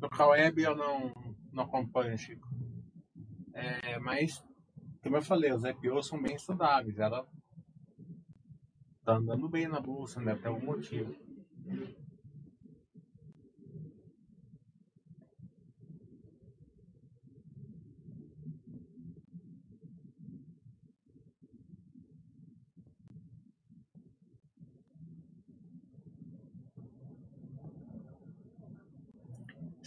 No 0.00 0.08
Caueb 0.08 0.58
eu 0.60 0.76
não, 0.76 1.12
não 1.52 1.64
acompanho, 1.64 2.16
Chico. 2.16 2.48
É, 3.52 3.98
mas, 3.98 4.44
como 5.02 5.16
eu 5.16 5.22
falei, 5.22 5.52
os 5.52 5.64
IPOs 5.64 6.06
são 6.06 6.22
bem 6.22 6.36
estudáveis. 6.36 6.98
Ela 6.98 7.26
tá 9.04 9.16
andando 9.16 9.48
bem 9.48 9.66
na 9.66 9.80
bolsa, 9.80 10.20
né? 10.20 10.36
Por 10.36 10.46
algum 10.46 10.66
motivo. 10.66 11.27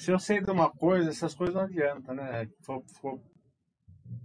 Se 0.02 0.12
eu 0.12 0.18
sei 0.18 0.42
de 0.42 0.50
uma 0.50 0.68
coisa, 0.68 1.12
essas 1.12 1.36
coisas 1.36 1.54
não 1.54 1.62
adiantam, 1.62 2.16
né? 2.16 2.48
Ficou, 2.60 2.84
ficou, 2.88 3.22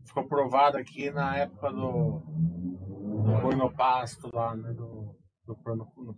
ficou 0.06 0.26
provado 0.26 0.78
aqui 0.78 1.10
na 1.10 1.36
época 1.36 1.70
do, 1.70 2.20
do 2.20 3.40
pornopasto 3.42 4.30
lá, 4.34 4.56
né? 4.56 4.72
Do 4.72 4.85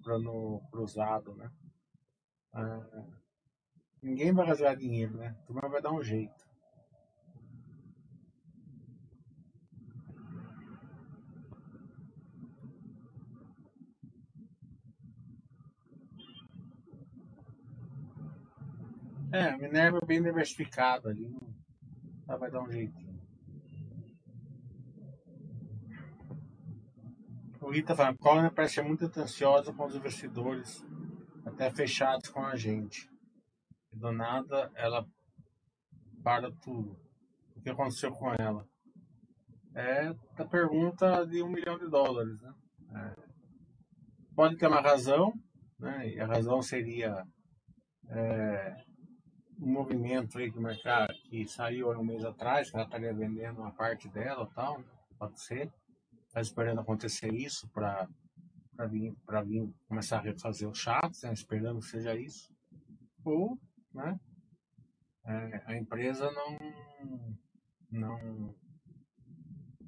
plano 0.08 0.62
cruzado, 0.70 1.34
né? 1.34 1.50
Ah, 2.54 3.04
ninguém 4.02 4.32
vai 4.32 4.46
rasgar 4.46 4.74
dinheiro, 4.74 5.18
né? 5.18 5.36
Turma 5.46 5.68
vai 5.68 5.82
dar 5.82 5.92
um 5.92 6.02
jeito. 6.02 6.48
É, 19.30 19.42
a 19.42 19.58
Minerva 19.58 19.98
é 20.00 20.06
bem 20.06 20.22
diversificada 20.22 21.10
ali. 21.10 21.36
Ela 22.26 22.38
vai 22.38 22.50
dar 22.50 22.62
um 22.62 22.70
jeitinho. 22.70 23.20
O 27.57 27.57
Rita 27.70 27.94
parece 28.54 28.82
muito 28.82 29.06
atenciosa 29.06 29.72
com 29.72 29.86
os 29.86 29.94
investidores, 29.94 30.84
até 31.44 31.70
fechados 31.70 32.28
com 32.28 32.44
a 32.44 32.56
gente. 32.56 33.08
E 33.92 33.96
do 33.96 34.12
nada 34.12 34.70
ela 34.74 35.06
para 36.22 36.50
tudo. 36.50 36.98
O 37.56 37.60
que 37.60 37.70
aconteceu 37.70 38.12
com 38.12 38.32
ela? 38.34 38.64
É 39.74 40.08
a 40.36 40.44
pergunta 40.44 41.24
de 41.26 41.42
um 41.42 41.48
milhão 41.48 41.78
de 41.78 41.88
dólares, 41.88 42.40
né? 42.40 42.54
É, 42.94 43.14
pode 44.34 44.56
ter 44.56 44.66
uma 44.66 44.80
razão, 44.80 45.32
né? 45.78 46.08
E 46.08 46.20
a 46.20 46.26
razão 46.26 46.62
seria 46.62 47.24
é, 48.08 48.76
um 49.60 49.72
movimento 49.72 50.38
aí 50.38 50.50
que 50.50 50.58
o 50.58 50.62
mercado 50.62 51.12
que 51.28 51.46
saiu 51.46 51.90
um 51.90 52.04
mês 52.04 52.24
atrás, 52.24 52.70
que 52.70 52.76
ela 52.76 52.86
estaria 52.86 53.12
vendendo 53.12 53.60
uma 53.60 53.72
parte 53.72 54.08
dela 54.08 54.48
tal, 54.54 54.82
pode 55.18 55.40
ser. 55.40 55.70
Está 56.38 56.40
esperando 56.40 56.80
acontecer 56.80 57.34
isso 57.34 57.68
para 57.70 58.06
vir, 58.88 59.12
vir 59.44 59.74
começar 59.88 60.18
a 60.18 60.22
refazer 60.22 60.68
os 60.68 60.78
chats, 60.78 61.22
né? 61.22 61.32
esperando 61.32 61.80
que 61.80 61.86
seja 61.86 62.14
isso. 62.14 62.54
Ou 63.24 63.58
né? 63.92 64.20
É, 65.24 65.62
a 65.66 65.76
empresa 65.76 66.30
não 66.30 66.58
não 67.90 68.54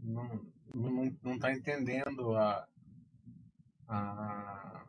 não 0.02 0.46
não, 0.74 1.18
não 1.22 1.38
tá 1.38 1.52
entendendo 1.52 2.34
a, 2.34 2.66
a 3.86 4.86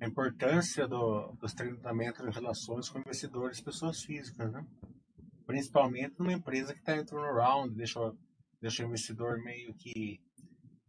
a 0.00 0.06
importância 0.06 0.86
do, 0.86 1.32
dos 1.40 1.54
tratamentos 1.54 2.22
de 2.22 2.30
relações 2.30 2.90
com 2.90 2.98
investidores 2.98 3.62
pessoas 3.62 4.02
físicas, 4.02 4.52
né? 4.52 4.66
Principalmente 5.46 6.18
numa 6.18 6.32
empresa 6.34 6.74
que 6.74 6.80
está 6.80 6.94
em 6.94 7.06
turnaround, 7.06 7.74
deixa, 7.74 8.00
deixa 8.64 8.82
o 8.82 8.86
investidor 8.86 9.42
meio 9.42 9.74
que 9.74 10.18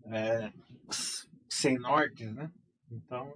é, 0.05 0.49
sem 1.49 1.77
norte, 1.77 2.25
né? 2.25 2.49
Então, 2.89 3.33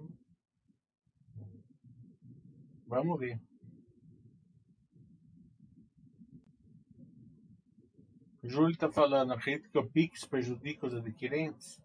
vamos 2.86 3.18
ver. 3.18 3.38
Júlio 8.42 8.70
está 8.70 8.90
falando, 8.90 9.34
acredito 9.34 9.70
que 9.70 9.78
o 9.78 9.90
Pix 9.90 10.24
prejudica 10.24 10.86
os 10.86 10.94
adquirentes. 10.94 11.78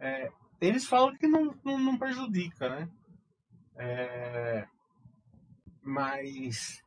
É, 0.00 0.28
eles 0.60 0.84
falam 0.84 1.16
que 1.16 1.28
não, 1.28 1.56
não, 1.64 1.78
não 1.78 1.96
prejudica, 1.96 2.68
né? 2.68 2.90
É, 3.76 4.66
mas 5.84 6.82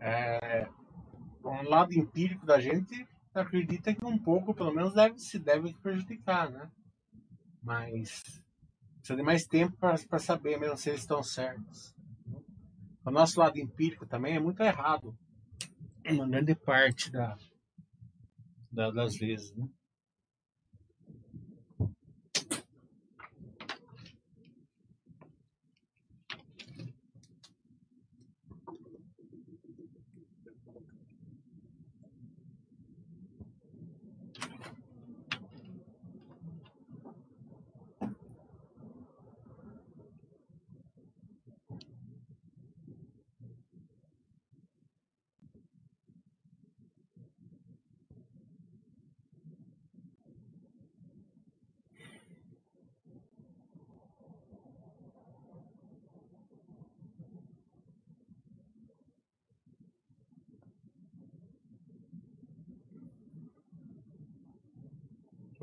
é, 0.00 0.68
um 1.44 1.68
lado 1.68 1.94
empírico 1.94 2.44
da 2.44 2.58
gente 2.58 3.13
acredita 3.34 3.94
que 3.94 4.04
um 4.04 4.18
pouco, 4.18 4.54
pelo 4.54 4.72
menos, 4.72 4.94
deve 4.94 5.18
se 5.18 5.38
deve 5.38 5.74
prejudicar, 5.74 6.50
né? 6.50 6.70
Mas 7.62 8.22
precisa 8.98 9.16
de 9.16 9.22
mais 9.22 9.46
tempo 9.46 9.76
para 9.76 10.18
saber 10.18 10.58
mesmo 10.58 10.76
se 10.76 10.90
eles 10.90 11.00
estão 11.00 11.22
certos. 11.22 11.94
O 13.04 13.10
nosso 13.10 13.38
lado 13.38 13.58
empírico 13.58 14.06
também 14.06 14.36
é 14.36 14.40
muito 14.40 14.62
errado, 14.62 15.14
uma 16.06 16.26
grande 16.28 16.54
parte 16.54 17.10
da, 17.10 17.36
da 18.70 18.90
das 18.90 19.16
vezes, 19.16 19.54
né? 19.54 19.68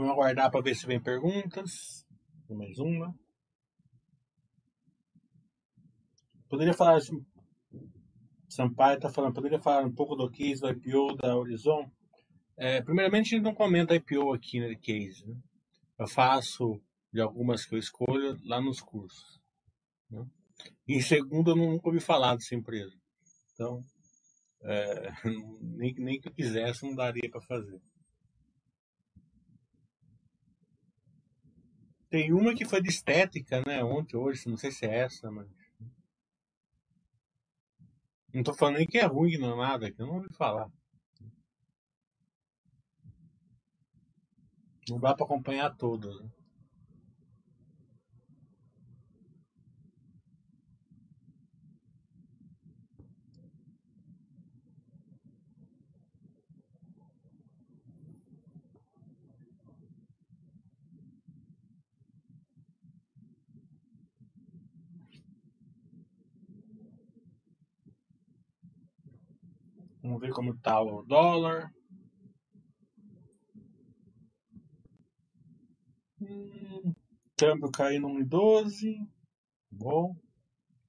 Vamos 0.01 0.17
aguardar 0.31 0.51
para 0.51 0.61
ver 0.61 0.75
se 0.75 0.87
vem 0.87 1.01
perguntas. 1.01 2.05
Mais 2.49 2.79
uma. 2.79 3.13
Poderia 6.49 6.73
falar. 6.73 6.99
Sampaio 8.49 8.97
está 8.97 9.09
falando, 9.09 9.33
poderia 9.33 9.59
falar 9.59 9.85
um 9.85 9.93
pouco 9.93 10.15
do 10.15 10.29
case 10.29 10.61
do 10.61 10.69
IPO 10.69 11.15
da 11.15 11.35
Horizon? 11.37 11.89
É, 12.57 12.81
primeiramente, 12.81 13.29
gente 13.29 13.43
não 13.43 13.55
comenta 13.55 13.95
IPO 13.95 14.33
aqui 14.33 14.59
no 14.59 14.77
case. 14.79 15.25
Né? 15.25 15.35
Eu 15.97 16.07
faço 16.07 16.81
de 17.13 17.21
algumas 17.21 17.65
que 17.65 17.75
eu 17.75 17.79
escolho 17.79 18.37
lá 18.43 18.59
nos 18.61 18.81
cursos. 18.81 19.39
Né? 20.09 20.25
Em 20.87 21.01
segundo, 21.01 21.51
eu 21.51 21.55
nunca 21.55 21.87
ouvi 21.87 22.01
falar 22.01 22.35
dessa 22.35 22.53
empresa. 22.53 22.93
Então, 23.53 23.83
é, 24.63 25.11
nem, 25.61 25.93
nem 25.95 26.19
que 26.19 26.27
eu 26.27 26.33
quisesse, 26.33 26.83
não 26.83 26.93
daria 26.93 27.29
para 27.29 27.41
fazer. 27.41 27.81
Tem 32.11 32.33
uma 32.33 32.53
que 32.53 32.65
foi 32.65 32.81
de 32.81 32.89
estética, 32.89 33.63
né? 33.65 33.81
Ontem, 33.81 34.17
hoje, 34.17 34.49
não 34.49 34.57
sei 34.57 34.69
se 34.69 34.85
é 34.85 34.99
essa, 34.99 35.31
mas. 35.31 35.47
Não 38.33 38.43
tô 38.43 38.53
falando 38.53 38.77
nem 38.77 38.87
que 38.87 38.97
é 38.97 39.05
ruim, 39.05 39.37
não 39.37 39.53
é 39.53 39.55
nada, 39.55 39.91
que 39.91 40.01
eu 40.01 40.05
não 40.05 40.15
ouvi 40.15 40.27
falar. 40.33 40.69
Não 44.89 44.99
dá 44.99 45.15
pra 45.15 45.25
acompanhar 45.25 45.73
todas. 45.77 46.19
Né? 46.19 46.29
Vamos 70.03 70.19
ver 70.19 70.31
como 70.31 70.57
tá 70.57 70.81
o 70.81 71.03
dólar. 71.03 71.71
Hum, 76.19 76.93
câmbio 77.37 77.71
caindo 77.71 78.07
1,12. 78.07 79.07
Bom. 79.69 80.15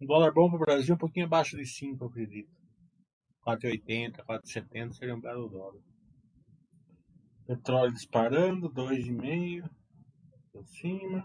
Um 0.00 0.06
dólar 0.06 0.32
bom 0.32 0.48
para 0.48 0.56
o 0.56 0.60
Brasil, 0.60 0.94
um 0.94 0.98
pouquinho 0.98 1.26
abaixo 1.26 1.56
de 1.56 1.66
5, 1.66 2.02
eu 2.02 2.08
acredito. 2.08 2.50
4,80, 3.46 4.24
4,70 4.24 4.92
seria 4.94 5.14
um 5.14 5.20
belo 5.20 5.48
dólar. 5.48 5.82
Petróleo 7.46 7.92
disparando, 7.92 8.70
2,5 8.70 9.68
para 10.52 10.64
cima. 10.64 11.24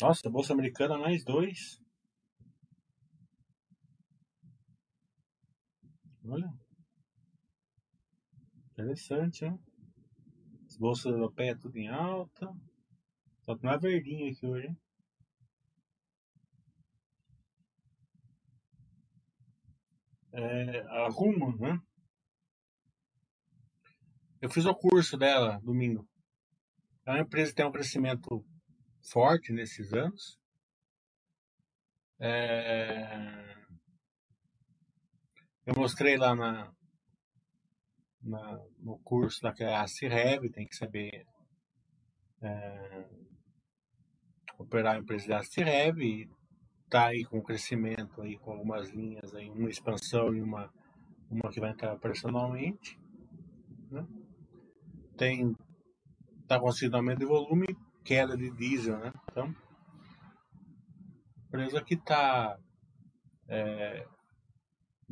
Nossa, 0.00 0.30
Bolsa 0.30 0.52
Americana 0.52 0.98
mais 0.98 1.24
2. 1.24 1.81
Olha. 6.24 6.52
Interessante, 8.72 9.44
né? 9.44 9.58
As 10.66 10.76
bolsas 10.76 11.12
europeias 11.12 11.58
tudo 11.60 11.76
em 11.76 11.88
alta. 11.88 12.48
Só 13.40 13.56
não 13.62 13.72
é 13.72 13.78
verdinho 13.78 14.32
aqui 14.32 14.46
hoje, 14.46 14.68
hein? 14.68 14.78
É, 20.32 20.80
a 20.80 21.08
Rumo, 21.08 21.56
né? 21.58 21.78
Eu 24.40 24.48
fiz 24.48 24.64
o 24.64 24.74
curso 24.74 25.16
dela 25.16 25.60
domingo. 25.62 26.08
É 27.04 27.10
uma 27.10 27.20
empresa 27.20 27.50
que 27.50 27.56
tem 27.56 27.66
um 27.66 27.72
crescimento 27.72 28.44
forte 29.10 29.52
nesses 29.52 29.92
anos. 29.92 30.38
É... 32.18 33.51
Eu 35.64 35.74
mostrei 35.76 36.16
lá 36.16 36.34
na, 36.34 36.72
na, 38.20 38.60
no 38.80 38.98
curso 38.98 39.40
da 39.42 39.50
a 39.80 39.86
CIREV, 39.86 40.50
tem 40.50 40.66
que 40.66 40.74
saber 40.74 41.24
é, 42.40 43.08
operar 44.58 44.96
a 44.96 44.98
empresa 44.98 45.28
da 45.28 45.42
CIREV 45.42 46.02
e 46.02 46.30
tá 46.90 47.06
aí 47.06 47.24
com 47.24 47.40
crescimento 47.40 48.20
aí 48.20 48.36
com 48.38 48.52
algumas 48.52 48.90
linhas 48.90 49.34
aí, 49.34 49.48
uma 49.50 49.70
expansão 49.70 50.34
e 50.34 50.42
uma, 50.42 50.68
uma 51.30 51.50
que 51.50 51.60
vai 51.60 51.70
entrar 51.70 51.96
personalmente. 51.98 52.98
Né? 53.90 54.06
Tem 55.16 55.54
tá 56.48 56.58
conseguindo 56.58 56.96
aumento 56.96 57.20
de 57.20 57.24
volume 57.24 57.66
queda 58.04 58.36
de 58.36 58.50
diesel, 58.50 58.98
né? 58.98 59.12
Então, 59.30 59.54
empresa 61.46 61.82
que 61.82 61.94
está 61.94 62.58
é, 63.48 64.06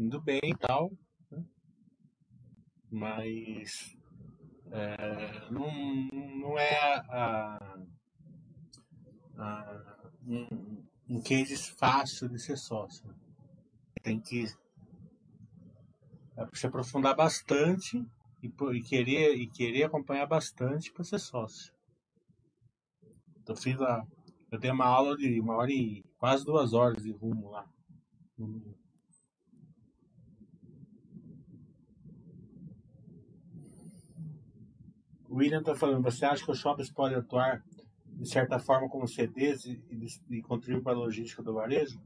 indo 0.01 0.18
bem 0.18 0.40
e 0.42 0.57
tal, 0.57 0.90
né? 1.30 1.44
mas 2.90 3.94
é, 4.72 5.51
não, 5.51 5.70
não 6.40 6.59
é 6.59 6.74
a, 7.11 7.78
a, 9.36 10.11
um, 10.26 10.82
um 11.07 11.20
case 11.20 11.55
fácil 11.74 12.30
de 12.30 12.40
ser 12.40 12.57
sócio. 12.57 13.14
Tem 14.03 14.18
que 14.18 14.46
é, 16.34 16.48
se 16.55 16.66
aprofundar 16.66 17.14
bastante 17.14 18.03
e, 18.42 18.46
e, 18.46 18.82
querer, 18.82 19.34
e 19.34 19.46
querer 19.51 19.84
acompanhar 19.84 20.26
bastante 20.26 20.90
para 20.90 21.05
ser 21.05 21.18
sócio. 21.18 21.74
Eu 23.46 23.55
fiz 23.55 23.78
a, 23.82 24.03
eu 24.51 24.59
dei 24.59 24.70
uma 24.70 24.86
aula 24.86 25.14
de 25.14 25.38
uma 25.40 25.57
hora 25.57 25.70
e 25.70 26.03
quase 26.16 26.42
duas 26.42 26.72
horas 26.72 27.03
de 27.03 27.12
rumo 27.12 27.51
lá. 27.51 27.68
O 35.31 35.37
William 35.37 35.61
está 35.61 35.76
falando, 35.76 36.03
você 36.03 36.24
acha 36.24 36.45
que 36.45 36.51
os 36.51 36.59
shoppings 36.59 36.91
podem 36.91 37.16
atuar 37.16 37.64
de 38.05 38.28
certa 38.28 38.59
forma 38.59 38.89
como 38.89 39.07
CDs 39.07 39.64
e, 39.64 39.81
e, 39.89 40.39
e 40.39 40.43
contribuir 40.43 40.83
para 40.83 40.93
a 40.93 40.99
logística 40.99 41.41
do 41.41 41.55
varejo? 41.55 42.03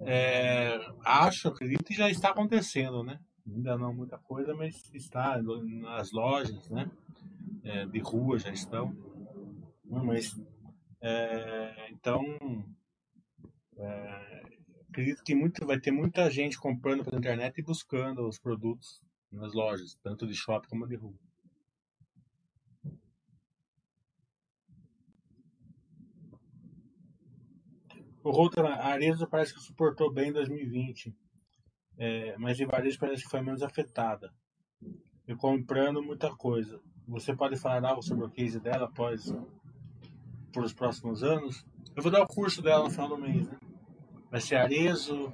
É, 0.00 0.76
acho, 1.04 1.46
acredito 1.46 1.84
que 1.84 1.94
já 1.94 2.10
está 2.10 2.30
acontecendo, 2.30 3.04
né? 3.04 3.20
Ainda 3.46 3.78
não 3.78 3.94
muita 3.94 4.18
coisa, 4.18 4.52
mas 4.52 4.90
está 4.92 5.40
nas 5.40 6.10
lojas, 6.10 6.68
né? 6.68 6.90
É, 7.62 7.86
de 7.86 8.00
rua 8.00 8.36
já 8.36 8.50
estão. 8.50 8.96
Mas, 9.84 10.36
é, 11.00 11.88
então, 11.92 12.24
é, 13.76 14.42
acredito 14.88 15.22
que 15.22 15.36
muito, 15.36 15.64
vai 15.64 15.78
ter 15.78 15.92
muita 15.92 16.28
gente 16.28 16.58
comprando 16.58 17.04
pela 17.04 17.18
internet 17.18 17.58
e 17.58 17.62
buscando 17.62 18.26
os 18.26 18.40
produtos 18.40 19.00
nas 19.30 19.52
lojas, 19.54 19.96
tanto 20.02 20.26
de 20.26 20.34
shopping 20.34 20.68
como 20.68 20.88
de 20.88 20.96
rua. 20.96 21.14
O 28.22 28.30
Router, 28.30 28.64
a 28.64 28.86
Arezzo 28.86 29.26
parece 29.26 29.54
que 29.54 29.60
suportou 29.60 30.12
bem 30.12 30.28
em 30.28 30.32
2020, 30.32 31.14
é, 31.96 32.36
mas 32.38 32.60
em 32.60 32.66
varejo 32.66 32.98
parece 32.98 33.22
que 33.22 33.30
foi 33.30 33.40
menos 33.40 33.62
afetada. 33.62 34.32
E 35.26 35.34
comprando 35.34 36.02
muita 36.02 36.30
coisa. 36.36 36.80
Você 37.06 37.34
pode 37.34 37.56
falar 37.56 37.88
algo 37.88 38.02
sobre 38.02 38.24
o 38.24 38.30
case 38.30 38.60
dela 38.60 38.86
após 38.86 39.32
por 40.52 40.64
os 40.64 40.72
próximos 40.72 41.22
anos? 41.22 41.64
Eu 41.96 42.02
vou 42.02 42.12
dar 42.12 42.22
o 42.22 42.26
curso 42.26 42.60
dela 42.60 42.84
no 42.84 42.90
final 42.90 43.08
do 43.08 43.18
mês, 43.18 43.48
né? 43.48 43.58
Vai 44.30 44.40
ser 44.40 44.56
Arezzo, 44.56 45.32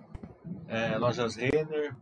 é, 0.68 0.96
Lojas 0.96 1.36
Renner, 1.36 1.94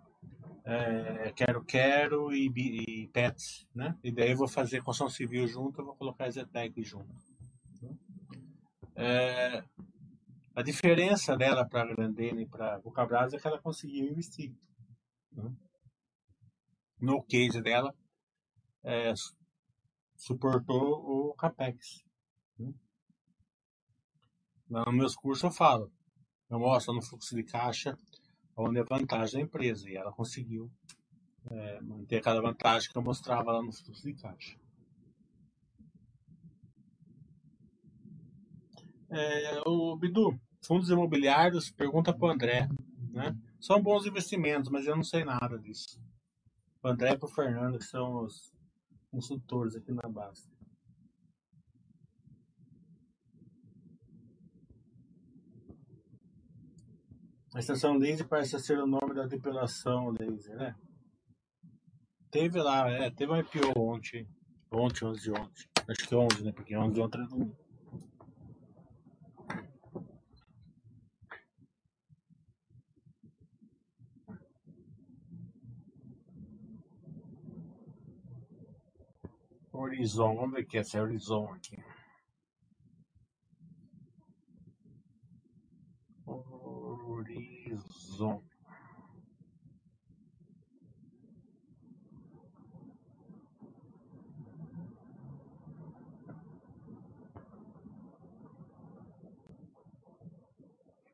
é, 0.65 1.33
Quero 1.35 1.65
Quero 1.65 2.33
e, 2.33 2.47
e, 2.57 3.07
Pets, 3.09 3.67
né? 3.75 3.97
E 4.03 4.13
daí 4.13 4.31
eu 4.31 4.37
vou 4.37 4.49
fazer 4.49 4.83
construção 4.83 5.09
civil 5.09 5.47
junto, 5.47 5.81
eu 5.81 5.85
vou 5.85 5.97
colocar 5.97 6.25
a 6.25 6.31
Zetec 6.31 6.83
junto. 6.83 7.15
É, 8.97 9.65
a 10.55 10.63
diferença 10.63 11.37
dela 11.37 11.69
para 11.69 11.83
a 11.83 11.95
Grandene 11.95 12.43
e 12.43 12.49
para 12.49 12.81
o 12.85 12.93
Cabral 12.93 13.27
é 13.27 13.39
que 13.39 13.47
ela 13.47 13.61
conseguiu 13.61 14.07
investir. 14.07 14.55
Né? 15.33 15.53
No 17.01 17.23
case 17.23 17.61
dela, 17.61 17.95
é, 18.83 19.13
suportou 20.17 21.31
o 21.31 21.35
CAPEX. 21.35 22.05
Né? 22.59 22.73
Nos 24.69 24.95
meus 24.95 25.17
cursos 25.17 25.43
eu 25.43 25.51
falo, 25.51 25.93
eu 26.49 26.59
mostro 26.59 26.95
no 26.95 27.03
fluxo 27.03 27.35
de 27.35 27.43
caixa 27.43 27.99
onde 28.57 28.79
é 28.79 28.83
a 28.83 28.85
vantagem 28.85 29.41
da 29.41 29.47
empresa. 29.47 29.91
E 29.91 29.97
ela 29.97 30.13
conseguiu 30.13 30.71
é, 31.51 31.81
manter 31.81 32.19
aquela 32.19 32.41
vantagem 32.41 32.91
que 32.91 32.97
eu 32.97 33.03
mostrava 33.03 33.53
lá 33.53 33.63
no 33.63 33.73
fluxo 33.73 34.03
de 34.03 34.15
caixa. 34.15 34.57
É, 39.17 39.63
o 39.65 39.97
Bidu, 39.97 40.37
fundos 40.61 40.91
imobiliários, 40.91 41.71
pergunta 41.71 42.13
para 42.13 42.27
o 42.27 42.31
André. 42.31 42.69
Né? 43.13 43.37
São 43.61 43.81
bons 43.81 44.07
investimentos, 44.07 44.69
mas 44.69 44.87
eu 44.87 44.97
não 44.97 45.05
sei 45.05 45.25
nada 45.25 45.57
disso. 45.57 46.03
O 46.83 46.89
André 46.89 47.13
e 47.13 47.25
o 47.25 47.29
Fernando, 47.29 47.79
que 47.79 47.85
são 47.85 48.25
os 48.25 48.53
consultores 49.13 49.77
aqui 49.77 49.93
na 49.93 50.09
base. 50.09 50.53
A 57.55 57.61
estação 57.61 57.97
laser 57.97 58.27
parece 58.27 58.59
ser 58.59 58.81
o 58.81 58.87
nome 58.87 59.15
da 59.15 59.27
depilação 59.27 60.11
laser, 60.11 60.57
né? 60.57 60.75
Teve 62.33 62.61
lá, 62.61 62.91
é, 62.91 63.11
teve 63.11 63.31
um 63.31 63.37
IPO 63.37 63.79
ontem. 63.79 64.29
Ontem, 64.73 65.05
11 65.05 65.23
de 65.23 65.31
ontem. 65.31 65.65
Acho 65.89 66.09
que 66.09 66.15
11, 66.17 66.43
né? 66.43 66.51
Porque 66.51 66.77
11 66.77 66.95
de 66.95 67.01
ontem 67.01 67.23
é 67.23 67.27
domingo. 67.29 67.64
Horizon, 79.85 80.35
vamos 80.35 80.53
ver 80.55 80.63
o 80.63 80.67
que 80.67 80.79
é 80.79 80.81
esse 80.81 80.99
Horizon 80.99 81.53
aqui. 81.53 81.77
Horizon. 87.07 88.43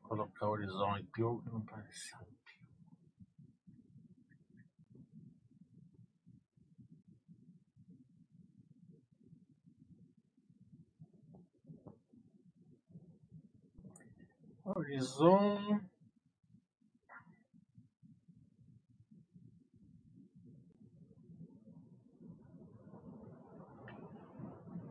Colocar 0.03 0.47
Horizon 0.47 0.97
IPO 0.97 1.41
que 1.41 1.49
não 1.49 1.57
apareceu. 1.57 2.30
Horizon. 14.75 15.79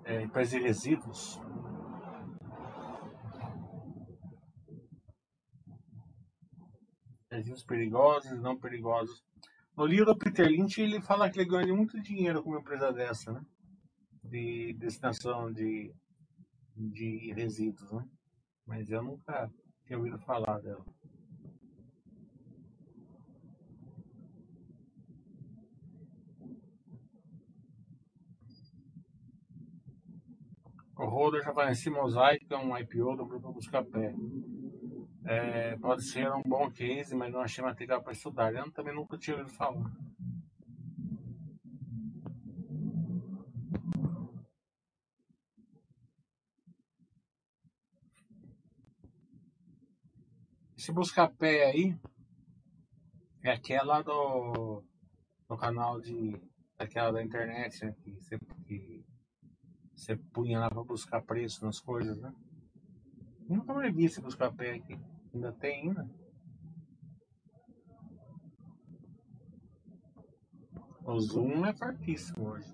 É, 0.05 0.23
empresa 0.23 0.59
de 0.59 0.63
resíduos. 0.65 1.41
Resíduos 7.31 7.65
perigosos 7.65 8.41
não 8.41 8.59
perigosos. 8.59 9.23
No 9.77 9.87
livro 9.87 10.07
do 10.07 10.19
Peter 10.19 10.47
Lynch, 10.47 10.81
ele 10.81 11.01
fala 11.01 11.31
que 11.31 11.39
ele 11.39 11.49
ganha 11.49 11.75
muito 11.75 12.01
dinheiro 12.03 12.43
com 12.43 12.51
uma 12.51 12.61
empresa 12.61 12.93
dessa, 12.93 13.33
né? 13.33 13.41
De 14.25 14.75
destinação 14.75 15.53
de, 15.53 15.95
de 16.77 17.33
resíduos, 17.35 17.91
né? 17.93 18.05
Mas 18.67 18.91
eu 18.91 19.03
nunca 19.03 19.51
tinha 19.91 19.99
ouvido 19.99 20.21
falar 20.21 20.61
dela. 20.61 20.85
O 30.97 31.07
Holder 31.07 31.43
já 31.43 31.53
conheci 31.53 31.91
Mosaic, 31.91 32.47
é 32.49 32.57
um 32.57 32.79
IPO 32.79 33.17
do 33.17 33.27
Grupo 33.27 33.53
Buscapé. 33.53 34.15
É, 35.25 35.77
pode 35.79 36.05
ser 36.05 36.31
um 36.31 36.43
bom 36.43 36.71
case, 36.71 37.17
mas 37.17 37.33
não 37.33 37.41
achei 37.41 37.65
material 37.65 38.01
para 38.01 38.13
estudar. 38.13 38.55
Eu 38.55 38.71
também 38.71 38.95
nunca 38.95 39.19
tinha 39.19 39.37
ouvido 39.37 39.53
falar. 39.57 39.91
Esse 50.81 50.93
Buscapé 50.93 51.67
aí 51.67 51.95
é 53.45 53.53
aquela 53.53 54.01
do, 54.01 54.83
do 55.47 55.55
canal 55.59 56.01
de 56.01 56.41
daquela 56.79 57.13
da 57.13 57.23
internet, 57.23 57.85
né? 57.85 57.95
Que 58.03 58.13
você, 58.13 58.39
que 58.65 59.05
você 59.95 60.17
punha 60.33 60.59
lá 60.59 60.71
para 60.71 60.83
buscar 60.83 61.21
preço 61.21 61.63
nas 61.67 61.79
coisas, 61.81 62.19
né? 62.19 62.33
Eu 63.47 63.57
nunca 63.57 63.75
mais 63.75 63.95
vi 63.95 64.07
esse 64.07 64.23
Buscapé 64.23 64.77
aqui. 64.77 64.99
Ainda 65.35 65.53
tem 65.53 65.91
ainda. 65.91 66.11
O 71.05 71.21
Zoom 71.21 71.67
é 71.67 71.75
fortíssimo 71.75 72.53
hoje. 72.53 72.73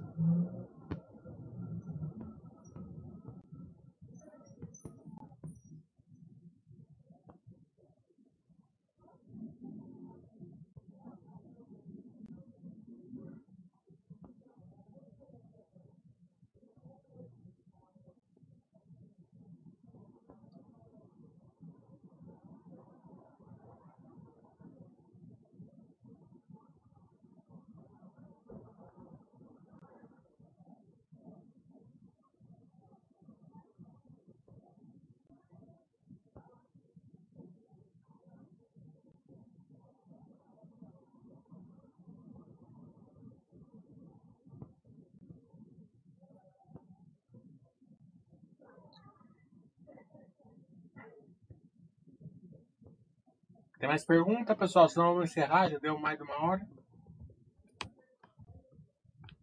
Tem 53.79 53.89
mais 53.89 54.05
pergunta, 54.07 54.57
pessoal? 54.57 54.89
Senão 54.89 55.15
vamos 55.15 55.31
encerrar, 55.31 55.69
já 55.69 55.79
deu 55.79 55.99
mais 55.99 56.17
de 56.17 56.25
uma 56.25 56.41
hora. 56.43 56.67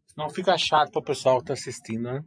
Senão 0.08 0.30
fica 0.30 0.58
chato 0.58 0.92
para 0.92 1.00
o 1.00 1.04
pessoal 1.04 1.38
que 1.38 1.44
está 1.44 1.54
assistindo, 1.54 2.04
né? 2.04 2.24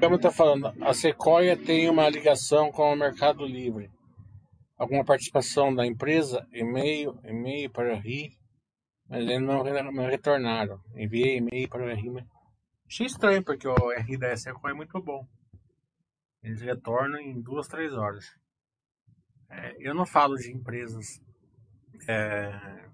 Como 0.00 0.16
está 0.16 0.30
falando, 0.30 0.72
a 0.82 0.94
Sequoia 0.94 1.58
tem 1.58 1.90
uma 1.90 2.08
ligação 2.08 2.72
com 2.72 2.90
o 2.90 2.96
Mercado 2.96 3.44
Livre. 3.44 3.90
Alguma 4.78 5.04
participação 5.04 5.74
da 5.74 5.86
empresa? 5.86 6.46
E-mail, 6.54 7.20
e-mail 7.22 7.70
para 7.70 7.92
o 7.92 7.98
RI, 7.98 8.30
mas 9.06 9.20
eles 9.20 9.42
não, 9.42 9.62
não 9.92 10.06
retornaram. 10.06 10.80
Enviei 10.96 11.36
e-mail 11.36 11.68
para 11.68 11.84
o 11.84 11.94
RI, 11.94 12.08
mas 12.08 12.24
achei 12.90 13.06
estranho, 13.06 13.44
porque 13.44 13.68
o 13.68 14.18
da 14.18 14.36
Sequoia 14.36 14.72
é 14.72 14.76
muito 14.76 15.00
bom. 15.00 15.24
Eles 16.42 16.60
retornam 16.60 17.20
em 17.20 17.40
duas, 17.40 17.68
três 17.68 17.92
horas. 17.94 18.36
É, 19.48 19.76
eu 19.78 19.94
não 19.94 20.04
falo 20.04 20.34
de 20.34 20.50
empresas 20.52 21.22
é, 22.08 22.88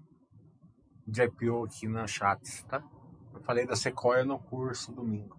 de 1.07 1.23
IPO 1.23 1.65
aqui 1.65 1.87
na 1.87 2.05
Chats, 2.05 2.63
tá? 2.65 2.83
Eu 3.33 3.41
falei 3.41 3.65
da 3.65 3.75
Sequoia 3.75 4.23
no 4.23 4.37
curso 4.37 4.91
domingo. 4.91 5.35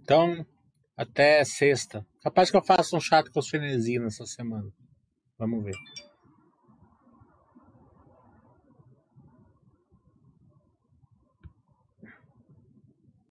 Então, 0.00 0.44
até 1.02 1.44
sexta. 1.44 2.06
Capaz 2.22 2.50
que 2.50 2.56
eu 2.56 2.62
faça 2.62 2.96
um 2.96 3.00
chat 3.00 3.30
com 3.30 3.40
os 3.40 3.48
frenesia 3.48 4.00
nessa 4.00 4.24
semana. 4.26 4.70
Vamos 5.38 5.64
ver. 5.64 5.74